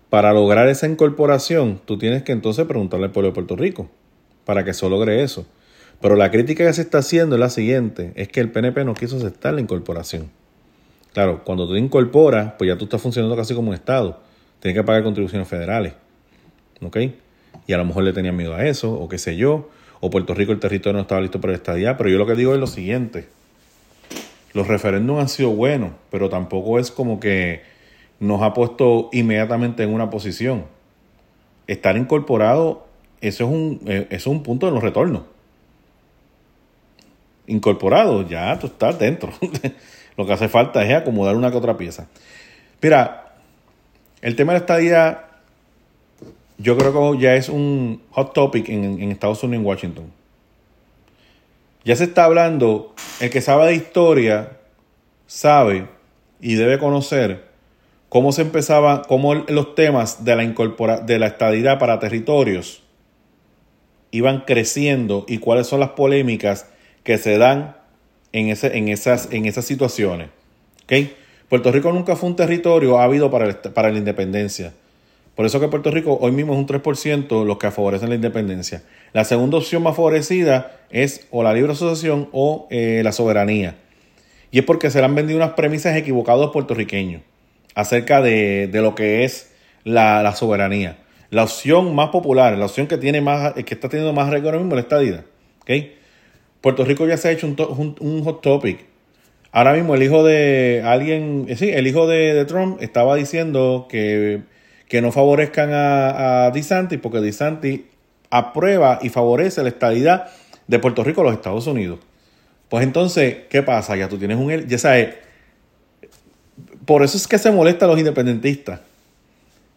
para 0.09 0.33
lograr 0.33 0.67
esa 0.67 0.87
incorporación, 0.87 1.81
tú 1.85 1.97
tienes 1.97 2.23
que 2.23 2.31
entonces 2.31 2.65
preguntarle 2.65 3.07
al 3.07 3.11
pueblo 3.11 3.29
de 3.29 3.35
Puerto 3.35 3.55
Rico 3.55 3.89
para 4.45 4.63
que 4.63 4.73
se 4.73 4.89
logre 4.89 5.23
eso. 5.23 5.45
Pero 6.01 6.15
la 6.15 6.31
crítica 6.31 6.65
que 6.65 6.73
se 6.73 6.81
está 6.81 6.99
haciendo 6.99 7.35
es 7.35 7.39
la 7.39 7.49
siguiente, 7.49 8.13
es 8.15 8.27
que 8.29 8.39
el 8.39 8.51
PNP 8.51 8.85
no 8.85 8.93
quiso 8.93 9.17
aceptar 9.17 9.53
la 9.53 9.61
incorporación. 9.61 10.29
Claro, 11.13 11.43
cuando 11.43 11.67
tú 11.67 11.75
incorporas, 11.75 12.53
pues 12.57 12.67
ya 12.67 12.77
tú 12.77 12.85
estás 12.85 13.01
funcionando 13.01 13.35
casi 13.35 13.55
como 13.55 13.69
un 13.69 13.73
Estado. 13.73 14.19
Tienes 14.59 14.79
que 14.79 14.85
pagar 14.85 15.03
contribuciones 15.03 15.47
federales. 15.47 15.93
¿Ok? 16.81 16.97
Y 17.65 17.73
a 17.73 17.77
lo 17.77 17.85
mejor 17.85 18.03
le 18.03 18.13
tenían 18.13 18.35
miedo 18.35 18.53
a 18.53 18.65
eso, 18.65 18.93
o 18.93 19.09
qué 19.09 19.17
sé 19.17 19.35
yo, 19.35 19.69
o 19.99 20.09
Puerto 20.11 20.35
Rico 20.35 20.51
el 20.51 20.59
territorio 20.59 20.93
no 20.93 21.01
estaba 21.01 21.19
listo 21.21 21.41
para 21.41 21.53
la 21.53 21.57
estadía. 21.57 21.97
Pero 21.97 22.09
yo 22.09 22.19
lo 22.19 22.27
que 22.27 22.35
digo 22.35 22.53
es 22.53 22.59
lo 22.59 22.67
siguiente. 22.67 23.27
Los 24.53 24.67
referéndums 24.67 25.21
han 25.21 25.29
sido 25.29 25.49
buenos, 25.49 25.91
pero 26.11 26.29
tampoco 26.29 26.77
es 26.77 26.91
como 26.91 27.19
que 27.19 27.63
nos 28.19 28.41
ha 28.41 28.53
puesto 28.53 29.09
inmediatamente 29.11 29.83
en 29.83 29.93
una 29.93 30.09
posición. 30.09 30.65
Estar 31.67 31.97
incorporado, 31.97 32.87
eso 33.21 33.45
es 33.45 33.49
un, 33.49 33.81
eh, 33.85 34.07
es 34.09 34.27
un 34.27 34.43
punto 34.43 34.65
de 34.65 34.71
los 34.71 34.83
retornos. 34.83 35.23
Incorporado, 37.47 38.27
ya 38.27 38.57
tú 38.59 38.67
estás 38.67 38.97
dentro. 38.99 39.31
Lo 40.17 40.25
que 40.25 40.33
hace 40.33 40.49
falta 40.49 40.83
es 40.83 40.93
acomodar 40.93 41.35
una 41.35 41.51
que 41.51 41.57
otra 41.57 41.77
pieza. 41.77 42.07
Mira, 42.81 43.35
el 44.21 44.35
tema 44.35 44.53
de 44.53 44.59
la 44.59 44.63
estadía, 44.63 45.25
yo 46.57 46.77
creo 46.77 47.13
que 47.13 47.19
ya 47.19 47.35
es 47.35 47.49
un 47.49 48.01
hot 48.11 48.33
topic 48.33 48.67
en, 48.69 49.01
en 49.01 49.11
Estados 49.11 49.43
Unidos, 49.43 49.61
en 49.61 49.67
Washington. 49.67 50.11
Ya 51.85 51.95
se 51.95 52.05
está 52.05 52.25
hablando, 52.25 52.95
el 53.21 53.29
que 53.29 53.41
sabe 53.41 53.67
de 53.67 53.75
historia 53.75 54.57
sabe 55.27 55.87
y 56.41 56.55
debe 56.55 56.79
conocer 56.79 57.46
cómo 58.09 58.31
se 58.31 58.43
empezaba, 58.43 59.03
cómo 59.03 59.33
los 59.35 59.75
temas 59.75 60.23
de 60.23 60.35
la, 60.35 60.43
incorpora, 60.43 60.99
de 60.99 61.19
la 61.19 61.27
estadidad 61.27 61.79
para 61.79 61.99
territorios 61.99 62.83
iban 64.11 64.41
creciendo 64.41 65.25
y 65.27 65.39
cuáles 65.39 65.67
son 65.67 65.79
las 65.79 65.89
polémicas 65.89 66.67
que 67.03 67.17
se 67.17 67.37
dan 67.37 67.75
en, 68.31 68.49
ese, 68.49 68.77
en, 68.77 68.87
esas, 68.87 69.31
en 69.31 69.45
esas 69.45 69.65
situaciones. 69.65 70.29
¿Okay? 70.83 71.15
Puerto 71.49 71.71
Rico 71.71 71.91
nunca 71.91 72.15
fue 72.15 72.29
un 72.29 72.35
territorio 72.35 72.99
ávido 72.99 73.29
para, 73.29 73.61
para 73.61 73.91
la 73.91 73.97
independencia. 73.97 74.73
Por 75.35 75.45
eso 75.45 75.59
que 75.59 75.67
Puerto 75.67 75.91
Rico 75.91 76.17
hoy 76.19 76.31
mismo 76.31 76.53
es 76.53 76.59
un 76.59 76.67
3% 76.67 77.45
los 77.45 77.57
que 77.57 77.69
favorecen 77.69 78.09
la 78.09 78.15
independencia. 78.15 78.83
La 79.13 79.23
segunda 79.23 79.57
opción 79.57 79.83
más 79.83 79.95
favorecida 79.95 80.79
es 80.89 81.27
o 81.29 81.43
la 81.43 81.53
libre 81.53 81.73
asociación 81.73 82.29
o 82.31 82.67
eh, 82.71 83.01
la 83.03 83.11
soberanía. 83.11 83.75
Y 84.49 84.59
es 84.59 84.65
porque 84.65 84.89
se 84.89 84.99
le 84.99 85.05
han 85.05 85.13
vendido 85.13 85.37
unas 85.37 85.51
premisas 85.51 85.95
equivocadas 85.95 86.39
a 86.39 86.45
los 86.45 86.53
puertorriqueños 86.53 87.21
acerca 87.77 88.23
de, 88.23 88.71
lo 88.73 88.95
que 88.95 89.23
es 89.23 89.51
la, 89.83 90.33
soberanía. 90.35 90.97
La 91.29 91.43
opción 91.43 91.93
más 91.93 92.09
popular, 92.09 92.57
la 92.57 92.65
opción 92.65 92.87
que 92.87 92.97
tiene 92.97 93.21
más, 93.21 93.53
que 93.53 93.75
está 93.75 93.87
teniendo 93.87 94.13
más 94.13 94.31
récord 94.31 94.47
ahora 94.47 94.57
mismo 94.57 94.73
es 94.73 94.77
la 94.77 94.81
estadía. 94.81 95.25
¿okay? 95.61 95.95
Puerto 96.59 96.83
Rico 96.83 97.05
ya 97.05 97.17
se 97.17 97.27
ha 97.27 97.31
hecho 97.31 97.45
un, 97.45 98.23
hot 98.23 98.41
topic. 98.41 98.79
Ahora 99.51 99.73
mismo 99.73 99.93
el 99.93 100.01
hijo 100.01 100.23
de 100.23 100.81
alguien, 100.83 101.45
eh, 101.49 101.55
sí, 101.55 101.69
el 101.69 101.85
hijo 101.85 102.07
de, 102.07 102.45
Trump 102.45 102.81
estaba 102.81 103.15
diciendo 103.15 103.85
que, 103.87 104.41
no 104.99 105.11
favorezcan 105.11 105.71
a, 105.71 106.47
a 106.47 106.53
porque 106.99 107.19
DeSantis 107.19 107.81
aprueba 108.31 108.97
y 109.03 109.09
favorece 109.09 109.61
la 109.61 109.69
estadidad 109.69 110.29
de 110.65 110.79
Puerto 110.79 111.03
Rico 111.03 111.21
a 111.21 111.25
los 111.25 111.33
Estados 111.33 111.67
Unidos. 111.67 111.99
Pues 112.69 112.83
entonces, 112.83 113.37
¿qué 113.51 113.61
pasa? 113.61 113.95
Ya 113.95 114.09
tú 114.09 114.17
tienes 114.17 114.37
un... 114.37 114.67
Ya 114.67 114.79
sabes, 114.79 115.26
por 116.87 117.03
eso 117.03 117.17
es 117.17 117.27
que 117.27 117.37
se 117.37 117.51
molesta 117.51 117.83
a 117.83 117.89
los 117.89 117.99
independentistas. 117.99 118.79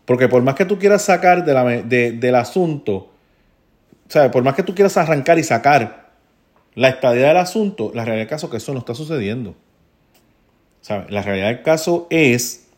Porque 0.05 0.29
por 0.29 0.43
más 0.43 0.55
que 0.55 0.65
tú 0.65 0.79
quieras 0.79 1.03
sacar 1.03 1.45
del 1.45 2.35
asunto, 2.37 2.95
o 2.95 4.13
sea, 4.13 4.31
por 4.31 4.45
más 4.45 4.55
que 4.55 4.63
tú 4.63 4.77
quieras 4.77 4.97
arrancar 4.97 5.37
y 5.39 5.43
sacar 5.43 6.13
la 6.77 6.89
estadía 6.89 7.27
del 7.27 7.37
asunto, 7.37 7.91
la 7.95 8.05
realidad 8.05 8.27
del 8.27 8.31
caso 8.31 8.47
es 8.47 8.51
que 8.53 8.57
eso 8.59 8.73
no 8.73 8.79
está 8.79 8.95
sucediendo. 8.95 9.57
La 11.09 11.23
realidad 11.23 11.49
del 11.49 11.63
caso 11.63 12.07
es, 12.11 12.69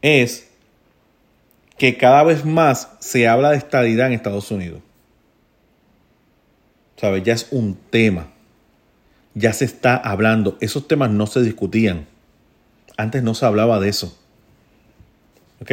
es 0.00 0.48
que 1.78 1.96
cada 1.96 2.22
vez 2.22 2.44
más 2.44 2.90
se 3.00 3.26
habla 3.26 3.50
de 3.50 3.56
estadidad 3.56 4.06
en 4.06 4.12
Estados 4.12 4.52
Unidos. 4.52 4.80
¿Sabes? 6.96 7.24
Ya 7.24 7.32
es 7.32 7.48
un 7.50 7.76
tema. 7.90 8.28
Ya 9.34 9.52
se 9.52 9.64
está 9.64 9.96
hablando. 9.96 10.56
Esos 10.60 10.86
temas 10.86 11.10
no 11.10 11.26
se 11.26 11.42
discutían. 11.42 12.11
Antes 13.02 13.24
no 13.24 13.34
se 13.34 13.44
hablaba 13.44 13.80
de 13.80 13.88
eso. 13.88 14.16
¿Ok? 15.60 15.72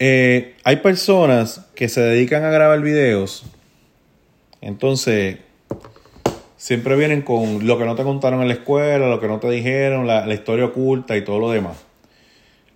Eh, 0.00 0.56
hay 0.64 0.76
personas 0.78 1.64
que 1.76 1.88
se 1.88 2.00
dedican 2.00 2.42
a 2.44 2.50
grabar 2.50 2.80
videos. 2.80 3.44
Entonces, 4.60 5.38
siempre 6.56 6.96
vienen 6.96 7.22
con 7.22 7.68
lo 7.68 7.78
que 7.78 7.84
no 7.84 7.94
te 7.94 8.02
contaron 8.02 8.42
en 8.42 8.48
la 8.48 8.54
escuela, 8.54 9.08
lo 9.08 9.20
que 9.20 9.28
no 9.28 9.38
te 9.38 9.48
dijeron, 9.48 10.08
la, 10.08 10.34
historia 10.34 10.64
oculta 10.64 11.16
y 11.16 11.22
todo 11.22 11.38
lo 11.38 11.52
demás. 11.52 11.84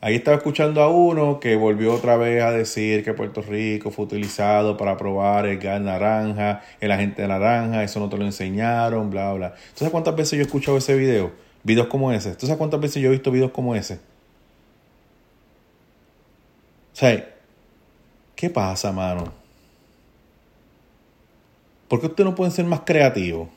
Ahí 0.01 0.15
estaba 0.15 0.37
escuchando 0.37 0.81
a 0.81 0.89
uno 0.89 1.41
que 1.41 1.57
volvió 1.57 1.93
otra 1.93 2.17
vez 2.17 2.45
a 2.45 2.53
decir 2.53 3.05
que 3.05 3.13
Puerto 3.13 3.43
Rico 3.43 3.91
fue 3.91 4.05
utilizado 4.05 4.77
para 4.77 4.97
probar 4.97 5.47
el 5.47 5.59
gas 5.59 5.81
naranja, 5.81 6.63
el 6.81 6.93
agente 6.93 7.27
naranja, 7.27 7.83
eso 7.83 7.99
no 7.99 8.09
te 8.09 8.17
lo 8.17 8.25
enseñaron, 8.25 9.11
bla, 9.11 9.33
bla. 9.33 9.55
¿Entonces 9.65 9.91
cuántas 9.91 10.15
veces 10.15 10.39
yo 10.39 10.39
he 10.39 10.47
escuchado 10.47 10.79
ese 10.79 10.95
video? 10.95 11.50
Videos 11.63 11.89
como 11.89 12.13
ese. 12.13 12.35
¿Tú 12.35 12.47
sabes 12.47 12.59
cuántas 12.59 12.81
veces 12.81 13.03
yo 13.03 13.09
he 13.09 13.13
visto 13.13 13.31
videos 13.31 13.51
como 13.51 13.75
ese? 13.75 13.95
O 16.93 16.97
sea, 16.97 17.35
¿qué 18.35 18.51
pasa, 18.51 18.93
mano? 18.93 19.33
¿Por 21.89 22.01
qué 22.01 22.07
ustedes 22.07 22.29
no 22.29 22.35
pueden 22.35 22.53
ser 22.53 22.65
más 22.65 22.81
creativos? 22.81 23.49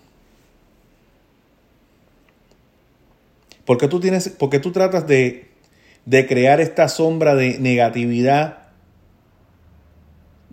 ¿Por 3.66 3.78
qué 3.78 3.88
tú 3.88 4.00
tienes, 4.00 4.30
por 4.30 4.50
qué 4.50 4.60
tú 4.60 4.72
tratas 4.72 5.08
de 5.08 5.54
de 6.06 6.28
crear 6.28 6.60
esta 6.60 6.88
sombra 6.90 7.36
de 7.36 7.60
negatividad 7.60 8.58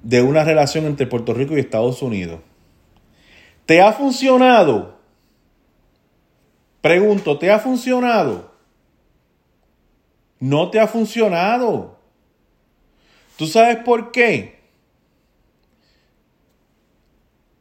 de 0.02 0.22
una 0.22 0.44
relación 0.44 0.86
entre 0.86 1.06
Puerto 1.06 1.34
Rico 1.34 1.56
y 1.56 1.60
Estados 1.60 2.02
Unidos. 2.02 2.40
¿Te 3.66 3.82
ha 3.82 3.92
funcionado? 3.92 4.99
Pregunto, 6.80 7.38
¿te 7.38 7.50
ha 7.50 7.58
funcionado? 7.58 8.50
No 10.38 10.70
te 10.70 10.80
ha 10.80 10.86
funcionado. 10.86 11.98
¿Tú 13.36 13.46
sabes 13.46 13.76
por 13.78 14.10
qué? 14.12 14.60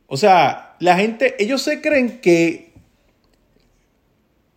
O 0.07 0.17
sea, 0.17 0.75
la 0.79 0.95
gente, 0.97 1.35
ellos 1.39 1.61
se 1.61 1.81
creen 1.81 2.19
que 2.21 2.73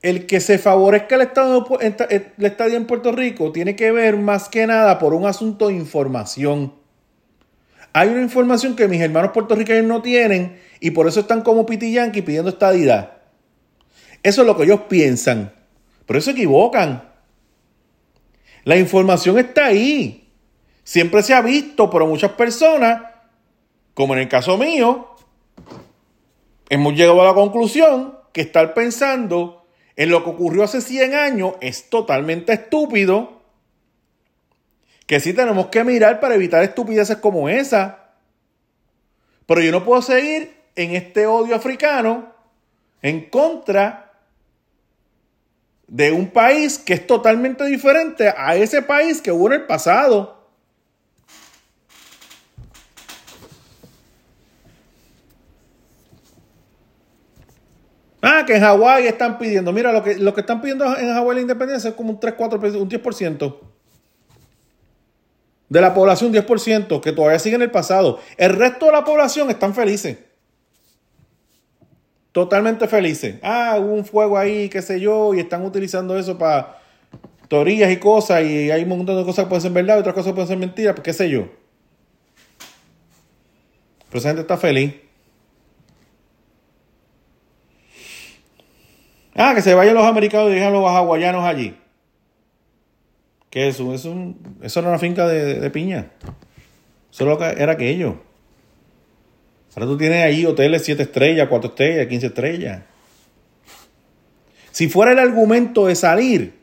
el 0.00 0.26
que 0.26 0.40
se 0.40 0.58
favorezca 0.58 1.14
el, 1.14 1.22
estado, 1.22 1.78
el 1.80 2.44
estadio 2.44 2.76
en 2.76 2.86
Puerto 2.86 3.12
Rico 3.12 3.52
tiene 3.52 3.76
que 3.76 3.92
ver 3.92 4.16
más 4.16 4.48
que 4.48 4.66
nada 4.66 4.98
por 4.98 5.14
un 5.14 5.26
asunto 5.26 5.68
de 5.68 5.74
información. 5.74 6.74
Hay 7.92 8.08
una 8.08 8.22
información 8.22 8.74
que 8.74 8.88
mis 8.88 9.00
hermanos 9.00 9.32
puertorriqueños 9.32 9.84
no 9.84 10.00
tienen 10.00 10.58
y 10.80 10.92
por 10.92 11.06
eso 11.06 11.20
están 11.20 11.42
como 11.42 11.66
Piti 11.66 11.92
Yankee 11.92 12.22
pidiendo 12.22 12.50
estadidad. 12.50 13.11
Eso 14.22 14.42
es 14.42 14.46
lo 14.46 14.56
que 14.56 14.64
ellos 14.64 14.82
piensan. 14.88 15.52
Pero 16.06 16.20
se 16.20 16.32
equivocan. 16.32 17.10
La 18.64 18.76
información 18.76 19.38
está 19.38 19.66
ahí. 19.66 20.30
Siempre 20.84 21.22
se 21.22 21.34
ha 21.34 21.42
visto, 21.42 21.90
pero 21.90 22.06
muchas 22.06 22.32
personas, 22.32 23.02
como 23.94 24.14
en 24.14 24.20
el 24.20 24.28
caso 24.28 24.56
mío, 24.58 25.16
hemos 26.68 26.94
llegado 26.94 27.22
a 27.22 27.26
la 27.26 27.34
conclusión 27.34 28.18
que 28.32 28.40
estar 28.40 28.74
pensando 28.74 29.66
en 29.96 30.10
lo 30.10 30.24
que 30.24 30.30
ocurrió 30.30 30.64
hace 30.64 30.80
100 30.80 31.14
años 31.14 31.54
es 31.60 31.90
totalmente 31.90 32.52
estúpido. 32.52 33.42
Que 35.06 35.20
sí 35.20 35.34
tenemos 35.34 35.66
que 35.66 35.84
mirar 35.84 36.20
para 36.20 36.34
evitar 36.34 36.62
estupideces 36.62 37.18
como 37.18 37.48
esa. 37.48 38.12
Pero 39.46 39.60
yo 39.60 39.70
no 39.72 39.84
puedo 39.84 40.00
seguir 40.02 40.54
en 40.76 40.94
este 40.94 41.26
odio 41.26 41.54
africano 41.54 42.32
en 43.02 43.28
contra 43.28 44.01
de 45.92 46.10
un 46.10 46.30
país 46.30 46.78
que 46.78 46.94
es 46.94 47.06
totalmente 47.06 47.66
diferente 47.66 48.32
a 48.34 48.56
ese 48.56 48.80
país 48.80 49.20
que 49.20 49.30
hubo 49.30 49.48
en 49.48 49.60
el 49.60 49.66
pasado. 49.66 50.48
Ah, 58.22 58.44
que 58.46 58.56
en 58.56 58.62
Hawái 58.62 59.06
están 59.06 59.36
pidiendo. 59.36 59.70
Mira, 59.70 59.92
lo 59.92 60.02
que, 60.02 60.16
lo 60.16 60.32
que 60.32 60.40
están 60.40 60.62
pidiendo 60.62 60.86
en 60.96 61.12
Hawái 61.12 61.34
la 61.34 61.42
independencia 61.42 61.90
es 61.90 61.94
como 61.94 62.12
un 62.12 62.18
3, 62.18 62.36
4, 62.38 62.58
un 62.58 62.88
10%. 62.88 63.58
De 65.68 65.80
la 65.82 65.92
población, 65.92 66.30
un 66.30 66.36
10%, 66.36 67.02
que 67.02 67.12
todavía 67.12 67.38
sigue 67.38 67.56
en 67.56 67.62
el 67.62 67.70
pasado. 67.70 68.18
El 68.38 68.56
resto 68.56 68.86
de 68.86 68.92
la 68.92 69.04
población 69.04 69.50
están 69.50 69.74
felices. 69.74 70.16
Totalmente 72.32 72.88
felices. 72.88 73.36
Ah, 73.42 73.76
hubo 73.78 73.92
un 73.92 74.04
fuego 74.06 74.38
ahí, 74.38 74.70
qué 74.70 74.80
sé 74.80 74.98
yo, 74.98 75.34
y 75.34 75.40
están 75.40 75.64
utilizando 75.64 76.18
eso 76.18 76.38
para 76.38 76.78
teorías 77.48 77.92
y 77.92 77.98
cosas, 77.98 78.42
y 78.44 78.70
hay 78.70 78.82
un 78.84 78.88
montón 78.88 79.18
de 79.18 79.24
cosas 79.24 79.44
que 79.44 79.50
pueden 79.50 79.60
ser 79.60 79.72
verdad 79.72 79.96
y 79.96 80.00
otras 80.00 80.14
cosas 80.14 80.30
que 80.30 80.34
pueden 80.34 80.48
ser 80.48 80.56
mentiras, 80.56 80.94
pues 80.94 81.04
qué 81.04 81.12
sé 81.12 81.28
yo. 81.28 81.48
Pero 84.08 84.18
esa 84.18 84.28
gente 84.28 84.40
está 84.40 84.56
feliz. 84.56 84.94
Ah, 89.34 89.52
que 89.54 89.62
se 89.62 89.74
vayan 89.74 89.94
los 89.94 90.06
americanos 90.06 90.50
y 90.50 90.54
dejan 90.54 90.72
los 90.72 90.84
hawaianos 90.86 91.44
allí. 91.44 91.76
¿Qué 93.50 93.68
es 93.68 93.74
eso? 93.74 93.94
Es 93.94 94.06
un, 94.06 94.58
eso 94.62 94.80
era 94.80 94.88
una 94.88 94.98
finca 94.98 95.26
de, 95.26 95.70
piña. 95.70 96.10
Eso 97.10 97.38
era 97.42 97.72
aquello. 97.72 98.31
Ahora 99.74 99.86
tú 99.86 99.96
tienes 99.96 100.24
ahí 100.24 100.44
hoteles 100.44 100.84
7 100.84 101.02
estrellas, 101.02 101.48
4 101.48 101.70
estrellas, 101.70 102.06
15 102.06 102.26
estrellas. 102.26 102.82
Si 104.70 104.88
fuera 104.88 105.12
el 105.12 105.18
argumento 105.18 105.86
de 105.86 105.94
salir, 105.94 106.58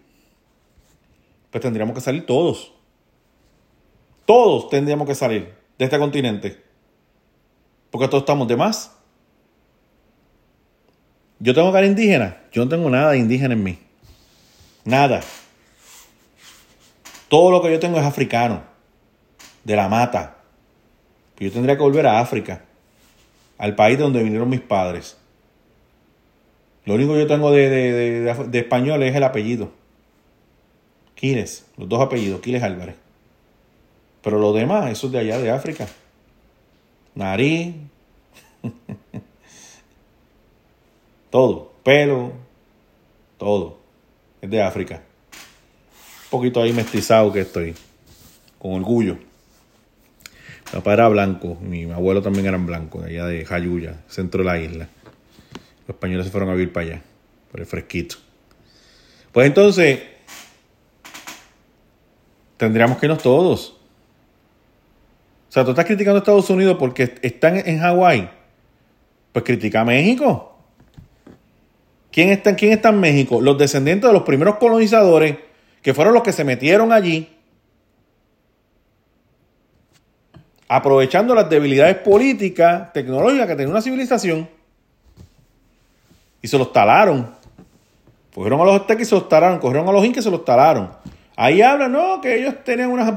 pues 1.52 1.62
tendríamos 1.62 1.96
que 1.96 2.02
salir 2.02 2.26
todos. 2.26 2.72
Todos 4.26 4.70
tendríamos 4.70 5.08
que 5.08 5.16
salir 5.16 5.54
de 5.78 5.86
este 5.86 5.98
continente. 5.98 6.64
Porque 7.90 8.08
todos 8.08 8.22
estamos 8.22 8.48
de 8.48 8.56
más. 8.56 8.92
Yo 11.40 11.54
tengo 11.56 11.72
cara 11.72 11.88
indígena. 11.88 12.38
Yo 12.52 12.64
no 12.64 12.70
tengo 12.70 12.90
nada 12.90 13.12
de 13.12 13.18
indígena 13.18 13.54
en 13.54 13.64
mí. 13.64 13.80
Nada. 14.86 15.22
Todo 17.28 17.50
lo 17.50 17.62
que 17.62 17.72
yo 17.72 17.80
tengo 17.80 18.00
es 18.00 18.06
africano. 18.06 18.64
De 19.64 19.76
la 19.76 19.88
mata. 19.88 20.38
Yo 21.40 21.52
tendría 21.52 21.76
que 21.76 21.82
volver 21.82 22.06
a 22.06 22.20
África. 22.20 22.66
Al 23.60 23.76
país 23.76 24.00
donde 24.00 24.24
vinieron 24.24 24.50
mis 24.50 24.62
padres. 24.62 25.18
Lo 26.86 26.96
único 26.96 27.14
que 27.14 27.20
yo 27.20 27.28
tengo 27.28 27.52
de, 27.52 28.50
español 28.54 29.04
es 29.04 29.16
el 29.16 29.24
apellido. 29.24 29.70
Quiles. 31.14 31.68
Los 31.78 31.88
dos 31.88 32.02
apellidos. 32.02 32.42
Quiles 32.42 32.64
Álvarez. 32.64 32.96
Pero 34.24 34.40
lo 34.40 34.52
demás, 34.54 34.92
eso 34.92 35.06
es 35.06 35.14
de 35.14 35.20
allá 35.20 35.38
de 35.38 35.52
África. 35.52 35.88
Nariz. 37.14 37.76
Todo, 41.30 41.72
pelo, 41.84 42.32
todo. 43.38 43.78
Es 44.42 44.50
de 44.50 44.62
África. 44.62 44.96
Un 44.96 46.30
poquito 46.32 46.62
ahí 46.62 46.74
mestizado 46.74 47.32
que 47.32 47.42
estoy. 47.42 47.76
Con 48.58 48.74
orgullo. 48.74 49.18
Papá 50.72 50.94
era 50.94 51.08
blanco, 51.08 51.58
mi 51.62 51.90
abuelo 51.92 52.22
también 52.22 52.46
eran 52.46 52.66
blancos, 52.66 53.04
allá 53.04 53.26
de 53.26 53.44
Jayuya, 53.44 54.02
centro 54.08 54.44
de 54.44 54.46
la 54.46 54.60
isla. 54.60 54.88
Los 55.88 55.96
españoles 55.96 56.28
se 56.28 56.32
fueron 56.32 56.50
a 56.50 56.54
vivir 56.54 56.72
para 56.72 56.86
allá, 56.86 57.02
por 57.52 57.60
el 57.60 57.66
fresquito. 57.66 58.18
Pues 59.32 59.48
entonces, 59.48 60.00
tendríamos 62.58 62.98
que 62.98 63.08
irnos 63.08 63.24
todos. 63.24 63.78
O 65.50 65.52
sea, 65.52 65.64
tú 65.66 65.72
estás 65.72 65.86
criticando 65.86 66.18
a 66.18 66.20
Estados 66.20 66.50
Unidos 66.52 66.78
porque 66.78 67.16
están 67.24 67.58
en 67.58 67.80
Hawái. 67.80 68.30
Pues 69.32 69.44
critica 69.44 69.82
a 69.82 69.86
México. 69.86 70.56
¿Quién 72.12 72.30
está, 72.30 72.56
¿Quién 72.56 72.74
está 72.74 72.90
en 72.90 73.00
México? 73.00 73.42
Los 73.42 73.58
descendientes 73.58 74.08
de 74.08 74.14
los 74.14 74.24
primeros 74.24 74.58
colonizadores, 74.58 75.38
que 75.82 75.94
fueron 75.96 76.14
los 76.14 76.22
que 76.22 76.34
se 76.34 76.44
metieron 76.44 76.92
allí, 76.92 77.30
aprovechando 80.70 81.34
las 81.34 81.50
debilidades 81.50 81.98
políticas, 81.98 82.94
tecnológicas 82.94 83.48
que 83.48 83.56
tenía 83.56 83.72
una 83.72 83.82
civilización, 83.82 84.48
y 86.42 86.48
se 86.48 86.58
los 86.58 86.72
talaron. 86.72 87.36
Cogieron 88.34 88.62
a 88.62 88.64
los 88.64 88.82
aztecas 88.82 89.02
y 89.02 89.06
se 89.10 89.16
los 89.16 89.28
talaron, 89.28 89.60
cogieron 89.60 89.90
a 89.90 89.92
los 89.92 90.06
incas 90.06 90.24
y 90.24 90.24
se 90.26 90.32
los 90.32 90.46
talaron. 90.46 90.92
Ahí 91.36 91.62
hablan, 91.62 91.92
no, 91.92 92.22
que 92.22 92.40
ellos 92.40 92.54
tenían 92.64 92.92
unas, 92.92 93.14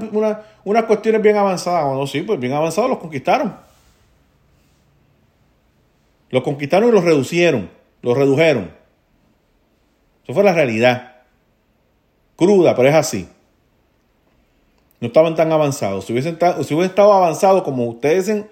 unas 0.65 0.85
cuestiones 0.85 1.21
bien 1.21 1.37
avanzadas. 1.37 1.85
Bueno, 1.85 2.07
sí, 2.07 2.23
pues 2.23 2.41
bien 2.41 2.55
avanzados 2.55 2.89
los 2.89 2.99
conquistaron. 2.99 3.55
Los 6.31 6.43
conquistaron 6.43 6.89
y 6.89 6.93
los 6.93 7.05
reducieron, 7.05 7.69
los 8.01 8.17
redujeron. 8.17 8.73
Eso 10.25 10.33
fue 10.33 10.43
la 10.43 10.55
realidad. 10.55 11.17
Cruda, 12.35 12.75
pero 12.75 12.89
es 12.89 12.95
así. 12.95 13.29
No 15.03 15.09
estaban 15.09 15.35
tan 15.35 15.51
avanzados. 15.51 16.05
Si 16.05 16.13
hubiesen, 16.13 16.39
estado 16.85 17.13
avanzados 17.13 17.65
como 17.65 17.87
ustedes 17.87 18.25
dicen, 18.25 18.49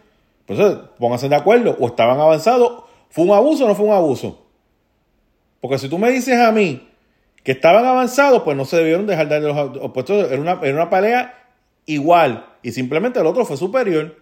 pues 0.47 0.59
eh, 0.59 0.79
pónganse 0.99 1.29
de 1.29 1.37
acuerdo. 1.37 1.77
O 1.79 1.87
estaban 1.87 2.19
avanzados, 2.19 2.83
¿fue 3.09 3.25
un 3.25 3.31
abuso 3.31 3.65
o 3.65 3.69
no 3.69 3.77
fue 3.77 3.87
un 3.87 3.93
abuso? 3.93 4.45
Porque 5.61 5.79
si 5.79 5.89
tú 5.89 5.97
me 5.97 6.11
dices 6.11 6.37
a 6.41 6.51
mí 6.51 6.89
que 7.45 7.53
estaban 7.53 7.85
avanzados, 7.85 8.43
pues 8.43 8.57
no 8.57 8.65
se 8.65 8.79
debieron 8.79 9.07
dejar 9.07 9.29
de 9.29 9.39
los 9.39 9.57
opuestos. 9.81 10.29
Era 10.29 10.41
una, 10.41 10.59
era 10.61 10.75
una 10.75 10.91
pelea 10.91 11.53
igual. 11.87 12.45
Y 12.65 12.73
simplemente 12.73 13.21
el 13.21 13.27
otro 13.27 13.45
fue 13.45 13.57
superior. 13.57 14.17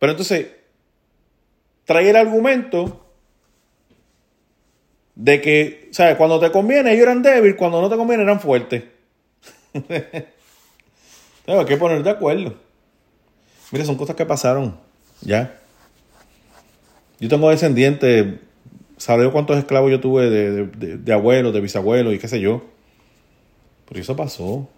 Pero 0.00 0.10
entonces, 0.10 0.48
trae 1.84 2.10
el 2.10 2.16
argumento 2.16 3.06
de 5.14 5.40
que, 5.40 5.88
¿sabes? 5.92 6.16
Cuando 6.16 6.40
te 6.40 6.50
conviene 6.50 6.94
ellos 6.94 7.04
eran 7.04 7.22
débiles, 7.22 7.56
cuando 7.56 7.80
no 7.80 7.88
te 7.88 7.96
conviene 7.96 8.24
eran 8.24 8.40
fuertes. 8.40 8.97
Hay 11.46 11.64
que 11.64 11.76
poner 11.76 12.02
de 12.02 12.10
acuerdo. 12.10 12.54
Mire, 13.70 13.84
son 13.84 13.96
cosas 13.96 14.16
que 14.16 14.26
pasaron, 14.26 14.78
ya. 15.20 15.58
Yo 17.20 17.28
tengo 17.28 17.50
descendientes, 17.50 18.34
¿sabes 18.96 19.28
cuántos 19.30 19.58
esclavos 19.58 19.90
yo 19.90 20.00
tuve 20.00 20.30
de, 20.30 20.66
de, 20.66 20.96
de 20.98 21.12
abuelos, 21.12 21.52
de 21.52 21.60
bisabuelos 21.60 22.14
y 22.14 22.18
qué 22.18 22.28
sé 22.28 22.40
yo? 22.40 22.64
Pero 23.88 24.00
eso 24.00 24.16
pasó. 24.16 24.68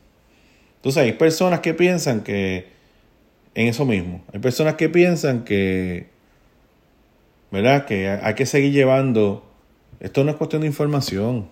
Entonces 0.76 1.03
hay 1.03 1.12
personas 1.12 1.61
que 1.61 1.74
piensan 1.74 2.22
que 2.22 2.68
en 3.55 3.66
eso 3.66 3.84
mismo. 3.84 4.24
Hay 4.32 4.41
personas 4.41 4.74
que 4.74 4.88
piensan 4.88 5.45
que, 5.45 6.09
¿verdad? 7.51 7.84
Que 7.86 8.09
hay 8.09 8.34
que 8.34 8.47
seguir 8.47 8.72
llevando 8.72 9.51
esto 10.01 10.24
no 10.24 10.30
es 10.30 10.36
cuestión 10.36 10.62
de 10.62 10.66
información. 10.66 11.49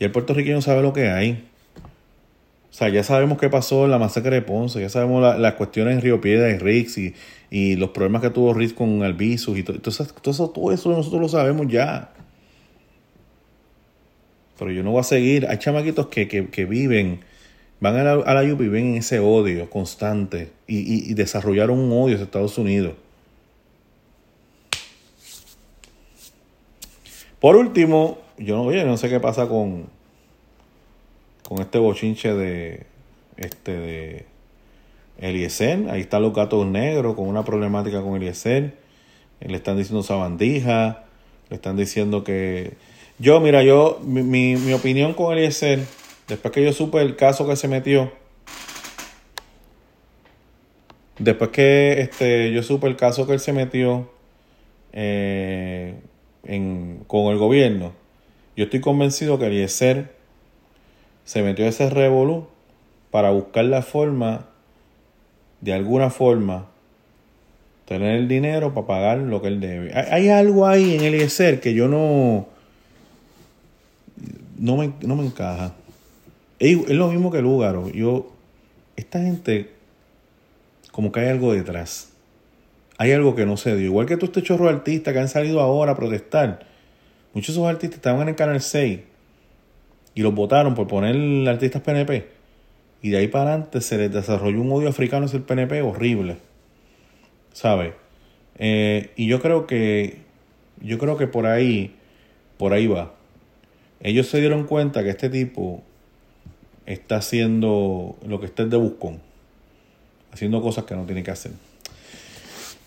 Y 0.00 0.04
el 0.04 0.10
puertorriqueño 0.10 0.60
sabe 0.60 0.82
lo 0.82 0.92
que 0.92 1.08
hay. 1.08 1.47
O 2.70 2.74
sea, 2.78 2.90
ya 2.90 3.02
sabemos 3.02 3.38
qué 3.38 3.48
pasó 3.48 3.86
en 3.86 3.90
la 3.90 3.98
masacre 3.98 4.36
de 4.36 4.42
Ponce, 4.42 4.80
ya 4.80 4.88
sabemos 4.88 5.38
las 5.38 5.54
cuestiones 5.54 5.94
en 5.94 6.02
Río 6.02 6.20
Piedra 6.20 6.50
y 6.50 6.58
Rix 6.58 6.98
y, 6.98 7.14
y, 7.50 7.76
los 7.76 7.90
problemas 7.90 8.22
que 8.22 8.30
tuvo 8.30 8.52
Rix 8.52 8.72
con 8.74 9.02
Albizus 9.02 9.58
y 9.58 9.62
todo, 9.62 9.78
todo, 9.78 10.30
eso, 10.30 10.50
todo 10.50 10.72
eso 10.72 10.90
nosotros 10.90 11.20
lo 11.20 11.28
sabemos 11.28 11.66
ya. 11.68 12.12
Pero 14.58 14.70
yo 14.70 14.82
no 14.82 14.90
voy 14.90 15.00
a 15.00 15.04
seguir. 15.04 15.46
Hay 15.48 15.58
chamaquitos 15.58 16.08
que, 16.08 16.28
que, 16.28 16.64
viven, 16.66 17.20
van 17.80 17.96
a 17.96 18.04
la, 18.04 18.12
a 18.12 18.34
la 18.34 18.44
y 18.44 18.52
viven 18.52 18.88
en 18.88 18.96
ese 18.96 19.18
odio 19.18 19.70
constante 19.70 20.50
y, 20.66 21.10
y, 21.10 21.14
desarrollaron 21.14 21.78
un 21.78 21.90
odio 21.92 22.16
hacia 22.16 22.24
Estados 22.24 22.58
Unidos. 22.58 22.94
Por 27.40 27.56
último, 27.56 28.18
yo 28.36 28.56
no, 28.56 28.64
oye, 28.64 28.84
no 28.84 28.96
sé 28.96 29.08
qué 29.08 29.20
pasa 29.20 29.48
con, 29.48 29.86
con 31.48 31.62
este 31.62 31.78
bochinche 31.78 32.34
de 32.34 32.82
este 33.38 33.72
de 33.72 34.26
Eliezer. 35.16 35.88
Ahí 35.88 36.02
están 36.02 36.20
los 36.20 36.34
gatos 36.34 36.66
negros 36.66 37.14
con 37.16 37.26
una 37.26 37.42
problemática 37.42 38.02
con 38.02 38.16
Eliezer. 38.16 38.74
Le 39.40 39.56
están 39.56 39.78
diciendo 39.78 40.02
sabandija. 40.02 41.06
Le 41.48 41.56
están 41.56 41.78
diciendo 41.78 42.22
que 42.22 42.74
yo, 43.18 43.40
mira, 43.40 43.62
yo, 43.62 43.98
mi, 44.04 44.22
mi, 44.56 44.72
opinión 44.74 45.14
con 45.14 45.32
Eliezer, 45.32 45.80
después 46.28 46.52
que 46.52 46.62
yo 46.62 46.74
supe 46.74 47.00
el 47.00 47.16
caso 47.16 47.48
que 47.48 47.56
se 47.56 47.66
metió, 47.66 48.12
después 51.18 51.48
que 51.48 52.02
este, 52.02 52.52
yo 52.52 52.62
supe 52.62 52.88
el 52.88 52.96
caso 52.96 53.26
que 53.26 53.32
él 53.32 53.40
se 53.40 53.54
metió 53.54 54.10
eh, 54.92 55.94
en, 56.44 57.04
con 57.06 57.32
el 57.32 57.38
gobierno, 57.38 57.94
yo 58.54 58.64
estoy 58.64 58.82
convencido 58.82 59.38
que 59.38 59.46
Eliezer 59.46 60.17
se 61.28 61.42
metió 61.42 61.66
ese 61.66 61.90
revolú 61.90 62.46
para 63.10 63.30
buscar 63.32 63.66
la 63.66 63.82
forma, 63.82 64.46
de 65.60 65.74
alguna 65.74 66.08
forma, 66.08 66.68
tener 67.84 68.16
el 68.16 68.28
dinero 68.28 68.72
para 68.72 68.86
pagar 68.86 69.18
lo 69.18 69.42
que 69.42 69.48
él 69.48 69.60
debe. 69.60 69.92
Hay, 69.94 70.30
algo 70.30 70.66
ahí 70.66 70.96
en 70.96 71.02
Eliezer 71.02 71.60
que 71.60 71.74
yo 71.74 71.86
no 71.86 72.48
no 74.56 74.78
me, 74.78 74.94
no 75.02 75.16
me 75.16 75.26
encaja. 75.26 75.74
Es, 76.58 76.88
lo 76.88 77.08
mismo 77.08 77.30
que 77.30 77.40
el 77.40 77.44
húgaro. 77.44 77.90
Yo, 77.90 78.32
esta 78.96 79.20
gente, 79.20 79.70
como 80.92 81.12
que 81.12 81.20
hay 81.20 81.28
algo 81.28 81.52
detrás. 81.52 82.08
Hay 82.96 83.12
algo 83.12 83.34
que 83.34 83.44
no 83.44 83.58
se 83.58 83.76
dio. 83.76 83.84
Igual 83.84 84.06
que 84.06 84.16
tú, 84.16 84.24
este 84.24 84.42
chorro 84.42 84.64
de 84.64 84.70
artistas 84.70 85.12
que 85.12 85.20
han 85.20 85.28
salido 85.28 85.60
ahora 85.60 85.92
a 85.92 85.94
protestar. 85.94 86.66
Muchos 87.34 87.54
de 87.54 87.60
esos 87.60 87.68
artistas 87.68 87.98
estaban 87.98 88.22
en 88.22 88.28
el 88.28 88.34
canal 88.34 88.62
6 88.62 89.00
y 90.18 90.22
los 90.22 90.34
votaron 90.34 90.74
por 90.74 90.88
poner 90.88 91.48
artistas 91.48 91.80
PNP. 91.80 92.26
Y 93.02 93.10
de 93.10 93.18
ahí 93.18 93.28
para 93.28 93.50
adelante 93.50 93.80
se 93.80 93.98
les 93.98 94.12
desarrolló 94.12 94.60
un 94.60 94.72
odio 94.72 94.88
africano 94.88 95.26
hacia 95.26 95.36
el 95.36 95.44
PNP 95.44 95.80
horrible. 95.82 96.38
¿Sabes? 97.52 97.92
Eh, 98.58 99.12
y 99.14 99.28
yo 99.28 99.40
creo 99.40 99.68
que. 99.68 100.22
Yo 100.80 100.98
creo 100.98 101.16
que 101.16 101.28
por 101.28 101.46
ahí. 101.46 101.94
Por 102.56 102.72
ahí 102.72 102.88
va 102.88 103.12
ellos 104.00 104.28
se 104.28 104.40
dieron 104.40 104.64
cuenta 104.64 105.02
que 105.02 105.10
este 105.10 105.28
tipo 105.28 105.82
está 106.86 107.16
haciendo 107.16 108.16
lo 108.26 108.40
que 108.40 108.46
está 108.46 108.64
de 108.64 108.76
buscón, 108.76 109.20
haciendo 110.32 110.62
cosas 110.62 110.84
que 110.84 110.94
no 110.94 111.04
tiene 111.04 111.22
que 111.22 111.30
hacer. 111.30 111.52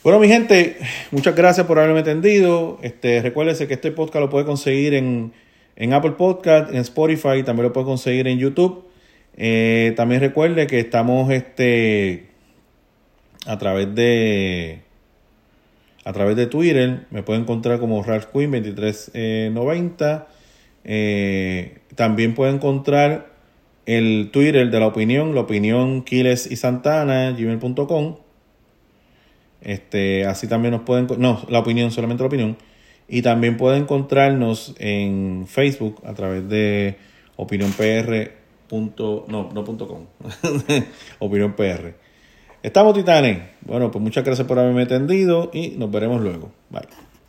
Bueno, 0.03 0.19
mi 0.19 0.27
gente, 0.27 0.77
muchas 1.11 1.35
gracias 1.35 1.67
por 1.67 1.77
haberme 1.77 1.99
entendido. 1.99 2.79
Este, 2.81 3.21
recuérdense 3.21 3.67
que 3.67 3.75
este 3.75 3.91
podcast 3.91 4.21
lo 4.21 4.29
puede 4.29 4.45
conseguir 4.45 4.95
en, 4.95 5.33
Apple 5.93 6.11
Podcast, 6.11 6.71
en 6.71 6.77
Spotify, 6.77 7.43
también 7.43 7.63
lo 7.63 7.73
puede 7.73 7.85
conseguir 7.85 8.27
en 8.27 8.37
YouTube. 8.37 8.85
Eh, 9.35 9.93
también 9.95 10.21
recuerde 10.21 10.67
que 10.67 10.79
estamos 10.79 11.31
este, 11.31 12.29
a 13.45 13.57
través 13.57 13.93
de 13.95 14.81
a 16.03 16.13
través 16.13 16.35
de 16.35 16.47
Twitter. 16.47 17.05
Me 17.09 17.23
pueden 17.23 17.43
encontrar 17.43 17.79
como 17.79 18.03
Ralph 18.03 18.25
Queen 18.25 18.51
2390. 18.51 20.27
Eh, 20.83 21.79
también 21.95 22.33
puede 22.33 22.53
encontrar 22.53 23.31
el 23.85 24.29
Twitter 24.31 24.69
de 24.69 24.79
la 24.79 24.87
opinión, 24.87 25.35
la 25.35 25.41
opinión 25.41 26.03
Quiles 26.03 26.49
y 26.49 26.55
Santana, 26.55 27.31
gmail.com. 27.31 28.17
Este, 29.61 30.25
así 30.25 30.47
también 30.47 30.71
nos 30.71 30.81
pueden, 30.81 31.07
no, 31.19 31.45
la 31.49 31.59
opinión, 31.59 31.91
solamente 31.91 32.23
la 32.23 32.27
opinión. 32.27 32.57
Y 33.13 33.21
también 33.21 33.57
pueden 33.57 33.83
encontrarnos 33.83 34.73
en 34.79 35.45
Facebook 35.45 36.01
a 36.05 36.13
través 36.13 36.47
de 36.47 36.95
opinionpr. 37.35 38.31
no, 39.27 39.49
no 39.53 39.63
punto 39.65 39.85
com. 39.85 40.05
opinión 41.19 41.53
PR. 41.53 41.93
Estamos 42.63 42.93
titanes. 42.93 43.39
Bueno, 43.65 43.91
pues 43.91 44.01
muchas 44.01 44.23
gracias 44.23 44.47
por 44.47 44.57
haberme 44.59 44.83
atendido 44.83 45.51
y 45.53 45.71
nos 45.71 45.91
veremos 45.91 46.21
luego. 46.21 46.53
Bye. 46.69 47.10